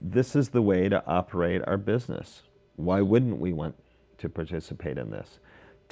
this 0.00 0.36
is 0.36 0.50
the 0.50 0.62
way 0.62 0.88
to 0.88 1.04
operate 1.06 1.62
our 1.66 1.76
business. 1.76 2.42
Why 2.76 3.00
wouldn't 3.00 3.38
we 3.38 3.52
want 3.52 3.74
to 4.18 4.28
participate 4.28 4.96
in 4.96 5.10
this? 5.10 5.38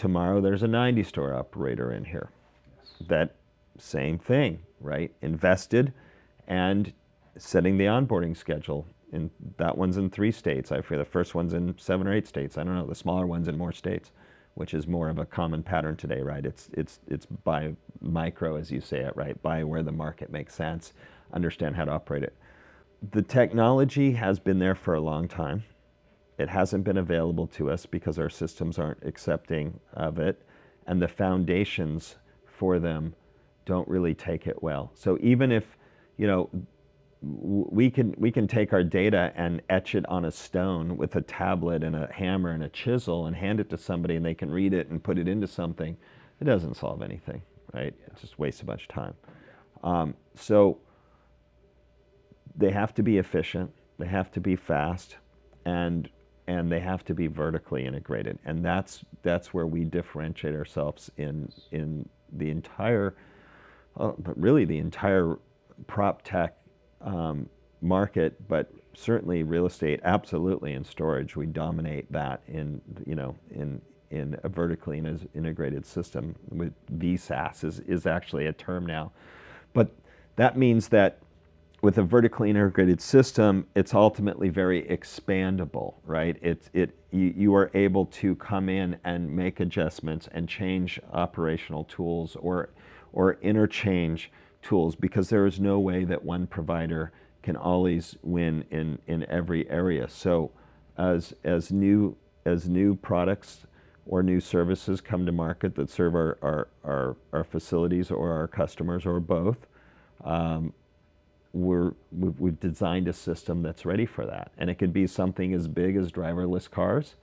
Tomorrow 0.03 0.41
there's 0.41 0.65
a 0.65 0.67
90 0.67 1.05
store 1.05 1.33
operator 1.33 1.93
in 1.93 2.05
here. 2.05 2.29
That 3.07 3.37
same 3.79 4.19
thing, 4.19 4.59
right? 4.81 5.15
Invested 5.23 5.93
and 6.49 6.93
setting 7.39 7.79
the 7.79 7.85
onboarding 7.85 8.37
schedule. 8.37 8.85
And 9.13 9.31
that 9.59 9.79
one's 9.79 9.99
in 9.99 10.11
three 10.11 10.33
states. 10.33 10.73
I 10.73 10.81
forget 10.81 11.07
the 11.07 11.09
first 11.13 11.37
one's 11.37 11.55
in 11.55 11.79
seven 11.79 12.09
or 12.09 12.13
eight 12.13 12.27
states. 12.27 12.59
I 12.59 12.65
don't 12.65 12.75
know. 12.75 12.85
The 12.85 12.97
smaller 12.97 13.29
one's 13.29 13.47
in 13.47 13.57
more 13.57 13.71
states, 13.71 14.11
which 14.55 14.75
is 14.75 14.89
more 14.89 15.09
of 15.09 15.19
a 15.19 15.25
common 15.25 15.63
pattern 15.63 15.95
today, 15.97 16.21
right? 16.21 16.45
It's 16.45 16.69
it's 16.73 16.99
it's 17.07 17.27
by 17.27 17.77
micro, 18.01 18.57
as 18.57 18.73
you 18.73 18.81
say 18.81 19.03
it, 19.03 19.17
right? 19.17 19.41
By 19.41 19.63
where 19.63 19.85
the 19.85 19.93
market 19.93 20.33
makes 20.33 20.53
sense, 20.53 20.95
understand 21.33 21.77
how 21.77 21.85
to 21.85 21.93
operate 21.93 22.25
it. 22.25 22.35
The 23.13 23.23
technology 23.23 24.15
has 24.15 24.41
been 24.41 24.59
there 24.59 24.75
for 24.75 24.95
a 24.95 25.01
long 25.01 25.29
time. 25.29 25.63
It 26.43 26.49
hasn't 26.49 26.85
been 26.85 26.99
available 26.99 27.47
to 27.49 27.71
us 27.71 27.87
because 27.87 28.19
our 28.19 28.29
systems 28.29 28.79
aren't 28.79 29.03
accepting 29.05 29.79
of 29.95 30.19
it, 30.19 30.43
and 30.87 31.01
the 31.01 31.09
foundations 31.09 32.17
for 32.47 32.79
them 32.79 33.15
don't 33.65 33.87
really 33.89 34.15
take 34.15 34.47
it 34.47 34.63
well. 34.63 34.91
So 34.95 35.19
even 35.21 35.53
if, 35.53 35.65
you 36.17 36.27
know, 36.27 36.51
we 37.23 37.89
can 37.89 38.13
we 38.19 38.33
can 38.33 38.49
take 38.49 38.73
our 38.73 38.83
data 38.83 39.33
and 39.37 39.63
etch 39.71 39.95
it 39.95 40.05
on 40.09 40.25
a 40.25 40.33
stone 40.33 40.97
with 40.97 41.15
a 41.15 41.21
tablet 41.21 41.85
and 41.85 41.95
a 41.95 42.13
hammer 42.13 42.51
and 42.51 42.65
a 42.65 42.69
chisel 42.69 43.27
and 43.27 43.37
hand 43.37 43.61
it 43.61 43.71
to 43.71 43.79
somebody 43.79 44.17
and 44.17 44.27
they 44.27 44.35
can 44.35 44.51
read 44.51 44.75
it 44.75 44.89
and 44.89 45.03
put 45.03 45.19
it 45.19 45.29
into 45.29 45.47
something, 45.47 45.97
it 46.41 46.45
doesn't 46.45 46.75
solve 46.75 47.01
anything, 47.01 47.41
right? 47.73 47.95
It 48.07 48.17
just 48.21 48.41
wastes 48.41 48.63
a 48.63 48.65
bunch 48.65 48.83
of 48.83 48.89
time. 48.89 49.15
Um, 49.85 50.15
so 50.35 50.79
they 52.57 52.73
have 52.73 52.93
to 52.95 53.03
be 53.05 53.19
efficient, 53.19 53.71
they 53.99 54.07
have 54.07 54.33
to 54.33 54.41
be 54.41 54.57
fast, 54.57 55.17
and 55.65 56.09
and 56.47 56.71
they 56.71 56.81
have 56.81 57.05
to 57.05 57.15
be 57.15 57.27
vertically 57.27 57.87
integrated. 57.87 58.39
And 58.45 58.65
that's 58.65 59.05
that's 59.23 59.55
where 59.55 59.67
we 59.67 59.85
differentiate 59.85 60.55
ourselves 60.55 61.11
in 61.17 61.53
in 61.71 62.09
the 62.33 62.51
entire, 62.51 63.15
uh, 63.97 64.13
but 64.19 64.41
really 64.41 64.65
the 64.65 64.79
entire 64.79 65.39
prop 65.87 66.23
tech 66.23 66.57
um, 67.01 67.49
market, 67.81 68.49
but 68.49 68.73
certainly 68.95 69.43
real 69.43 69.67
estate, 69.67 70.01
absolutely 70.05 70.73
in 70.73 70.85
storage. 70.85 71.37
We 71.37 71.47
dominate 71.47 72.11
that 72.13 72.43
in 72.49 72.81
you 73.07 73.15
know 73.15 73.37
in 73.51 73.81
in 74.11 74.39
a 74.43 74.49
vertically 74.49 75.03
integrated 75.35 75.87
system. 75.87 76.35
With 76.51 76.75
VSaaS 76.99 77.65
is 77.65 77.81
is 77.81 78.07
actually 78.07 78.47
a 78.47 78.53
term 78.53 78.87
now, 78.87 79.13
but 79.73 79.91
that 80.37 80.57
means 80.57 80.89
that 80.89 81.19
with 81.83 81.99
a 81.99 82.03
vertically 82.03 82.49
integrated 82.49 83.01
system, 83.01 83.67
it's 83.75 83.93
ultimately 83.93 84.49
very 84.49 84.85
expandable, 84.85 85.95
right? 86.05 86.37
It's 86.41 86.71
it 86.73 86.97
you, 87.11 87.35
you 87.37 87.55
are 87.57 87.71
able 87.75 88.07
to 88.07 88.37
come 88.37 88.69
in 88.69 88.97
and 89.05 89.31
make 89.31 89.59
adjustments 89.59 90.29
and 90.33 90.49
change 90.49 91.01
operational 91.13 91.85
tools 91.85 92.37
or 92.37 92.71
or 93.13 93.35
interchange 93.43 94.31
tools 94.63 94.95
because 94.95 95.29
there 95.29 95.45
is 95.45 95.59
no 95.59 95.81
way 95.81 96.05
that 96.05 96.25
one 96.25 96.47
provider 96.47 97.13
can 97.43 97.57
always 97.57 98.17
win 98.23 98.65
in, 98.71 98.99
in 99.09 99.25
every 99.29 99.69
area. 99.69 100.09
So 100.09 100.53
as 100.97 101.35
as 101.43 101.73
new 101.73 102.17
as 102.47 102.69
new 102.69 102.95
products 102.95 103.67
or 104.07 104.23
new 104.23 104.41
services 104.41 105.01
come 105.01 105.27
to 105.27 105.33
market 105.33 105.75
that 105.77 105.91
serve 105.91 106.15
our, 106.15 106.39
our, 106.43 106.69
our, 106.85 107.17
our 107.33 107.45
facilities 107.45 108.11
or 108.11 108.33
our 108.33 108.49
customers 108.49 109.07
or 109.07 109.21
both, 109.21 109.69
um, 110.25 110.73
we're, 111.53 111.93
we've, 112.11 112.39
we've 112.41 112.61
designed 112.61 113.09
a 113.09 113.13
system 113.13 113.63
that's 113.63 113.85
ready 113.85 114.07
for 114.07 114.27
that. 114.27 114.53
And 114.59 114.71
it 114.71 114.77
could 114.77 114.93
be 114.93 115.07
something 115.07 115.53
as 115.55 115.69
big 115.69 115.97
as 115.97 116.11
driverless 116.11 116.71
cars 116.71 117.17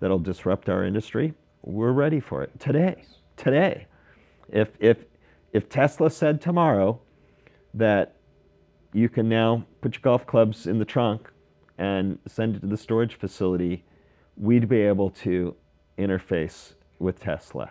that'll 0.00 0.18
disrupt 0.18 0.68
our 0.68 0.84
industry. 0.84 1.34
We're 1.62 1.92
ready 1.92 2.20
for 2.20 2.42
it 2.42 2.58
today. 2.60 3.04
Today. 3.36 3.86
If, 4.48 4.68
if, 4.78 4.98
if 5.52 5.68
Tesla 5.68 6.10
said 6.10 6.40
tomorrow 6.40 7.00
that 7.72 8.16
you 8.92 9.08
can 9.08 9.28
now 9.28 9.66
put 9.80 9.94
your 9.94 10.02
golf 10.02 10.26
clubs 10.26 10.66
in 10.66 10.78
the 10.78 10.84
trunk 10.84 11.30
and 11.78 12.18
send 12.26 12.56
it 12.56 12.60
to 12.60 12.66
the 12.66 12.76
storage 12.76 13.16
facility, 13.16 13.84
we'd 14.36 14.68
be 14.68 14.80
able 14.80 15.10
to 15.10 15.56
interface 15.98 16.74
with 16.98 17.18
Tesla. 17.20 17.70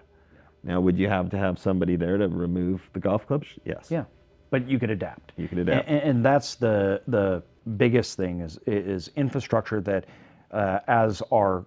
Now, 0.63 0.81
would 0.81 0.97
you 0.97 1.09
have 1.09 1.29
to 1.31 1.37
have 1.37 1.59
somebody 1.59 1.95
there 1.95 2.17
to 2.17 2.27
remove 2.27 2.89
the 2.93 2.99
golf 2.99 3.27
clubs? 3.27 3.47
Yes. 3.65 3.87
Yeah, 3.89 4.05
but 4.53 4.69
you 4.69 4.77
can 4.77 4.91
adapt. 4.91 5.33
You 5.35 5.47
could 5.47 5.57
adapt. 5.57 5.89
And, 5.89 5.99
and 6.03 6.25
that's 6.25 6.53
the 6.53 7.01
the 7.07 7.41
biggest 7.75 8.17
thing 8.17 8.41
is 8.41 8.59
is 8.67 9.09
infrastructure 9.15 9.81
that 9.81 10.05
uh, 10.51 10.77
as 10.87 11.23
our 11.33 11.65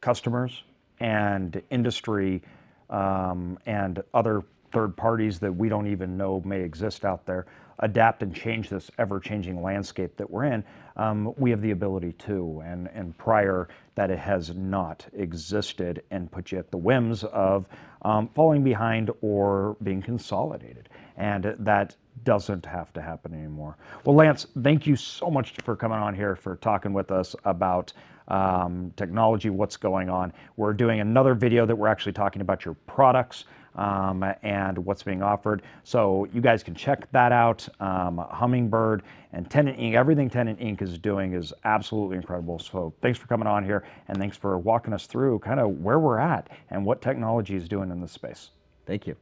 customers 0.00 0.62
and 1.00 1.60
industry 1.70 2.40
um, 2.90 3.58
and 3.66 4.04
other 4.14 4.44
third 4.70 4.96
parties 4.96 5.40
that 5.40 5.52
we 5.52 5.68
don't 5.68 5.88
even 5.88 6.16
know 6.16 6.40
may 6.44 6.60
exist 6.60 7.04
out 7.04 7.26
there 7.26 7.46
adapt 7.82 8.22
and 8.22 8.34
change 8.34 8.68
this 8.68 8.90
ever-changing 8.98 9.60
landscape 9.60 10.16
that 10.16 10.30
we're 10.30 10.44
in, 10.44 10.64
um, 10.96 11.34
we 11.36 11.50
have 11.50 11.60
the 11.60 11.72
ability 11.72 12.12
to. 12.12 12.62
And, 12.64 12.88
and 12.94 13.16
prior 13.18 13.68
that 13.96 14.10
it 14.10 14.18
has 14.18 14.54
not 14.54 15.04
existed 15.12 16.02
and 16.10 16.30
put 16.30 16.52
you 16.52 16.58
at 16.58 16.70
the 16.70 16.76
whims 16.76 17.24
of 17.24 17.68
um, 18.02 18.28
falling 18.34 18.62
behind 18.62 19.10
or 19.20 19.76
being 19.82 20.00
consolidated. 20.00 20.88
And 21.16 21.56
that 21.58 21.96
doesn't 22.24 22.64
have 22.66 22.92
to 22.92 23.02
happen 23.02 23.34
anymore. 23.34 23.76
Well, 24.04 24.16
Lance, 24.16 24.46
thank 24.62 24.86
you 24.86 24.96
so 24.96 25.30
much 25.30 25.54
for 25.64 25.76
coming 25.76 25.98
on 25.98 26.14
here 26.14 26.36
for 26.36 26.56
talking 26.56 26.92
with 26.92 27.10
us 27.10 27.34
about 27.44 27.92
um, 28.28 28.92
technology, 28.96 29.50
what's 29.50 29.76
going 29.76 30.08
on. 30.08 30.32
We're 30.56 30.72
doing 30.72 31.00
another 31.00 31.34
video 31.34 31.66
that 31.66 31.76
we're 31.76 31.88
actually 31.88 32.12
talking 32.12 32.42
about 32.42 32.64
your 32.64 32.74
products 32.86 33.44
um, 33.74 34.24
and 34.42 34.78
what's 34.78 35.02
being 35.02 35.22
offered. 35.22 35.62
So 35.82 36.26
you 36.32 36.40
guys 36.40 36.62
can 36.62 36.74
check 36.74 37.10
that 37.12 37.32
out. 37.32 37.66
Um, 37.80 38.18
Hummingbird 38.30 39.02
and 39.32 39.50
Tenant 39.50 39.78
Inc. 39.78 39.94
Everything 39.94 40.28
Tenant 40.28 40.58
Inc. 40.60 40.82
is 40.82 40.98
doing 40.98 41.32
is 41.32 41.52
absolutely 41.64 42.16
incredible. 42.16 42.58
So 42.58 42.92
thanks 43.00 43.18
for 43.18 43.26
coming 43.26 43.48
on 43.48 43.64
here 43.64 43.84
and 44.08 44.18
thanks 44.18 44.36
for 44.36 44.58
walking 44.58 44.92
us 44.92 45.06
through 45.06 45.38
kind 45.40 45.60
of 45.60 45.80
where 45.80 45.98
we're 45.98 46.18
at 46.18 46.50
and 46.70 46.84
what 46.84 47.00
technology 47.00 47.56
is 47.56 47.68
doing 47.68 47.90
in 47.90 48.00
this 48.00 48.12
space. 48.12 48.50
Thank 48.86 49.06
you. 49.06 49.16